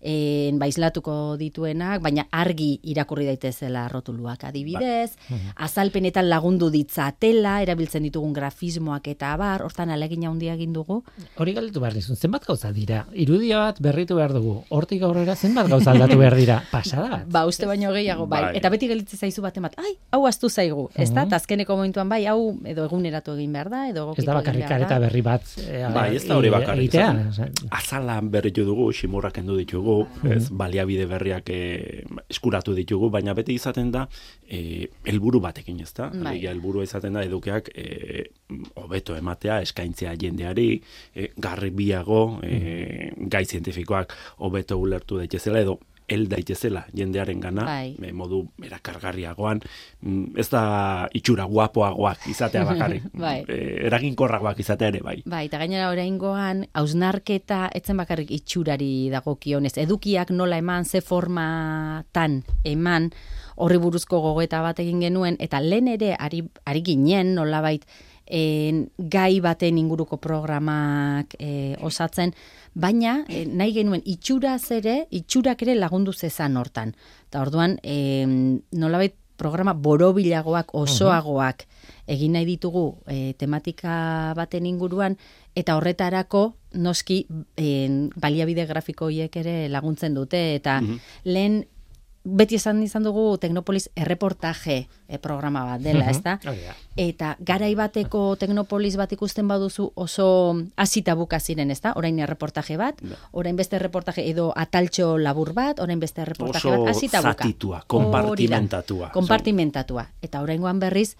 en, 0.00 0.58
baizlatuko 0.58 1.36
dituenak, 1.38 2.02
baina 2.02 2.24
argi 2.34 2.80
irakurri 2.90 3.26
daitezela 3.26 3.86
rotuluak 3.90 4.44
adibidez, 4.48 5.14
azalpenetan 5.56 6.28
lagundu 6.28 6.70
ditzatela, 6.74 7.58
erabiltzen 7.62 8.06
ditugun 8.06 8.34
grafismoak 8.34 9.08
eta 9.14 9.32
abar, 9.36 9.62
hortan 9.66 9.90
alegin 9.94 10.26
handia 10.28 10.54
egin 10.58 10.74
dugu. 10.74 11.00
Hori 11.38 11.54
galdetu 11.56 11.82
behar 11.82 11.94
nizun, 11.94 12.18
zenbat 12.18 12.46
gauza 12.46 12.72
dira? 12.74 13.04
Irudia 13.14 13.62
bat 13.62 13.80
berritu 13.82 14.18
behar 14.18 14.34
dugu, 14.34 14.62
hortik 14.74 15.02
aurrera 15.06 15.36
zenbat 15.36 15.70
gauza 15.70 15.92
aldatu 15.94 16.18
behar 16.18 16.36
dira? 16.38 16.60
Pasada 16.74 17.08
bat. 17.14 17.26
Ba, 17.30 17.44
uste 17.46 17.66
baino 17.66 17.92
gehiago, 17.94 18.26
bai. 18.26 18.42
Bai. 18.48 18.52
Eta 18.58 18.70
beti 18.74 18.90
gelitze 18.90 19.16
zaizu 19.16 19.42
bat, 19.42 19.58
ai, 19.78 19.94
hau 20.14 20.24
astu 20.26 20.50
zaigu, 20.50 20.88
ez 20.94 21.10
da? 21.14 21.26
Eta 21.26 21.38
azkeneko 21.38 21.78
momentuan 21.78 22.10
bai, 22.10 22.24
hau 22.26 22.54
edo 22.66 22.86
eguneratu 22.86 23.34
egin 23.38 23.54
behar 23.54 23.70
da, 23.72 23.86
edo 23.90 24.10
Ez 24.48 24.54
da 24.54 24.60
egokitu 24.60 24.68
bakarrik 24.68 24.68
behar 24.68 24.68
da. 24.68 24.86
kareta 24.86 24.98
berri 25.04 25.22
bat 25.22 25.42
eh, 25.68 25.94
Bai, 25.94 26.16
ez 26.16 26.24
da 26.28 26.36
hori 26.36 26.48
e- 26.48 26.50
bakarrik. 26.50 26.94
egitea. 26.94 27.48
Azala 27.70 28.20
berritu 28.20 28.64
dugu, 28.64 28.92
simurrak 28.92 29.34
kendu 29.38 29.56
ditugu, 29.58 30.06
ez, 30.24 30.48
baliabide 30.50 31.06
berriak 31.06 31.50
eh, 31.50 32.04
eskuratu 32.30 32.74
ditugu, 32.74 33.10
baina 33.10 33.34
beti 33.34 33.54
izaten 33.54 33.90
da 33.94 34.06
eh, 34.48 34.86
helburu 35.04 35.40
batekin, 35.40 35.80
ez 35.80 35.92
da? 35.94 36.10
Bai. 36.14 36.38
Helburua 36.48 36.82
izaten 36.84 37.12
da 37.12 37.22
edukeak 37.26 37.70
eh, 37.74 38.24
hobeto 38.80 39.16
ematea, 39.16 39.60
eskaintzea 39.66 40.14
jendeari, 40.20 40.80
eh, 41.14 41.28
garbiago, 41.36 42.40
eh, 42.42 43.12
gai 43.28 43.44
zientifikoak 43.44 44.14
hobeto 44.38 44.78
ulertu 44.78 45.18
daitezela 45.18 45.60
edo 45.60 45.78
hel 46.08 46.26
daitezela 46.28 46.86
jendearen 46.96 47.40
gana, 47.40 47.64
Bai. 47.68 47.96
eh, 48.02 48.12
modu 48.12 48.40
erakargarriagoan, 48.64 49.60
mm, 50.00 50.38
ez 50.40 50.48
da 50.50 50.62
itxura 51.12 51.44
guapoagoak 51.44 52.26
izatea 52.32 52.64
bakarrik, 52.64 53.02
Bai. 53.26 53.44
eh, 53.48 53.86
eraginkorragoak 53.86 54.60
izatea 54.64 54.88
ere, 54.88 55.02
bai. 55.04 55.18
Bai, 55.26 55.44
eta 55.46 55.58
gainera 55.60 55.90
oraingoan 55.92 56.64
hausnarketa 56.72 57.68
etzen 57.74 57.96
bakarrik 58.00 58.30
itxurari 58.30 59.10
dagokionez, 59.12 59.76
edukiak 59.78 60.30
nola 60.30 60.58
eman, 60.58 60.84
ze 60.84 61.00
formatan 61.00 62.42
eman, 62.64 63.10
horri 63.56 63.78
buruzko 63.82 64.20
gogoeta 64.22 64.60
bat 64.62 64.78
egin 64.80 65.00
genuen, 65.02 65.36
eta 65.40 65.60
lehen 65.60 65.88
ere 65.88 66.14
ari, 66.18 66.44
ari 66.64 66.82
ginen 66.86 67.34
nolabait 67.34 67.84
en, 68.28 68.90
gai 68.98 69.40
baten 69.40 69.78
inguruko 69.78 70.18
programak 70.20 71.34
e, 71.38 71.76
osatzen, 71.80 72.34
baina 72.74 73.22
e, 73.28 73.44
nahi 73.46 73.74
genuen 73.76 74.02
itxuraz 74.04 74.70
ere, 74.76 75.06
itxurak 75.10 75.62
ere 75.66 75.78
lagundu 75.78 76.12
zezan 76.12 76.56
hortan. 76.56 76.94
Eta 77.28 77.42
orduan, 77.42 77.78
e, 77.82 78.26
nolabait 78.72 79.16
programa 79.38 79.72
borobilagoak, 79.72 80.74
osoagoak 80.74 81.64
egin 82.10 82.34
nahi 82.34 82.46
ditugu 82.48 82.98
e, 83.06 83.32
tematika 83.38 84.34
baten 84.36 84.66
inguruan, 84.66 85.16
eta 85.54 85.76
horretarako 85.78 86.42
noski 86.82 87.22
en, 87.56 88.08
baliabide 88.18 88.66
grafiko 88.66 89.08
horiek 89.08 89.36
ere 89.40 89.56
laguntzen 89.72 90.18
dute, 90.18 90.42
eta 90.58 90.80
lehen 91.24 91.62
beti 92.24 92.58
esan 92.58 92.82
izan 92.82 93.04
dugu 93.06 93.38
Teknopolis 93.40 93.88
erreportaje 93.96 94.88
e, 95.08 95.18
programa 95.18 95.64
bat 95.64 95.80
dela, 95.82 96.10
ezta? 96.10 96.38
hori 96.44 96.64
da. 96.66 96.74
Eta 96.98 97.30
garai 97.40 97.70
bateko 97.78 98.36
Teknopolis 98.36 98.96
bat 98.98 99.12
ikusten 99.14 99.48
baduzu 99.48 99.90
oso 99.94 100.28
hasita 100.76 101.14
buka 101.14 101.40
ziren, 101.40 101.70
ezta? 101.70 101.94
Orain 101.96 102.18
erreportaje 102.18 102.76
bat, 102.76 103.00
orain 103.32 103.56
beste 103.56 103.76
erreportaje 103.76 104.26
edo 104.28 104.50
ataltxo 104.56 105.16
labur 105.18 105.54
bat, 105.56 105.80
orain 105.80 106.00
beste 106.00 106.22
erreportaje 106.22 106.68
Oso 106.68 106.84
bat 106.84 106.94
hasita 106.94 107.22
buka. 107.22 107.34
zatitua, 107.44 107.82
konpartimentatua. 107.86 109.10
Konpartimentatua. 109.14 110.08
Eta 110.22 110.42
oraingoan 110.42 110.80
berriz 110.80 111.16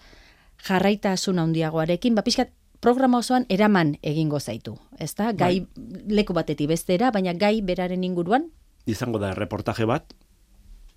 jarraitasun 0.67 1.39
handiagoarekin, 1.39 2.15
ba 2.15 2.21
pixkat 2.21 2.51
programa 2.79 3.19
osoan 3.19 3.45
eraman 3.49 3.97
egingo 4.01 4.39
zaitu, 4.39 4.77
ezta? 4.99 5.31
Gai 5.33 5.67
leku 6.07 6.33
batetik 6.33 6.67
bestera, 6.67 7.11
baina 7.11 7.33
gai 7.33 7.61
beraren 7.61 8.03
inguruan 8.03 8.51
izango 8.89 9.19
da 9.19 9.33
reportaje 9.37 9.85
bat 9.85 10.13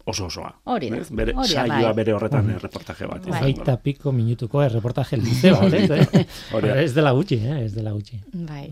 oso 0.07 0.27
osoa. 0.27 0.51
Hori 0.65 0.91
da? 0.91 0.97
Bere, 1.11 1.33
hori 1.37 1.49
da, 1.55 1.67
saioa 1.67 1.83
bai. 1.89 1.95
bere 1.95 2.13
horretan 2.13 2.49
reportaje 2.63 3.07
bat. 3.07 3.25
da. 3.27 3.39
Hogeita 3.39 3.77
piko 3.83 4.13
minutuko 4.13 4.63
erreportaje 4.63 5.17
luze 5.17 5.51
bat, 5.53 5.73
ez? 5.79 6.27
Hori 6.53 6.69
da. 6.69 6.81
ez 6.83 6.93
dela 6.95 7.13
gutxi, 7.13 7.37
eh? 7.43 7.65
ez 7.65 7.73
dela 7.75 7.93
gutxi. 7.93 8.19
bai. 8.33 8.67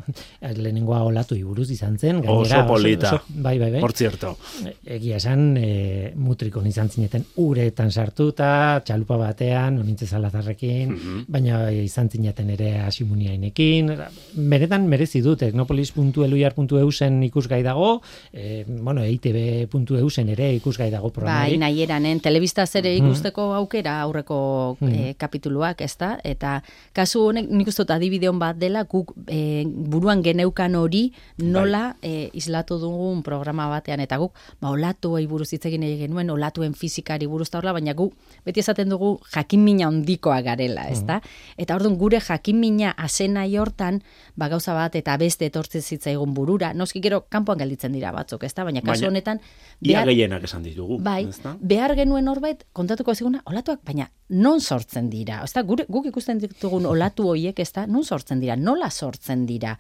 Lehenengoa 0.57 1.03
olatu 1.05 1.35
iburuz 1.37 1.71
izan 1.71 1.97
zen. 1.99 2.17
Oso 2.25 2.43
gainera, 2.51 2.67
polita. 2.67 3.23
bai, 3.29 3.59
bai, 3.59 3.71
bai. 3.73 3.81
Por 3.81 3.93
cierto. 3.93 4.37
Egia 4.85 5.17
esan, 5.17 5.57
e, 5.57 6.13
mutrikon 6.17 6.67
izan 6.67 6.89
zineten 6.91 7.25
uretan 7.37 7.91
sartuta, 7.93 8.81
txalupa 8.85 9.17
batean, 9.17 9.79
onintze 9.79 10.07
salazarrekin, 10.07 10.91
Mhm. 10.95 11.25
baina 11.29 11.71
izan 11.73 12.09
zineten 12.11 12.51
ere 12.51 12.79
asimuniainekin. 12.81 13.91
Benetan 14.35 14.87
merezi 14.89 15.21
du, 15.23 15.37
teknopolis.eluiar.eusen 15.37 17.23
ikusgai 17.25 17.63
dago, 17.63 18.01
e, 18.33 18.65
bueno, 18.69 19.03
eitb.eusen 19.05 20.29
ere 20.35 20.53
ikusgai 20.57 20.91
dago 20.91 21.11
Bai, 21.21 21.55
programari. 21.55 21.59
nahi 21.59 21.83
eranen, 21.83 22.21
telebistaz 22.21 22.75
ere 22.77 22.95
ikusteko 22.97 23.53
aukera 23.55 24.01
aurreko 24.03 24.77
Mhm. 24.81 24.95
eh, 24.95 25.15
kapituluak, 25.19 25.81
ezta? 25.81 26.19
Eta 26.25 26.63
kasu 26.93 27.21
honek 27.29 27.49
nik 27.51 27.69
uste 27.69 27.85
adibideon 27.89 28.39
bat 28.39 28.57
dela, 28.57 28.85
guk 28.85 29.13
eh, 29.29 29.65
buruan 29.67 30.23
geneukan 30.23 30.75
hori 30.75 31.13
nola 31.39 31.97
eh, 32.03 32.31
islatu 32.33 32.79
dugun 32.79 33.23
programa 33.23 33.69
batean, 33.69 34.01
eta 34.01 34.17
guk, 34.17 34.33
ba, 34.61 34.71
olatuei 34.71 35.27
buruz 35.27 35.53
hitz 35.53 35.65
egin 35.67 35.83
genuen, 35.99 36.31
olatuen 36.31 36.75
fizikari 36.75 37.27
buruz 37.27 37.49
eta 37.49 37.59
horla, 37.59 37.73
baina 37.73 37.93
gu 37.95 38.13
beti 38.45 38.61
esaten 38.61 38.89
dugu 38.89 39.19
jakinmina 39.35 39.87
handikoa 39.87 40.41
garela, 40.43 40.89
ezta? 40.89 41.21
Eta 41.57 41.75
orduan 41.77 41.97
gure 41.99 42.21
jakinmina 42.21 42.91
asena 42.97 43.45
hortan, 43.61 44.03
ba, 44.37 44.49
gauza 44.49 44.75
bat 44.75 44.95
eta 44.95 45.17
beste 45.17 45.47
etortzen 45.47 45.83
zitzaigun 45.83 46.35
burura, 46.35 46.73
noski 46.75 47.01
gero 47.01 47.25
kanpoan 47.29 47.59
gelditzen 47.59 47.93
dira 47.93 48.13
batzuk, 48.13 48.45
ezta? 48.45 48.65
Baina 48.65 48.81
kasu 48.81 49.01
Baina, 49.03 49.09
honetan, 49.09 49.41
Ia 49.83 49.99
behar- 50.01 50.07
gehienak 50.09 50.45
esan 50.45 50.63
ditugu. 50.63 50.99
Bai, 51.11 51.25
ezta? 51.29 51.57
behar 51.61 51.95
genuen 51.99 52.29
horbait 52.31 52.63
kontatuko 52.73 53.15
ziguna 53.15 53.43
olatuak, 53.51 53.83
baina 53.87 54.11
non 54.31 54.61
sortzen 54.61 55.11
dira? 55.11 55.41
Ezta 55.45 55.63
gure 55.67 55.87
guk 55.89 56.07
ikusten 56.11 56.39
ditugun 56.39 56.87
olatu 56.87 57.29
hoiek, 57.33 57.59
ezta, 57.59 57.87
non 57.87 58.05
sortzen 58.05 58.41
dira? 58.41 58.57
Nola 58.57 58.91
sortzen 58.91 59.47
dira? 59.47 59.77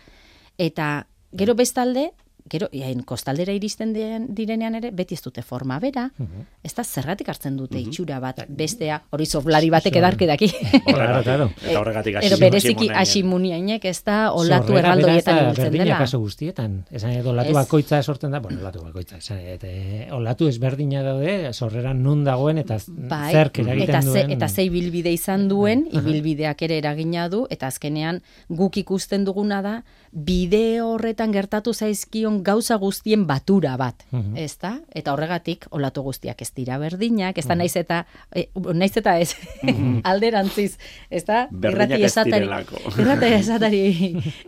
Eta 0.58 0.90
gero 1.32 1.54
bestalde, 1.54 2.10
gero 2.50 2.68
iain 2.72 3.02
kostaldera 3.06 3.52
iristen 3.54 3.92
diren, 3.94 4.26
direnean 4.34 4.74
ere 4.74 4.90
beti 4.90 5.14
ez 5.14 5.22
dute 5.22 5.42
forma 5.42 5.78
bera, 5.80 6.08
ezta 6.64 6.82
zergatik 6.84 7.28
hartzen 7.28 7.56
dute 7.56 7.78
itxura 7.78 8.18
bat 8.20 8.42
bestea, 8.48 9.00
hori 9.10 9.26
soblari 9.26 9.70
batek 9.70 9.96
edarki 9.96 10.26
daki. 10.26 10.50
Claro, 10.90 11.22
claro. 11.22 11.50
Eta 11.62 11.78
horregatik 11.80 12.16
hasi- 12.16 12.40
bereziki 12.40 12.88
asimuniainek 12.90 13.84
ez 13.84 14.02
da 14.04 14.32
olatu 14.32 14.76
erraldoietan 14.76 15.18
ez 15.18 15.24
da 15.24 15.36
ibiltzen 15.44 15.72
dela. 15.78 15.98
kaso 15.98 16.18
guztietan. 16.20 16.84
Esan 16.90 17.12
edo 17.12 17.30
olatu 17.30 17.50
Ez. 17.50 17.54
bakoitza 17.54 18.02
sortzen 18.02 18.30
da, 18.34 18.40
bueno, 18.40 18.60
olatu 18.60 18.82
bakoitza, 18.82 19.16
esan 19.18 19.38
edo, 19.38 19.66
eh, 19.70 20.08
olatu 20.12 20.48
ezberdina 20.48 21.02
daude, 21.02 21.52
sorrera 21.52 21.94
nun 21.94 22.24
dagoen 22.24 22.58
eta 22.58 22.78
Bai, 22.88 23.32
zerk 23.32 23.58
eragiten 23.62 23.88
eta 23.94 24.02
ze, 24.02 24.08
duen. 24.08 24.30
eta 24.36 24.48
ze 24.48 24.64
ibilbide 24.64 25.12
izan 25.12 25.48
duen, 25.48 25.86
ibilbideak 25.92 26.62
ere 26.62 26.78
eragina 26.78 27.28
du, 27.28 27.46
eta 27.50 27.66
azkenean 27.68 28.22
guk 28.48 28.76
ikusten 28.76 29.24
duguna 29.24 29.62
da, 29.62 29.82
bideo 30.12 30.88
horretan 30.96 31.30
gertatu 31.32 31.72
zaizkion 31.72 32.42
gauza 32.42 32.74
guztien 32.76 33.26
batura 33.26 33.76
bat, 33.76 34.02
Mhm. 34.10 34.36
ezta? 34.36 34.80
Eta 34.92 35.12
horregatik, 35.12 35.66
olatu 35.70 36.02
guztiak 36.02 36.42
ez 36.42 36.50
dira 36.54 36.78
berdinak, 36.78 37.38
ez 37.38 37.46
da 37.46 37.54
naiz 37.54 37.76
eta, 37.76 38.06
e, 38.34 38.48
naiz 38.74 38.96
eta 38.96 39.18
ez, 39.20 39.34
alderantziz, 40.04 40.78
ezta? 41.10 41.46
Berdinak 41.50 41.90
Irrati 41.90 42.02
ez 42.02 42.10
esatari, 42.10 42.42
direlako. 42.42 42.76
irrati 43.00 43.32
esatari, 43.34 43.82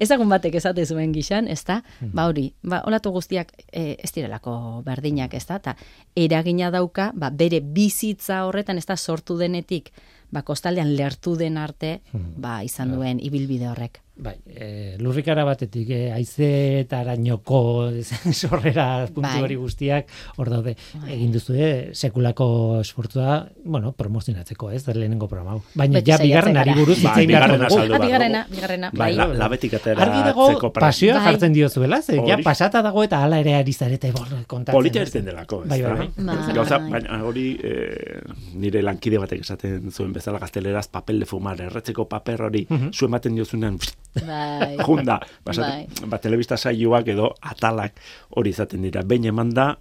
ezagun 0.01 0.29
batek 0.29 0.55
esate 0.55 0.87
zuen 0.87 1.13
gixan, 1.13 1.49
ezta? 1.49 1.83
Ba 2.01 2.27
hori, 2.27 2.53
ba, 2.63 2.83
olatu 2.87 3.11
guztiak 3.13 3.53
e, 3.71 3.97
ez 4.03 4.13
direlako 4.13 4.83
berdinak, 4.85 5.35
ezta? 5.35 5.59
Ta 5.59 5.77
eragina 6.17 6.71
dauka, 6.71 7.13
ba, 7.15 7.31
bere 7.31 7.61
bizitza 7.61 8.45
horretan, 8.47 8.79
ez 8.79 8.87
da 8.87 8.97
sortu 8.97 9.39
denetik, 9.39 9.93
ba, 10.33 10.43
kostaldean 10.43 10.97
lertu 10.97 11.37
den 11.37 11.57
arte, 11.57 12.01
ba, 12.13 12.63
izan 12.65 12.91
duen 12.95 13.21
ibilbide 13.23 13.69
horrek. 13.69 14.01
Bai, 14.15 14.35
e, 14.47 14.97
lurrikara 15.01 15.43
batetik 15.43 15.89
e, 15.91 16.13
aizetarainoko 16.13 17.91
sorrera 18.33 19.07
puntu 19.09 19.25
Bai. 19.29 19.41
hori 19.43 19.57
guztiak 19.57 20.07
hor 20.37 20.51
daude 20.53 20.75
egin 21.09 21.33
duzu 21.33 21.55
sekulako 21.97 22.81
esfortzua, 22.83 23.39
bueno, 23.65 23.93
promozionatzeko, 23.97 24.71
ez, 24.71 24.83
da 24.85 24.93
lehenengo 24.95 25.29
programa 25.31 25.57
hau. 25.57 25.63
Baina 25.75 25.99
Beti 26.01 26.11
ja 26.13 26.19
bigarren 26.21 26.57
ari 26.61 26.75
buruz 26.77 26.99
hitz 26.99 27.07
Bai, 27.09 27.27
bigarrena 27.27 27.71
saldu 27.71 27.93
behar 27.95 28.05
bigarrena, 28.05 28.43
bigarrena, 28.51 28.91
Bai, 28.93 28.99
bai. 28.99 29.17
la, 29.17 29.27
labetik 29.47 29.75
atera 29.81 30.05
Argi 30.05 30.23
dago 30.29 30.71
pasioa 30.77 31.17
Bai. 31.17 31.25
jartzen 31.33 31.57
diozuela, 31.57 32.03
ze 32.03 32.21
ja 32.29 32.39
pasata 32.45 32.83
dago 32.83 33.03
eta 33.09 33.23
hala 33.25 33.41
ere 33.41 33.55
ari 33.55 33.73
zarete 33.73 34.13
bor, 34.13 34.29
kontatzen. 34.47 34.77
Polita 34.77 35.01
ez? 35.03 35.09
irten 35.09 35.25
delako, 35.31 35.63
ez 35.65 35.69
Bai, 35.73 35.81
da? 35.83 35.95
bai, 35.95 36.11
bai. 36.17 36.27
Bai. 36.37 36.55
Gauza, 36.61 36.79
baina 36.85 37.23
hori 37.25 37.47
eh, 37.63 38.21
nire 38.55 38.83
lankide 38.83 39.19
batek 39.25 39.41
esaten 39.41 39.91
zuen 39.91 40.13
bezala 40.13 40.39
gazteleraz 40.39 40.87
papel 40.89 41.21
de 41.25 41.27
fumar, 41.27 41.61
erretzeko 41.61 42.09
paper 42.09 42.43
hori, 42.51 42.67
Mhm. 42.69 42.93
zu 42.93 43.07
ematen 43.07 43.35
diozunean, 43.35 43.79
Bai. 44.13 44.77
junda, 44.87 45.21
basate, 45.45 45.87
Bai. 45.89 46.11
ba, 46.11 46.19
telebista 46.21 46.59
saioak 46.61 47.09
edo 47.15 47.33
atalak 47.41 47.97
hori 48.37 48.53
izaten 48.53 48.85
dira, 48.85 49.05
behin 49.07 49.31
eman 49.33 49.55
da, 49.57 49.73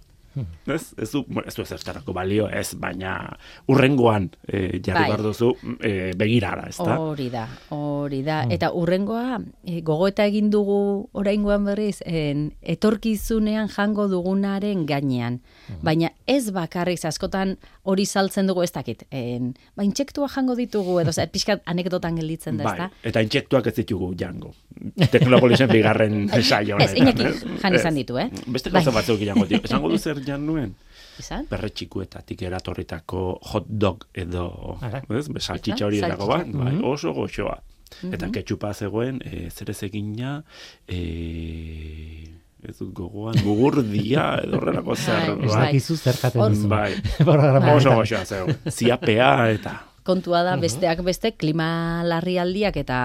ez, 0.66 0.94
ez 0.96 1.10
du, 1.12 1.22
ez 1.44 1.54
du 1.54 1.62
ezertarako 1.62 2.14
balio, 2.16 2.46
ez, 2.48 2.74
baina 2.80 3.14
urrengoan 3.70 4.30
eh, 4.46 4.80
jarri 4.84 5.12
Bai. 5.12 5.18
duzu 5.22 5.50
eh, 5.80 6.12
begirara, 6.16 6.68
ez 6.70 6.78
da? 6.78 6.96
Hori 7.00 7.28
da, 7.32 7.44
hori 7.74 8.22
da. 8.26 8.42
Eta 8.52 8.72
urrengoa, 8.78 9.40
e, 9.64 9.80
gogoeta 9.84 10.26
egin 10.28 10.50
dugu 10.52 11.08
oraingoan 11.18 11.66
berriz, 11.68 11.98
en, 12.06 12.50
etorkizunean 12.62 13.68
jango 13.72 14.08
dugunaren 14.08 14.86
gainean. 14.88 15.40
Baina 15.82 16.10
ez 16.26 16.50
bakarrik, 16.50 17.04
askotan 17.04 17.56
hori 17.84 18.04
saltzen 18.06 18.46
dugu 18.46 18.62
ez 18.62 18.72
dakit. 18.72 19.04
En, 19.10 19.54
ba, 19.76 19.84
intsektua 19.84 20.28
jango 20.28 20.54
ditugu, 20.58 20.98
edo 21.00 21.12
zer, 21.12 21.28
pixkat 21.30 21.62
anekdotan 21.66 22.16
gelditzen 22.16 22.56
da, 22.56 22.64
Bai, 22.64 22.72
ezta? 22.74 22.90
eta 23.08 23.20
intsektuak 23.20 23.66
ez 23.66 23.74
ditugu 23.74 24.14
jango. 24.18 24.54
Teknopolisen 25.10 25.68
bigarren 25.70 26.28
saio 26.42 26.78
Ez, 26.80 26.90
honetan. 26.92 27.32
Iñaki 27.32 27.60
jan 27.62 27.74
izan 27.74 27.94
ditu, 27.94 28.18
eh? 28.18 28.28
Beste 28.46 28.70
Bai. 28.70 28.82
gauza 28.82 28.90
batzuk 28.98 29.20
jango 29.20 29.46
dio. 29.46 29.60
Esango 29.62 29.88
du 29.88 29.98
zer 30.06 30.20
jan 30.26 30.44
nuen? 30.46 30.74
Izan? 31.20 31.46
Perretxikuetatik 31.46 32.42
eratorritako 32.42 33.38
hot 33.52 33.66
dog 33.68 34.06
edo, 34.14 34.78
Ara. 34.80 35.02
ez? 35.10 35.28
Saltxitxa 35.38 35.86
hori 35.86 36.00
Saltxitxa. 36.00 36.08
dago 36.08 36.26
bat, 36.26 36.46
bai, 36.52 36.72
Mhm. 36.72 36.84
oso 36.84 37.12
goxoa. 37.12 37.60
Eta 38.10 38.30
ketxupa 38.32 38.72
zegoen, 38.74 39.20
e, 39.24 39.50
zer 39.50 39.68
ez 39.70 39.82
egina, 39.84 40.42
e, 40.88 42.32
ez 42.68 42.76
dut 42.78 42.92
gogoan, 42.94 43.38
mugurdia, 43.44 44.26
edo 44.44 44.60
horrelako 44.60 44.94
zer. 44.96 45.32
Bai, 45.34 45.46
bai. 45.46 45.62
Bakizu 45.66 45.96
zerkaten 45.96 46.42
Hor- 46.42 46.52
duzu. 46.54 46.68
Bai, 46.70 46.92
oso 47.76 47.96
goxoa 47.98 48.24
zeu. 48.24 48.52
Ziapea 48.70 49.32
eta... 49.56 49.80
kontua 50.02 50.40
da 50.42 50.56
besteak 50.58 50.98
beste 51.06 51.30
klima 51.38 52.02
larrialdiak 52.02 52.74
eta 52.80 52.96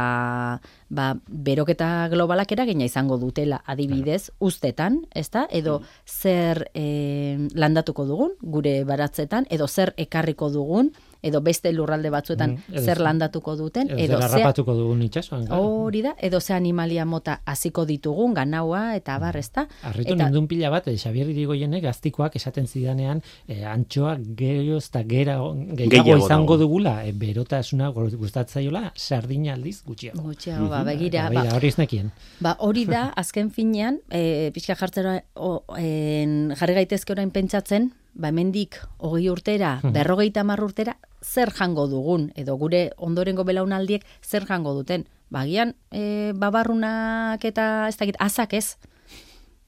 ba, 0.89 1.03
beroketa 1.29 2.07
globalak 2.09 2.55
eragina 2.55 2.87
izango 2.89 3.19
dutela 3.21 3.59
adibidez 3.69 4.31
ustetan, 4.41 5.03
ezta? 5.13 5.43
Edo 5.53 5.83
zer 6.09 6.71
eh, 6.73 7.37
landatuko 7.53 8.07
dugun 8.09 8.33
gure 8.41 8.79
baratzetan 8.89 9.45
edo 9.53 9.67
zer 9.67 9.93
ekarriko 9.97 10.49
dugun 10.49 10.89
edo 11.21 11.41
beste 11.41 11.71
lurralde 11.73 12.09
batzuetan 12.09 12.51
Mm, 12.51 12.73
edo 12.73 12.81
zer 12.85 12.97
zer- 12.97 13.03
landatuko 13.03 13.55
duten 13.55 13.89
Edo, 13.89 13.97
edo 13.97 14.17
zer 14.19 14.29
ze 14.29 14.35
harrapatuko 14.35 14.73
dugun 14.75 15.01
claro. 15.09 15.83
hori 15.85 16.01
da 16.01 16.15
edo 16.21 16.39
ze 16.41 16.53
animalia 16.53 17.05
mota 17.05 17.41
hasiko 17.45 17.85
ditugun 17.85 18.33
ganaua 18.33 18.95
eta 18.95 19.15
abar, 19.15 19.37
ezta? 19.37 19.67
Arritu 19.83 20.13
Eta- 20.13 20.25
nindun 20.25 20.47
pila 20.47 20.69
bat, 20.69 20.87
eh, 20.87 20.95
Xabier 20.97 21.29
Irigoyenek 21.29 21.83
gaztikoak 21.83 22.35
esaten 22.35 22.67
zidanean 22.67 23.21
eh, 23.47 23.63
antxoak 23.65 24.19
gehiago 24.35 24.77
eta 24.77 25.03
gera, 25.03 25.37
gehiago 25.37 25.75
Gehiago 25.89 26.17
izango 26.25 26.53
dago. 26.53 26.57
dugula, 26.57 27.05
eh, 27.05 27.11
berotasuna 27.13 27.89
gu- 27.91 28.15
gustatzaiola, 28.17 28.91
sardina 28.95 29.53
aldiz 29.53 29.83
gutxiago. 29.83 30.21
Gutxiago, 30.21 30.69
ba, 30.69 30.83
begira, 30.83 31.29
ba, 31.29 31.55
hori 31.55 31.67
ez 31.67 31.77
nekien. 31.77 32.11
Ba, 32.39 32.55
hori 32.59 32.85
da, 32.85 33.07
azken 33.15 33.51
finean, 33.51 33.99
e, 34.09 34.51
pixka 34.53 34.75
jartzera, 34.75 35.23
o, 35.35 35.63
en, 35.77 36.53
jarri 36.55 36.73
gaitezke 36.73 37.13
orain 37.13 37.31
pentsatzen, 37.31 37.91
ba, 38.17 38.31
hemendik 38.33 38.79
hogei 38.97 39.29
urtera, 39.29 39.77
berrogeita 39.83 40.41
hamar 40.41 40.63
urtera, 40.65 40.97
zer 41.21 41.53
jango 41.53 41.87
dugun, 41.87 42.31
edo 42.35 42.57
gure 42.57 42.91
ondorengo 42.97 43.45
belaunaldiek 43.45 44.05
zer 44.25 44.45
jango 44.49 44.73
duten. 44.73 45.05
Bagian, 45.29 45.75
e, 45.91 46.33
babarrunak 46.35 47.43
eta, 47.45 47.87
ez 47.87 47.97
dakit, 47.99 48.17
azak 48.19 48.53
ez, 48.57 48.77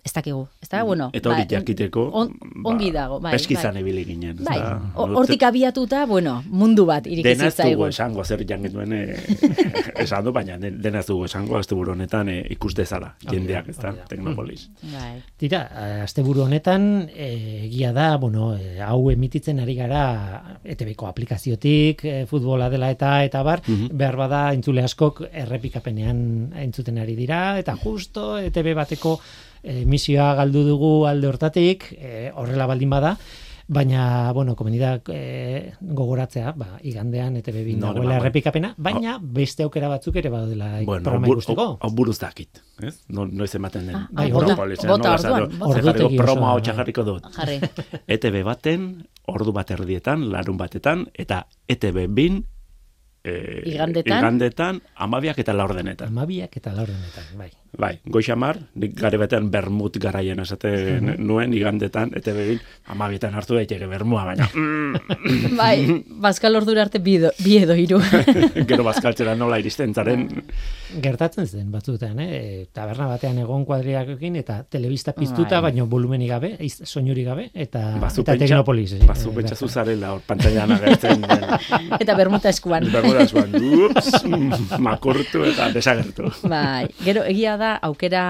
ez 0.05 0.13
dakigu, 0.15 0.47
ez 0.63 0.69
da, 0.71 0.81
bueno. 0.87 1.09
Eta 1.13 1.29
hori 1.29 1.43
ba, 1.43 1.57
jakiteko... 1.57 2.05
on- 2.15 2.31
ongi 2.65 2.89
dago, 2.95 3.19
bai, 3.19 3.33
Peskizan 3.35 3.73
bai. 3.75 3.81
ibili 3.83 4.05
ginen. 4.07 4.37
Bai, 4.45 4.57
hortik 4.95 5.43
abiatuta, 5.43 6.05
bueno, 6.07 6.37
mundu 6.47 6.85
bat 6.87 7.03
Dena 7.27 7.49
ez 7.49 7.55
dugu 7.57 7.85
esango, 7.89 8.23
zer 8.23 8.45
jangen 8.47 8.71
duen 8.73 8.93
eh, 8.95 9.17
esan 9.99 10.23
du, 10.23 10.31
baina 10.31 10.57
den- 10.57 10.79
dena 10.81 11.01
ez 11.03 11.07
dugu 11.09 11.25
esango, 11.27 11.57
azte 11.59 11.75
honetan 11.75 12.29
eh, 12.29 12.45
ikus 12.55 12.73
dezala, 12.75 13.11
jendeak, 13.29 13.67
ez 13.69 13.77
da. 13.77 13.91
Teknopolis. 14.09 14.69
Bai. 14.93 15.19
Tira, 15.37 15.65
eh, 15.67 16.01
asteburu 16.07 16.45
honetan 16.47 17.09
eh, 17.13 17.65
egia 17.67 17.91
da, 17.93 18.15
bueno, 18.17 18.53
hau 18.85 19.11
emititzen 19.11 19.59
ari 19.59 19.75
gara 19.75 20.57
ETB-ko 20.63 21.07
aplikaziotik, 21.11 22.05
futbola 22.29 22.69
dela 22.69 22.89
eta 22.95 23.17
eta 23.27 23.43
bar, 23.43 23.61
behar 23.67 24.15
bada 24.15 24.41
entzule 24.55 24.83
askok 24.87 25.25
errepikapenean 25.31 26.53
entzuten 26.63 26.97
ari 27.03 27.15
dira, 27.19 27.57
eta 27.59 27.75
justo 27.83 28.37
ETB 28.39 28.73
bateko 28.79 29.17
emisioa 29.63 30.33
galdu 30.35 30.63
dugu 30.67 31.05
alde 31.07 31.27
hortatik, 31.27 31.93
eh, 31.97 32.31
horrela 32.35 32.65
baldin 32.67 32.89
bada, 32.89 33.17
Baina, 33.71 34.31
bueno, 34.33 34.55
komenidak 34.57 35.11
eh, 35.13 35.73
gogoratzea, 35.79 36.53
ba, 36.57 36.79
igandean 36.81 37.35
ETB 37.37 37.59
bin 37.67 37.77
No, 37.79 37.91
dagoela 37.93 38.15
bai. 38.15 38.17
errepikapena, 38.17 38.71
baina 38.81 39.19
beste 39.21 39.61
aukera 39.61 39.87
batzuk 39.91 40.15
ere 40.15 40.31
badela 40.33 40.81
Bueno, 40.83 41.03
programa 41.03 41.27
ikusteko. 41.27 41.77
hau- 41.79 41.91
buruz 41.93 42.17
dakit, 42.17 42.63
ez? 42.81 43.03
No, 43.09 43.27
noiz 43.27 43.53
ematen 43.53 43.85
den. 43.85 43.95
Ah, 43.95 44.07
Bai, 44.09 44.31
bota, 44.31 44.47
Teknopolisen, 44.55 44.89
bota 44.89 45.13
orduan, 45.13 45.59
bota. 45.59 45.69
Ordutegi 45.75 46.17
promo 46.17 46.41
osoa, 46.41 46.49
hau 46.49 46.55
bai. 46.57 46.65
jarriko 46.65 47.03
dut. 47.03 47.29
Jarri. 47.35 47.59
ETB 48.17 48.41
baten, 48.43 49.05
ordu 49.27 49.53
bat 49.53 49.69
erdietan, 49.69 50.31
larun 50.31 50.57
batetan, 50.57 51.05
eta 51.13 51.45
ETB 51.67 52.07
bin, 52.07 52.43
eh, 53.23 53.61
Igandetan? 53.69 54.17
igandetan, 54.17 54.81
amabiak 54.95 55.37
eta 55.37 55.53
laurdenetan. 55.53 56.07
Amabiak 56.07 56.57
eta 56.57 56.73
laurdenetan, 56.73 57.37
bai. 57.37 57.51
Bai, 57.77 57.99
goixamar, 58.09 58.57
nik 58.81 58.95
gare 58.97 59.19
batean 59.21 59.51
bermut 59.53 59.97
garaien 60.01 60.39
esaten 60.41 61.11
nuen 61.21 61.53
igandetan, 61.53 62.09
ETB 62.17 62.39
bin, 62.47 62.61
amabietan 62.89 63.35
hartu 63.37 63.53
daiteke 63.59 63.85
bermua, 63.85 64.23
baina 64.25 64.47
mm, 64.49 65.53
Bai, 65.59 65.75
bazkal 66.23 66.57
ordura 66.57 66.81
arte 66.87 66.97
bi 67.03 67.17
edo, 67.19 67.29
bi 67.43 67.59
edo 67.61 67.75
hiru. 67.77 67.99
gero 68.69 68.83
bazkaltzera 68.87 69.35
nola 69.37 69.59
iristen 69.61 69.93
zaren, 69.93 70.25
Gertatzen 70.89 71.45
zen 71.45 71.67
batzuetan, 71.69 72.17
eh? 72.23 72.65
taberna 72.73 73.05
batean 73.11 73.37
egon 73.43 73.61
kuadriakokin 73.69 74.39
eta 74.41 74.63
telebista 74.65 75.13
piztuta, 75.13 75.59
Bai. 75.61 75.69
baino 75.69 75.85
volumenik 75.91 76.31
gabe, 76.33 76.49
soinurik 76.73 77.27
gabe, 77.29 77.45
eta, 77.53 77.83
bazu 78.01 78.23
eta 78.23 78.33
pentsa, 78.33 78.47
teknopolis. 78.47 78.95
eh, 78.97 79.05
bazu 79.05 79.33
pentsa 79.35 79.55
zuzarela 79.55 80.15
hor 80.15 80.25
pantailan 80.25 80.73
agertzen. 80.79 81.21
Eta 82.01 82.15
bermuta 82.17 82.49
eskuan. 82.49 82.87
Bermura 82.91 83.27
zuan, 83.27 83.53
ups, 83.53 84.23
makurtu 84.81 85.43
eta 85.45 85.69
desagertu. 85.75 86.31
Bai, 86.49 86.87
gero 87.05 87.23
egia 87.29 87.58
da 87.59 87.75
aukera 87.85 88.23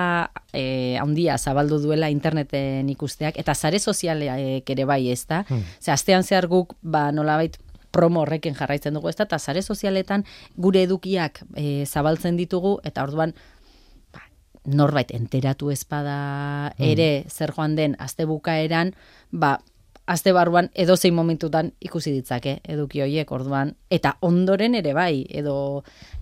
eh, 0.53 0.97
handia 0.99 1.37
zabaldu 1.37 1.79
duela 1.83 2.09
interneten 2.09 2.89
ikusteak 2.89 3.37
eta 3.39 3.55
sare 3.55 3.79
sozialeak 3.79 4.69
ere 4.69 4.85
bai, 4.89 5.05
ez 5.11 5.25
da? 5.29 5.43
Hmm. 5.47 5.63
Ze 5.79 5.93
astean 5.93 6.23
zehar 6.23 6.49
guk 6.51 6.75
ba 6.81 7.11
nolabait 7.11 7.57
promo 7.91 8.21
horrekin 8.21 8.55
jarraitzen 8.57 8.93
dugu, 8.93 9.09
ez 9.09 9.17
da? 9.17 9.25
Eta 9.29 9.39
sare 9.39 9.61
sozialetan 9.61 10.25
gure 10.57 10.83
edukiak 10.85 11.43
eh, 11.55 11.85
zabaltzen 11.85 12.37
ditugu 12.37 12.77
eta 12.83 13.05
orduan 13.07 13.33
ba, 14.13 14.25
norbait 14.65 15.11
enteratu 15.15 15.71
ezpada 15.71 16.73
ere 16.77 17.25
zer 17.29 17.53
joan 17.55 17.75
den 17.75 17.95
aste 17.99 18.25
bukaeran, 18.29 18.93
ba 19.31 19.59
aste 20.09 20.31
barruan 20.33 20.71
edozein 20.73 21.13
momentutan 21.13 21.71
ikusi 21.85 22.11
ditzake 22.15 22.55
eduki 22.75 23.03
horiek 23.05 23.31
orduan 23.31 23.75
eta 23.93 24.15
ondoren 24.25 24.77
ere 24.79 24.93
bai 24.97 25.25
edo 25.41 25.55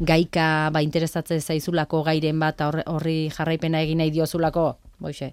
gaika 0.09 0.47
ba 0.75 0.81
interesatze 0.83 1.39
zaizulako 1.39 2.03
gairen 2.09 2.39
bat 2.43 2.61
horri 2.67 3.19
jarraipena 3.37 3.81
egin 3.87 4.03
nahi 4.03 4.11
diozulako 4.11 4.67
boixe 4.99 5.31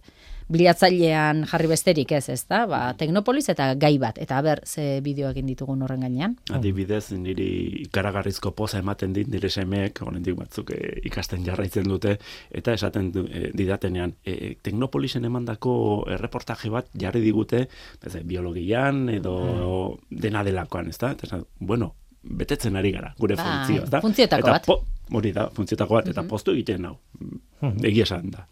bilatzailean 0.53 1.45
jarri 1.49 1.69
besterik 1.71 2.13
ez, 2.13 2.29
ezta? 2.33 2.65
Ba, 2.69 2.81
Teknopolis 2.99 3.49
eta 3.53 3.71
gai 3.81 3.97
bat 3.99 4.19
eta 4.21 4.41
ber 4.45 4.61
ze 4.67 5.01
bideo 5.05 5.31
egin 5.33 5.47
ditugun 5.49 5.83
horren 5.83 6.05
gainean. 6.05 6.37
Adibidez, 6.53 7.13
niri 7.17 7.49
ikaragarrizko 7.87 8.53
poza 8.57 8.79
ematen 8.83 9.15
dit 9.17 9.29
nire 9.29 9.51
semeek, 9.51 10.03
oraindik 10.05 10.37
batzuk 10.39 10.75
eh, 10.77 11.01
ikasten 11.09 11.45
jarraitzen 11.47 11.89
dute, 11.89 12.19
eta 12.51 12.75
esaten 12.77 13.11
du, 13.13 13.27
eh, 13.31 13.51
didatenean, 13.57 14.15
eh, 14.25 14.55
Teknopolisen 14.63 15.25
emandako 15.25 15.75
erreportaje 16.13 16.71
bat 16.71 16.89
jarri 17.01 17.25
digute, 17.25 17.67
ez, 18.05 18.17
biologian 18.25 19.09
edo 19.09 19.99
dena 20.11 20.45
delakoan, 20.45 20.89
ez 20.93 20.99
da? 20.99 21.15
Eta 21.17 21.41
bueno, 21.61 21.95
betetzen 22.25 22.77
ari 22.77 22.93
gara, 22.93 23.15
gure 23.19 23.37
Bai, 23.37 23.45
funtzio, 23.45 23.85
ez 23.85 23.91
da? 23.91 24.01
funtzioetako 24.05 24.49
eta 24.49 24.59
bat. 24.59 24.91
Hori 25.15 25.33
da, 25.37 25.49
funtzioetako 25.53 26.01
bat, 26.01 26.09
eta 26.13 26.25
postu 26.29 26.53
egiten 26.53 26.87
hau. 26.89 26.97
Egia 27.85 28.05
esan 28.09 28.31
da. 28.33 28.47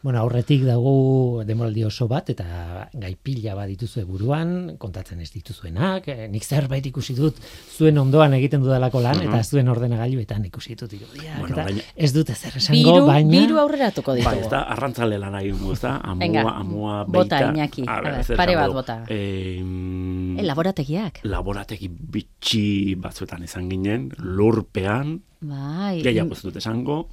Bueno, 0.00 0.20
aurretik 0.22 0.62
dago 0.62 1.42
demoraldi 1.44 1.82
oso 1.82 2.06
bat, 2.06 2.28
eta 2.30 2.88
gai 2.94 3.16
pila 3.20 3.56
bat 3.58 3.66
dituzue 3.66 4.04
buruan, 4.06 4.76
kontatzen 4.78 5.18
ez 5.24 5.32
dituzuenak, 5.34 6.06
eh, 6.06 6.28
nik 6.30 6.44
zerbait 6.46 6.86
ikusi 6.86 7.16
dut 7.18 7.34
zuen 7.76 7.98
ondoan 7.98 8.36
egiten 8.38 8.62
dudalako 8.62 9.00
lan, 9.02 9.18
eta 9.26 9.40
zuen 9.42 9.66
ordenagailuetan 9.68 10.44
ikusi 10.46 10.76
irudiak, 10.76 11.08
Bueno, 11.40 11.48
eta 11.56 11.64
baina- 11.64 11.82
ez 11.96 12.12
dute 12.14 12.34
zer 12.36 12.56
esango, 12.56 12.78
Biru, 12.94 13.06
baina... 13.06 13.30
biru 13.32 13.58
aurreratuko 13.58 14.14
ditugu. 14.14 14.30
Bai, 14.36 14.44
ez 14.44 14.50
da, 14.52 14.60
arrantzale 14.76 15.18
lan 15.18 15.34
egin 15.40 15.58
ez 15.72 15.80
da? 15.80 15.96
Amua, 16.04 16.18
Venga, 16.22 16.42
amua, 16.52 17.04
bota, 17.04 17.40
beita. 17.40 17.52
Iñaki, 17.58 17.82
A 17.88 17.96
a 17.98 18.00
ber, 18.00 18.12
ber, 18.12 18.24
zer 18.24 18.36
pare 18.36 18.54
bat 18.54 18.66
du? 18.68 18.72
bota. 18.78 18.98
Eh, 19.08 19.58
mm, 19.64 20.38
E, 20.38 20.42
laborategiak. 20.46 21.20
laborategi 21.24 21.88
bitxi 21.90 22.94
batzuetan 22.94 23.42
izan 23.42 23.68
ginen, 23.68 24.12
lurpean, 24.18 25.22
Bai. 25.40 26.00
gehiago 26.02 26.32
ez 26.38 26.42
dut 26.42 26.56
esango, 26.56 27.08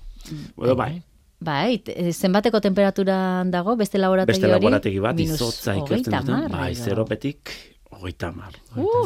edo 0.61 0.75
bai, 0.75 1.01
Bai, 1.39 1.79
te- 1.83 2.11
zenbateko 2.13 2.61
temperaturan 2.63 3.51
dago 3.51 3.75
beste 3.75 3.97
laborategi 3.99 4.39
beste 4.39 4.47
hori? 4.47 4.53
laborategi 4.55 4.99
bat 5.03 5.19
izotza 5.19 5.75
ikertzen 5.75 6.13
duten, 6.25 6.45
bai, 6.51 6.73
zeropetik, 6.75 7.51
hogeita 7.95 8.31
mar. 8.35 8.53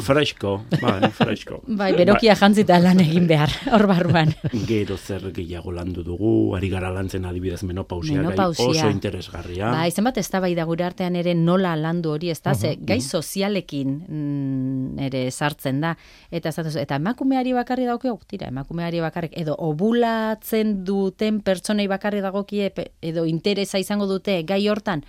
Fresko, 0.02 0.52
bai, 0.80 1.10
fresko. 1.14 1.60
Bai, 1.80 1.92
berokia 1.96 2.34
jantzita 2.36 2.78
lan 2.82 3.00
egin 3.02 3.26
behar, 3.30 3.52
hor 3.72 3.86
barruan. 3.88 4.32
Gero 4.70 4.96
zer 4.98 5.28
gehiago 5.36 5.72
landu 5.72 6.02
dugu, 6.06 6.54
ari 6.56 6.68
gara 6.72 6.90
lantzen 6.94 7.24
adibidez 7.28 7.62
menopausia, 7.64 8.16
gai 8.18 8.24
Menopausia. 8.30 8.68
oso 8.86 8.90
interesgarria. 8.90 9.70
Bai, 9.70 9.90
zenbat 9.90 10.18
ez 10.18 10.26
da 10.30 10.40
bai 10.42 10.52
da 10.58 10.64
gure 10.68 10.84
artean 10.88 11.16
ere 11.16 11.34
nola 11.34 11.74
landu 11.78 12.14
hori, 12.16 12.30
ez 12.30 12.40
da, 12.42 12.54
ze 12.54 12.74
gai 12.80 13.00
sozialekin 13.00 13.96
mm, 14.08 14.98
ere 15.08 15.24
sartzen 15.30 15.80
da. 15.80 15.94
Eta, 16.30 16.50
ez 16.50 16.76
eta 16.84 16.98
emakumeari 17.00 17.54
bakarri 17.56 17.86
dago, 17.88 18.18
tira, 18.28 18.48
emakumeari 18.50 19.00
bakarrik, 19.00 19.36
edo 19.38 19.54
obulatzen 19.58 20.80
duten 20.84 21.40
pertsonei 21.46 21.86
bakarri 21.90 22.20
dagokie, 22.24 22.72
edo 23.00 23.26
interesa 23.26 23.78
izango 23.78 24.06
dute 24.10 24.42
gai 24.48 24.66
hortan, 24.68 25.04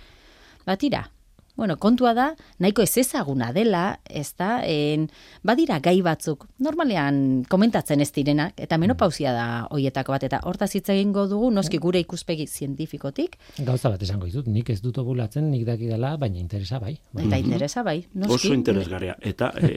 ba 0.66 0.76
tira, 0.76 1.06
Bueno, 1.54 1.76
kontua 1.76 2.14
da, 2.16 2.30
nahiko 2.58 2.80
ez 2.82 2.96
ezaguna 2.96 3.50
dela, 3.52 4.00
ez 4.08 4.32
da, 4.40 4.62
en, 4.64 5.10
badira 5.44 5.78
gai 5.84 5.98
batzuk, 6.00 6.46
normalean 6.64 7.44
komentatzen 7.52 8.00
ez 8.00 8.08
direnak, 8.16 8.56
eta 8.56 8.78
menopausia 8.80 9.34
da 9.36 9.46
hoietako 9.70 10.14
bat, 10.14 10.24
eta 10.24 10.40
hortaz 10.48 10.70
hitz 10.78 10.88
egingo 10.94 11.26
dugu, 11.28 11.50
noski 11.52 11.76
gure 11.82 12.00
ikuspegi 12.00 12.46
zientifikotik. 12.48 13.36
Gauza 13.66 13.92
bat 13.92 14.02
esango 14.02 14.30
ditut, 14.30 14.48
nik 14.48 14.72
ez 14.72 14.80
dut 14.80 14.98
ovulatzen, 15.04 15.50
nik 15.52 15.66
dakidala, 15.68 16.14
baina 16.16 16.40
interesa 16.40 16.80
bai. 16.80 16.96
bai. 17.12 17.26
Eta 17.28 17.40
interesa 17.44 17.84
bai, 17.84 17.98
noski. 18.14 18.38
Oso 18.38 18.54
interesgarria. 18.56 19.18
Eta 19.20 19.52
e, 19.60 19.74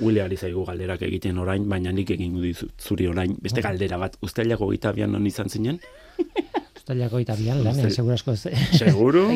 Willy 0.00 0.24
ari 0.24 0.40
zaigu 0.40 0.64
galderak 0.64 1.04
egiten 1.10 1.38
orain, 1.44 1.68
baina 1.68 1.92
nik 1.92 2.16
egingo 2.16 2.40
dizut 2.40 2.72
zuri 2.80 3.06
orain, 3.06 3.36
beste 3.42 3.60
galdera 3.60 4.00
bat, 4.00 4.16
usteilako 4.24 4.72
gita 4.72 4.96
bian 4.96 5.12
non 5.12 5.28
izan 5.28 5.52
zinen? 5.52 5.82
Uztailako 6.88 7.18
eta 7.20 7.34
bian, 7.36 7.58
lanean, 7.60 7.90
seguro 7.92 8.14
asko 8.16 8.32
ez. 8.32 8.46
Seguru? 8.78 9.26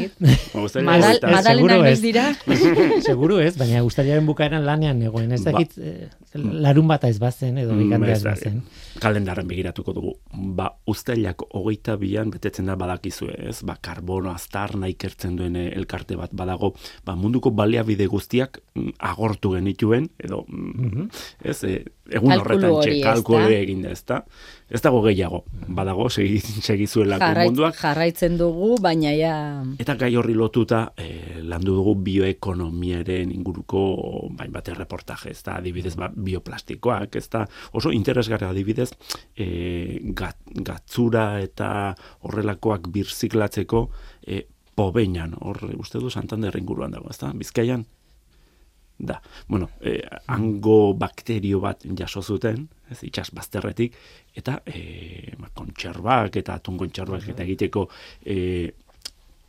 Madal, 0.86 1.18
madalena 1.20 1.76
ez. 1.90 1.98
dira. 2.00 2.30
seguro 3.05 3.36
ez, 3.44 3.59
baina 3.61 3.82
uztailaren 3.84 4.24
bukaeran 4.24 4.64
lanean 4.64 5.03
egoen. 5.05 5.34
Ez 5.36 5.42
Ba. 5.44 5.53
dakit, 5.53 5.74
eh, 5.76 6.09
larun 6.32 6.88
bata 6.88 7.11
ez 7.12 7.18
bazen, 7.20 7.59
edo 7.61 7.76
igandea 7.76 8.14
ez 8.16 8.22
Ez 8.22 8.24
bazen. 8.24 8.62
kalendarren 9.05 9.46
begiratuko 9.50 9.92
dugu. 9.92 10.14
Ba, 10.32 10.70
usteilak 10.88 11.44
hogeita 11.53 11.98
bian 12.00 12.30
betetzen 12.32 12.70
da 12.72 12.76
badakizue, 12.80 13.36
ez? 13.50 13.59
Ba, 13.68 13.76
karbono 13.84 14.32
aztar 14.32 14.72
nahi 14.80 14.96
ikertzen 14.96 15.36
duen 15.36 15.57
eh, 15.61 15.68
elkarte 15.76 16.16
bat 16.16 16.32
badago, 16.32 16.72
ba, 17.05 17.16
munduko 17.20 17.50
baliabide 17.53 18.07
guztiak 18.09 18.62
mm, 18.74 18.96
agortu 19.12 19.53
genituen, 19.59 20.09
edo, 20.18 20.46
mm, 20.48 21.09
ez, 21.44 21.59
eh, 21.68 21.84
egun 22.09 22.32
Kalkulu 22.32 22.40
horretan 22.40 22.70
hori, 22.70 22.88
txe, 22.88 22.96
ezta? 22.96 23.12
kalkulu 23.12 23.55
egin 23.61 23.82
da, 23.84 23.90
ez 23.92 24.05
da? 24.09 24.22
Ez 24.72 24.80
dago 24.80 25.02
gehiago, 25.04 25.42
badago, 25.76 26.06
segi, 26.08 26.38
segizuelako 26.68 27.26
Jarrait, 27.26 27.50
munduak, 27.50 27.76
jarraitzen 27.76 28.38
dugu, 28.40 28.70
baina 28.80 29.12
ja... 29.12 29.34
Eta 29.82 29.98
gai 30.00 30.14
horri 30.16 30.32
lotuta 30.38 30.86
eh, 30.96 31.42
landu 31.44 31.74
dugu 31.76 31.94
bioekonomiaren 32.06 33.34
inguruko 33.36 33.82
bain 34.38 34.54
bate 34.54 34.72
reportaje, 34.78 35.34
ez 35.36 35.42
da, 35.44 35.58
adibidez, 35.60 35.92
ba, 36.00 36.08
bioplastikoak, 36.08 37.20
ez 37.20 37.26
da, 37.32 37.44
oso 37.76 37.92
interesgarra 37.92 38.48
adibidez, 38.54 38.88
eh, 39.36 40.00
gat, 40.16 40.40
gatzura 40.64 41.26
eta 41.44 41.68
horrelakoak 42.24 42.88
birziklatzeko 42.94 43.86
eh, 44.26 44.46
pobeinan, 44.74 45.36
hor, 45.44 45.60
uste 45.76 46.00
du 46.00 46.08
Santander 46.08 46.56
inguruan 46.56 46.96
dago, 46.96 47.12
ez 47.12 47.20
da, 47.20 47.34
Bizkaian, 47.36 47.84
da. 49.03 49.20
Bueno, 49.48 49.70
eh, 49.80 50.00
hango 50.26 50.94
bakterio 50.94 51.61
bat 51.61 51.84
jaso 51.98 52.22
zuten, 52.22 52.68
ez, 52.90 53.03
itxas 53.03 53.32
bazterretik, 53.34 53.96
eta 54.38 54.61
eh, 54.66 55.34
ba, 55.38 55.50
kontserbak 55.55 56.38
eta 56.40 56.55
atun 56.55 56.78
kontserbak 56.78 57.28
eta 57.34 57.42
egiteko 57.42 57.88
eh, 58.24 58.70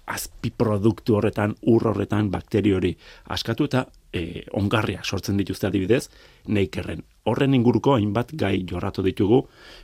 azpiproduktu 0.06 1.16
horretan, 1.16 1.56
ur 1.72 1.88
horretan 1.93 2.30
bakterio 2.32 2.82
hori 2.82 2.91
askatu 3.32 3.70
eta 3.70 3.86
e, 4.12 4.43
ongarriak 4.60 5.06
sortzen 5.06 5.38
dituzte 5.39 5.70
adibidez, 5.70 6.10
neikerren. 6.47 7.06
Horren 7.26 7.53
inguruko 7.55 7.93
hainbat 7.95 8.34
gai 8.36 8.65
jorratu 8.67 8.99
ditugu, 9.05 9.38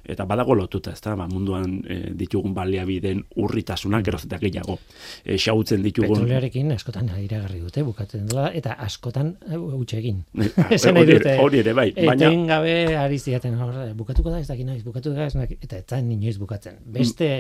eta 0.04 0.26
badago 0.28 0.56
lotuta, 0.60 0.92
ez 0.92 1.00
da, 1.06 1.14
ba, 1.16 1.24
munduan 1.32 1.78
e, 1.88 2.00
ditugun 2.20 2.52
baliabideen 2.54 3.22
urritasunak 3.40 4.04
geroz 4.04 4.26
eta 4.26 4.40
gehiago. 4.42 4.76
E, 5.24 5.38
xautzen 5.40 5.80
ditugun... 5.86 6.18
Petrolearekin 6.18 6.74
askotan 6.76 7.08
iragarri 7.24 7.62
dute, 7.64 7.84
bukatzen 7.88 8.26
dela, 8.28 8.50
eta 8.60 8.74
askotan 8.84 9.38
utxe 9.56 10.02
egin. 10.02 10.20
Eh, 10.36 10.50
Esan 10.76 11.00
nahi 11.00 11.08
dute. 11.14 11.38
hori 11.40 11.62
ere 11.64 11.74
bai, 11.80 11.88
baina- 11.96 12.28
Etengabe 12.28 12.76
ari 13.00 13.22
ziaten, 13.24 13.56
hor, 13.56 13.72
bukatuko 13.96 14.36
da, 14.36 14.42
ez 14.44 14.48
dakit 14.52 14.68
noiz, 14.68 14.84
bukatuko 14.84 15.16
da, 15.16 15.30
ez 15.32 15.38
dakit, 15.40 15.64
eta 15.64 15.80
ez 15.80 15.86
zain 15.88 16.12
inoiz 16.12 16.36
bukatzen. 16.44 16.76
Beste, 17.00 17.32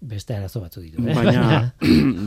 beste 0.00 0.38
arazo 0.40 0.64
batzu 0.64 0.80
ditu. 0.80 1.04
eh? 1.04 1.12
Baina, 1.12 1.74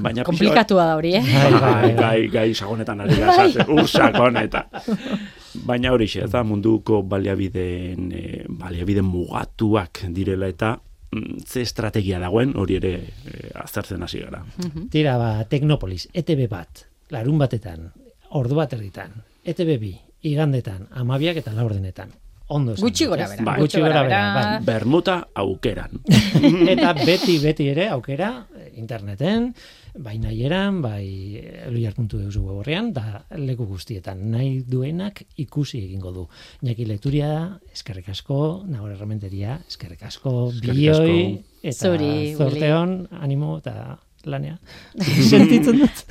baina 0.06 0.24
Komplikatua 0.30 0.86
da 0.94 0.96
hori, 1.02 1.16
eh? 1.18 1.26
Bai, 1.26 1.52
bai, 1.58 1.58
gai, 1.58 1.82
bai. 1.82 1.94
gai, 2.06 2.22
gai 2.38 2.48
sagonetan 2.54 3.02
ari 3.08 3.18
da, 3.18 3.34
esaten, 3.34 3.74
ur 3.80 3.90
sakon 3.90 4.38
eta... 4.46 4.68
Baina 5.66 5.94
hori 5.94 6.08
ez 6.22 6.30
da 6.32 6.44
munduko 6.44 7.02
baliabideen, 7.04 8.12
e, 8.12 8.44
baliabide 8.50 9.02
mugatuak 9.02 10.04
direla 10.16 10.48
eta 10.48 10.76
mm, 11.12 11.42
ze 11.48 11.62
estrategia 11.62 12.20
dagoen 12.20 12.56
hori 12.58 12.78
ere 12.80 12.94
e, 13.00 13.50
aztertzen 13.64 14.04
hasi 14.04 14.20
gara. 14.20 14.44
Tira, 14.92 15.18
ba, 15.18 15.32
Teknopolis, 15.50 16.08
ETB 16.14 16.48
bat, 16.52 16.86
larun 17.10 17.38
batetan, 17.42 17.90
ordu 18.38 18.56
bat 18.60 18.74
erditan, 18.78 19.14
ETB 19.46 19.76
bi, 19.82 19.94
igandetan, 20.30 20.88
amabiak 21.02 21.40
eta 21.42 21.54
laurdenetan. 21.56 22.12
Ondo 22.50 22.74
esan 22.74 22.88
Gutxi 22.88 23.06
gora 23.06 23.28
bera, 23.30 23.44
Bai. 23.46 23.60
Gutxi 23.62 23.82
gora 23.82 24.02
bera, 24.02 24.20
bai. 24.34 24.46
Bermuta 24.66 25.20
aukeran. 25.38 26.00
eta 26.74 26.96
beti, 26.98 27.38
beti 27.44 27.68
ere, 27.70 27.86
aukera, 27.94 28.32
eh, 28.58 28.72
interneten, 28.82 29.52
bai 30.00 30.16
nahieran, 30.22 30.80
bai 30.84 31.40
eluiar.eus 31.68 32.38
horrean, 32.40 32.92
da 32.96 33.24
leku 33.36 33.68
guztietan. 33.70 34.22
Nahi 34.32 34.64
duenak 34.68 35.24
ikusi 35.44 35.84
egingo 35.84 36.14
du. 36.16 36.26
Iñaki 36.64 36.88
lekturia, 36.88 37.32
eskerrik 37.74 38.10
asko, 38.14 38.40
nagore 38.70 38.96
errementeria, 38.96 39.60
eskerrik 39.68 40.06
asko, 40.08 40.52
bioi, 40.64 41.44
eta 41.62 41.92
Zuri, 41.92 42.14
zorteon, 42.40 42.96
animo, 43.20 43.58
eta 43.60 44.00
lanea. 44.30 44.58
Sentitzen 45.32 45.84
dut. 45.84 46.04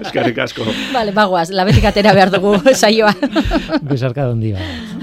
Eskerrik 0.00 0.42
asko. 0.46 0.66
Vale, 0.96 1.14
bagoaz, 1.16 1.50
labetik 1.52 1.88
atera 1.92 2.16
behar 2.16 2.32
dugu 2.34 2.56
saioa. 2.74 3.14
Besarka 3.82 4.28
dondi 4.28 4.56
ba. 4.56 5.01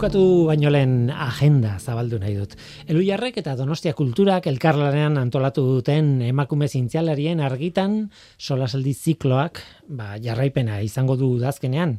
Bukatu 0.00 0.46
baino 0.48 0.70
lehen 0.72 1.10
agenda 1.12 1.74
zabaldu 1.76 2.16
nahi 2.22 2.30
dut. 2.32 2.54
Elujarrek 2.88 3.34
eta 3.42 3.52
Donostia 3.52 3.92
Kulturak 3.92 4.46
elkarlanean 4.48 5.18
antolatu 5.20 5.60
duten 5.66 6.22
emakume 6.24 6.70
zintzialarien 6.72 7.42
argitan 7.44 7.98
solasaldi 8.40 8.94
zikloak 8.96 9.60
ba, 9.92 10.14
jarraipena 10.16 10.78
izango 10.80 11.18
du 11.20 11.28
udazkenean. 11.34 11.98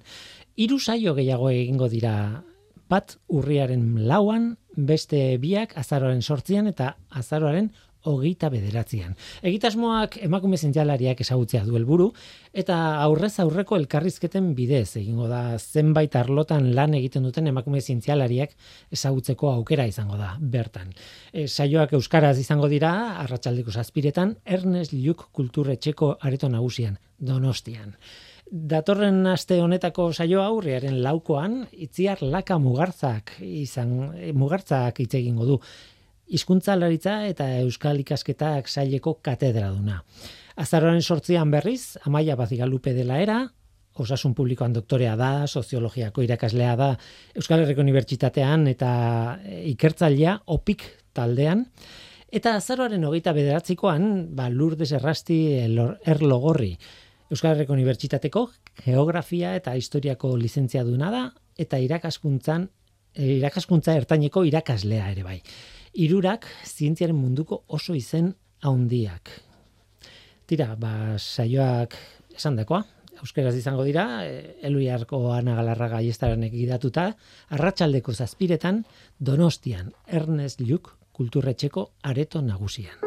Hiru 0.57 0.79
saio 0.81 1.13
gehiago 1.13 1.51
egingo 1.53 1.91
dira 1.93 2.15
bat 2.89 3.19
urriaren 3.29 3.85
lauan, 4.09 4.55
beste 4.73 5.37
biak 5.37 5.77
azaroaren 5.77 6.25
sortzian 6.25 6.73
eta 6.73 6.95
azaroaren 7.13 7.69
hogeita 8.09 8.49
bederatzean. 8.53 9.15
Egitasmoak 9.45 10.17
emakume 10.25 10.57
zintzialariak 10.57 11.21
ezagutzea 11.21 11.63
du 11.65 11.75
helburu 11.77 12.11
eta 12.53 12.77
aurrez 13.03 13.33
aurreko 13.43 13.77
elkarrizketen 13.79 14.51
bidez 14.55 14.97
egingo 15.01 15.27
da 15.31 15.57
zenbait 15.59 16.15
arlotan 16.15 16.71
lan 16.75 16.95
egiten 16.97 17.23
duten 17.27 17.47
emakume 17.51 17.81
zintzialariak 17.81 18.55
ezagutzeko 18.91 19.51
aukera 19.51 19.85
izango 19.89 20.17
da 20.17 20.33
bertan. 20.39 20.91
E, 21.33 21.47
saioak 21.47 21.93
euskaraz 21.99 22.37
izango 22.39 22.67
dira 22.71 22.91
arratsaldeko 23.23 23.71
zazpiretan 23.71 24.35
Ernest 24.45 24.93
Lluc 24.93 25.29
kulturretxeko 25.31 26.17
areto 26.21 26.49
nagusian 26.49 26.99
Donostian. 27.21 27.95
Datorren 28.51 29.23
aste 29.31 29.61
honetako 29.63 30.09
saio 30.11 30.41
aurriaren 30.43 30.97
laukoan 31.05 31.61
itziar 31.71 32.19
laka 32.19 32.57
mugartzak 32.59 33.37
izan 33.47 33.93
e, 34.11 34.33
mugartzak 34.35 34.99
hitz 34.99 35.13
egingo 35.21 35.47
du 35.47 35.55
hizkuntzalaritza 36.32 37.25
eta 37.27 37.47
euskal 37.61 37.99
ikasketak 38.01 38.69
saileko 38.71 39.17
katedraduna. 39.23 40.01
Azaroaren 40.61 41.01
sortzian 41.01 41.51
berriz, 41.51 41.97
Amaia 42.05 42.36
Bazigalupe 42.39 42.93
dela 42.95 43.19
era, 43.21 43.41
osasun 44.01 44.34
publikoan 44.36 44.73
doktorea 44.73 45.15
da, 45.19 45.47
soziologiako 45.47 46.23
irakaslea 46.23 46.75
da, 46.79 46.93
Euskal 47.36 47.63
Herriko 47.63 47.84
Unibertsitatean 47.84 48.67
eta 48.71 48.91
e, 49.43 49.61
ikertzailea 49.73 50.38
opik 50.55 50.86
taldean, 51.15 51.65
eta 52.32 52.55
azaroaren 52.55 53.03
hogeita 53.03 53.34
bederatzikoan, 53.36 54.29
ba, 54.36 54.47
Lourdes 54.49 54.91
Errasti 54.95 55.41
Elor- 55.65 55.97
Erlogorri, 56.07 56.75
Euskal 57.32 57.55
Herriko 57.55 57.75
Unibertsitateko 57.75 58.45
geografia 58.86 59.55
eta 59.59 59.75
historiako 59.79 60.36
lizentziaduna 60.39 61.11
da, 61.11 61.25
eta 61.59 61.79
irakaskuntzan, 61.79 62.69
e, 63.15 63.38
irakaskuntza 63.41 63.95
ertaineko 63.99 64.45
irakaslea 64.47 65.11
ere 65.11 65.27
bai 65.27 65.39
irurak 65.93 66.47
zientziaren 66.65 67.15
munduko 67.15 67.63
oso 67.67 67.95
izen 67.95 68.33
haundiak. 68.61 69.31
Tira, 70.47 70.75
ba, 70.75 71.17
saioak 71.17 71.95
esan 72.35 72.57
dekoa, 72.59 72.83
euskeraz 73.21 73.53
izango 73.55 73.83
dira, 73.87 74.25
eh, 74.25 74.57
eluiarko 74.67 75.31
anagalarra 75.33 75.87
gaiestaran 75.97 76.43
egidatuta, 76.47 77.11
arratsaldeko 77.49 78.13
zazpiretan, 78.13 78.83
donostian, 79.19 79.93
Ernest 80.07 80.61
Luke, 80.61 80.97
kulturretxeko 81.11 81.91
areto 82.03 82.41
nagusian. 82.41 82.97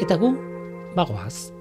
Eta 0.00 0.16
gu, 0.20 0.34
bagoaz. 0.94 1.55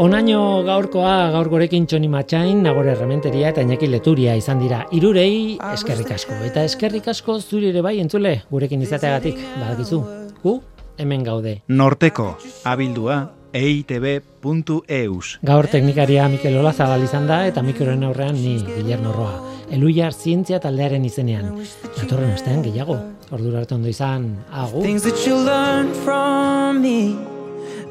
Onaino 0.00 0.62
gaurkoa 0.64 1.28
gaur 1.34 1.50
gorekin 1.52 1.84
txoni 1.84 2.08
matxain, 2.08 2.62
nagore 2.64 2.94
errementeria 2.94 3.50
eta 3.52 3.60
inaki 3.60 3.84
leturia 3.92 4.32
izan 4.38 4.56
dira. 4.62 4.78
Irurei 4.96 5.58
eskerrik 5.74 6.14
asko. 6.14 6.38
Eta 6.46 6.62
eskerrik 6.64 7.10
asko 7.12 7.34
zuri 7.42 7.68
ere 7.68 7.82
bai 7.84 7.98
entzule 8.00 8.30
gurekin 8.48 8.80
izateagatik. 8.80 9.36
Badakizu, 9.58 9.98
gu 10.40 10.54
hemen 10.96 11.26
gaude. 11.26 11.52
Norteko, 11.68 12.30
abildua, 12.64 13.18
eitb.eus. 13.52 15.34
Gaur 15.50 15.68
teknikaria 15.68 16.30
Mikel 16.32 16.56
Olazabal 16.62 17.04
izan 17.04 17.28
da 17.28 17.42
eta 17.50 17.60
mikroen 17.66 18.06
aurrean 18.08 18.38
ni 18.40 18.54
Guillermo 18.70 19.12
Roa. 19.12 19.34
Eluiar 19.68 20.16
zientzia 20.16 20.62
taldearen 20.64 21.04
izenean. 21.04 21.58
Datorren 21.98 22.32
astean 22.38 22.64
gehiago. 22.64 22.96
Ordura 23.36 23.60
arte 23.66 23.76
ondo 23.76 23.92
izan. 23.92 24.30
Agur. 24.48 24.80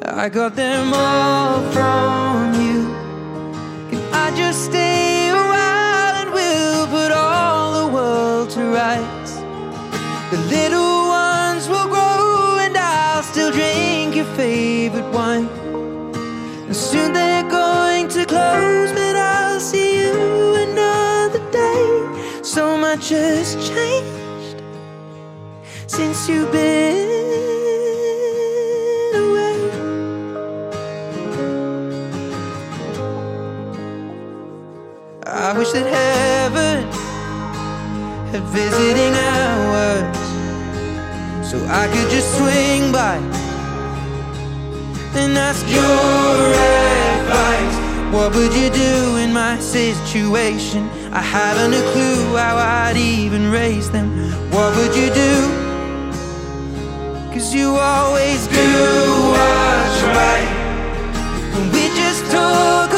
I 0.01 0.29
got 0.29 0.55
them 0.55 0.93
all 0.93 1.61
from 1.71 2.53
you. 2.53 2.87
Can 3.89 4.01
I 4.13 4.33
just 4.35 4.65
stay 4.65 5.29
a 5.29 5.33
while 5.33 6.15
and 6.21 6.31
we'll 6.31 6.87
put 6.87 7.11
all 7.11 7.85
the 7.85 7.93
world 7.93 8.49
to 8.51 8.61
rights? 8.71 9.33
The 10.31 10.37
little 10.49 11.07
ones 11.09 11.67
will 11.67 11.87
grow 11.87 12.59
and 12.61 12.77
I'll 12.77 13.23
still 13.23 13.51
drink 13.51 14.15
your 14.15 14.25
favorite 14.35 15.11
wine. 15.11 15.49
And 16.67 16.75
soon 16.75 17.11
they're 17.11 17.49
going 17.49 18.07
to 18.09 18.25
close, 18.25 18.91
but 18.93 19.15
I'll 19.17 19.59
see 19.59 20.05
you 20.05 20.55
another 20.55 21.41
day. 21.51 22.41
So 22.41 22.77
much 22.77 23.09
has 23.09 23.55
changed 23.67 24.63
since 25.87 26.29
you've 26.29 26.51
been. 26.53 27.08
Had 38.39 38.49
visiting 38.49 39.13
hours 39.13 40.17
so 41.45 41.57
I 41.69 41.87
could 41.87 42.09
just 42.09 42.29
swing 42.37 42.91
by 42.91 43.17
and 45.15 45.37
ask 45.37 45.65
your 45.67 46.53
advice. 47.19 48.13
What 48.13 48.33
would 48.35 48.53
you 48.53 48.69
do 48.69 49.17
in 49.17 49.33
my 49.33 49.59
situation? 49.59 50.89
I 51.11 51.21
haven't 51.21 51.73
a 51.73 51.83
clue 51.91 52.35
how 52.35 52.57
I'd 52.57 52.97
even 52.97 53.51
raise 53.51 53.89
them. 53.91 54.09
What 54.51 54.75
would 54.77 54.95
you 54.95 55.09
do? 55.13 55.33
Cause 57.33 57.53
you 57.53 57.75
always 57.75 58.47
do 58.47 58.69
what's 59.35 60.01
right. 60.17 60.49
And 61.55 61.71
we 61.73 61.87
just 61.95 62.23
took 62.31 62.88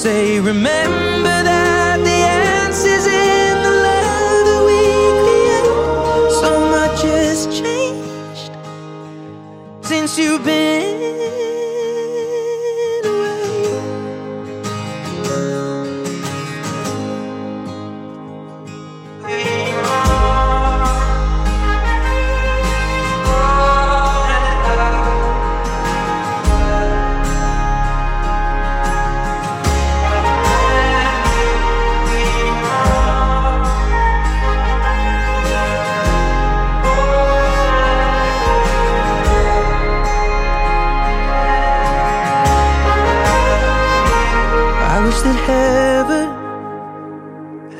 say, 0.00 0.40
remember 0.40 1.36
that 1.44 1.98
the 1.98 2.20
answer's 2.64 3.04
in 3.04 3.54
the 3.66 3.74
love 3.86 4.44
that 4.48 4.62
we 4.68 4.80
create. 5.20 5.66
So 6.40 6.50
much 6.74 7.02
has 7.02 7.46
changed 7.60 8.52
since 9.86 10.16
you've 10.16 10.42
been 10.42 10.99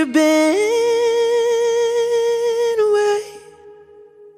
you 0.00 0.06
been? 0.06 0.89